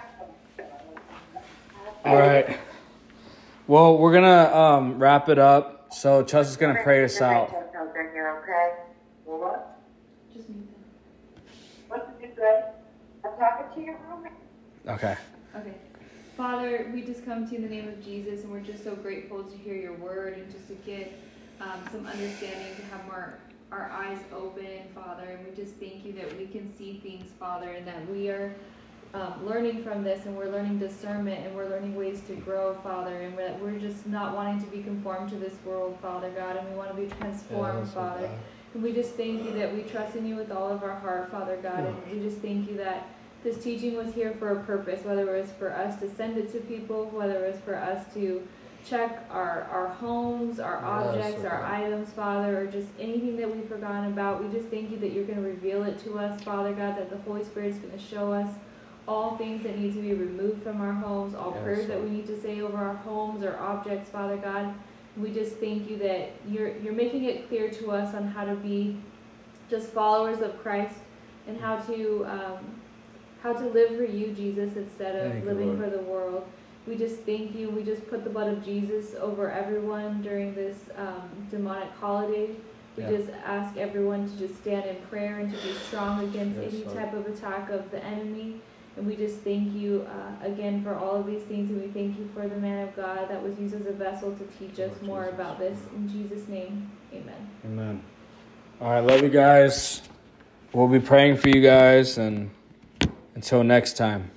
All 2.05 2.17
right. 2.17 2.59
Well, 3.71 3.99
we're 3.99 4.13
gonna 4.13 4.53
um, 4.53 4.99
wrap 4.99 5.29
it 5.29 5.39
up. 5.39 5.95
So 5.95 6.25
Chelsea's 6.25 6.57
gonna 6.57 6.83
pray 6.83 7.05
us 7.05 7.21
out. 7.21 7.51
Just 10.35 10.49
mute 10.49 10.67
them. 10.73 10.85
What 11.87 12.21
did 12.21 12.31
you 12.31 12.35
say? 12.35 12.65
I'm 13.25 13.39
talking 13.39 13.67
to 13.77 13.87
your 13.87 13.97
roommate. 14.09 14.33
Okay. 14.89 15.17
Okay. 15.55 15.75
Father, 16.37 16.91
we 16.93 17.03
just 17.03 17.25
come 17.25 17.47
to 17.47 17.53
you 17.53 17.59
in 17.59 17.63
the 17.63 17.71
name 17.73 17.87
of 17.87 18.05
Jesus, 18.05 18.43
and 18.43 18.51
we're 18.51 18.59
just 18.59 18.83
so 18.83 18.97
grateful 18.97 19.45
to 19.45 19.57
hear 19.57 19.77
your 19.77 19.95
word 19.95 20.37
and 20.37 20.51
just 20.51 20.67
to 20.67 20.75
get 20.75 21.17
um, 21.61 21.81
some 21.93 22.05
understanding, 22.09 22.75
to 22.75 22.83
have 22.87 23.07
more 23.07 23.39
our 23.71 23.89
eyes 23.93 24.19
open, 24.35 24.81
Father. 24.97 25.23
And 25.23 25.47
we 25.47 25.55
just 25.55 25.77
thank 25.77 26.05
you 26.05 26.13
that 26.15 26.37
we 26.37 26.47
can 26.47 26.77
see 26.77 26.99
things, 27.05 27.31
Father, 27.39 27.71
and 27.71 27.87
that 27.87 28.11
we 28.11 28.31
are 28.31 28.53
um, 29.13 29.45
learning 29.45 29.83
from 29.83 30.05
this, 30.05 30.25
and 30.27 30.37
we're 30.37 30.51
learning 30.51 30.79
discernment, 30.79 31.45
and 31.45 31.55
we're 31.55 31.69
learning 31.69 31.97
ways 31.97 32.21
to 32.29 32.35
grow, 32.37 32.75
Father, 32.83 33.17
and 33.23 33.37
that 33.39 33.61
we're 33.61 33.79
just 33.79 34.07
not 34.07 34.35
wanting 34.35 34.61
to 34.63 34.71
be 34.71 34.83
conformed 34.83 35.31
to 35.31 35.37
this 35.37 35.55
world, 35.65 35.99
Father 36.01 36.31
God, 36.31 36.57
and 36.57 36.69
we 36.71 36.77
want 36.77 36.91
to 36.91 36.97
be 36.97 37.09
transformed, 37.17 37.89
Father. 37.89 38.31
And 38.75 38.83
we 38.83 38.93
just 38.93 39.15
thank 39.15 39.45
you 39.45 39.53
that 39.55 39.75
we 39.75 39.83
trust 39.83 40.15
in 40.15 40.27
you 40.27 40.37
with 40.37 40.53
all 40.53 40.71
of 40.71 40.85
our 40.85 40.95
heart, 40.95 41.31
Father 41.31 41.57
God, 41.57 41.81
and 41.87 41.97
we 42.13 42.21
just 42.21 42.41
thank 42.41 42.69
you 42.71 42.77
that 42.77 43.09
this 43.43 43.63
teaching 43.63 43.97
was 43.97 44.15
here 44.15 44.33
for 44.39 44.51
a 44.51 44.63
purpose, 44.65 45.05
whether 45.05 45.35
it 45.35 45.41
was 45.41 45.51
for 45.59 45.73
us 45.73 45.99
to 46.01 46.15
send 46.15 46.37
it 46.39 46.53
to 46.53 46.61
people, 46.61 47.07
whether 47.07 47.45
it 47.45 47.53
was 47.53 47.61
for 47.63 47.75
us 47.75 48.13
to 48.15 48.47
check 48.87 49.27
our, 49.31 49.65
our 49.73 49.89
homes, 49.89 50.61
our 50.61 50.85
objects, 50.85 51.45
our 51.45 51.65
items, 51.65 52.11
Father, 52.11 52.61
or 52.61 52.67
just 52.67 52.89
anything 52.99 53.37
that 53.37 53.51
we've 53.55 53.67
forgotten 53.67 54.13
about. 54.13 54.43
We 54.43 54.51
just 54.53 54.69
thank 54.69 54.91
you 54.91 54.99
that 54.99 55.13
you're 55.13 55.25
going 55.25 55.43
to 55.43 55.47
reveal 55.47 55.83
it 55.85 55.99
to 56.05 56.19
us, 56.19 56.41
Father 56.43 56.73
God, 56.73 56.97
that 56.97 57.11
the 57.11 57.19
Holy 57.19 57.45
Spirit 57.45 57.73
is 57.73 57.79
going 57.79 57.93
to 57.93 57.99
show 57.99 58.33
us 58.33 58.49
all 59.11 59.37
things 59.37 59.63
that 59.65 59.77
need 59.77 59.93
to 59.93 60.01
be 60.01 60.15
removed 60.15 60.63
from 60.63 60.81
our 60.81 60.93
homes, 60.93 61.35
all 61.35 61.53
Yes, 61.55 61.65
prayers 61.65 61.87
that 61.89 62.01
we 62.03 62.11
need 62.11 62.27
to 62.29 62.41
say 62.41 62.61
over 62.61 62.79
our 62.79 62.95
homes 62.95 63.43
or 63.43 63.59
objects, 63.59 64.09
Father 64.09 64.37
God. 64.37 64.73
We 65.17 65.31
just 65.33 65.57
thank 65.57 65.91
you 65.91 65.97
that 65.99 66.31
you're 66.49 66.77
you're 66.79 66.93
making 67.05 67.25
it 67.25 67.49
clear 67.49 67.69
to 67.71 67.91
us 67.91 68.15
on 68.15 68.29
how 68.29 68.45
to 68.45 68.55
be 68.55 68.97
just 69.69 69.89
followers 69.89 70.41
of 70.41 70.63
Christ 70.63 70.95
and 71.49 71.61
how 71.61 71.77
to 71.91 72.25
um, 72.37 72.65
how 73.43 73.53
to 73.53 73.67
live 73.69 73.97
for 73.97 74.05
you, 74.05 74.33
Jesus, 74.33 74.77
instead 74.77 75.17
of 75.17 75.33
Thank 75.33 75.45
living 75.45 75.77
Lord. 75.79 75.91
for 75.91 75.91
the 75.97 76.03
world. 76.05 76.45
We 76.87 76.95
just 76.97 77.19
thank 77.23 77.55
you. 77.57 77.69
We 77.71 77.83
just 77.83 78.09
put 78.09 78.23
the 78.23 78.31
blood 78.31 78.49
of 78.53 78.65
Jesus 78.65 79.15
over 79.21 79.51
everyone 79.51 80.23
during 80.23 80.55
this 80.55 80.79
um, 80.97 81.29
demonic 81.51 81.91
holiday. 82.01 82.51
We 82.97 83.03
Yeah. 83.03 83.11
just 83.17 83.31
ask 83.45 83.77
everyone 83.77 84.29
to 84.31 84.35
just 84.39 84.57
stand 84.63 84.85
in 84.93 84.97
prayer 85.11 85.39
and 85.41 85.49
to 85.55 85.59
be 85.67 85.73
strong 85.87 86.25
against 86.29 86.59
Yes, 86.61 86.73
any 86.73 86.85
Lord. 86.85 86.97
type 86.99 87.13
of 87.15 87.27
attack 87.27 87.71
of 87.71 87.91
the 87.91 88.03
enemy. 88.05 88.61
And 88.97 89.07
we 89.07 89.17
just 89.17 89.39
thank 89.39 89.75
you 89.75 90.07
uh, 90.09 90.47
again 90.47 90.83
for 90.83 90.95
all 90.95 91.17
of 91.17 91.27
these 91.27 91.43
things, 91.43 91.71
and 91.71 91.81
we 91.81 91.89
thank 91.89 92.19
you 92.19 92.29
for 92.35 92.49
the 92.49 92.57
man 92.57 92.89
of 92.89 92.97
God 92.97 93.29
that 93.31 93.43
was 93.43 93.59
used 93.59 93.75
as 93.75 93.87
a 93.87 93.93
vessel 93.93 94.35
to 94.35 94.45
teach 94.59 94.79
us 94.81 94.91
Lord 95.01 95.03
more 95.03 95.25
Jesus. 95.25 95.35
about 95.35 95.59
this. 95.59 95.79
In 95.95 96.09
Jesus' 96.09 96.49
name, 96.49 96.91
amen. 97.13 97.49
Amen. 97.65 98.03
All 98.81 98.91
right, 98.91 99.01
love 99.01 99.23
you 99.23 99.29
guys. 99.29 100.03
We'll 100.73 100.89
be 100.89 101.01
praying 101.01 101.37
for 101.37 101.49
you 101.49 101.63
guys, 101.63 102.19
and 102.19 102.51
until 103.35 103.65
next 103.65 103.97
time. 103.97 104.31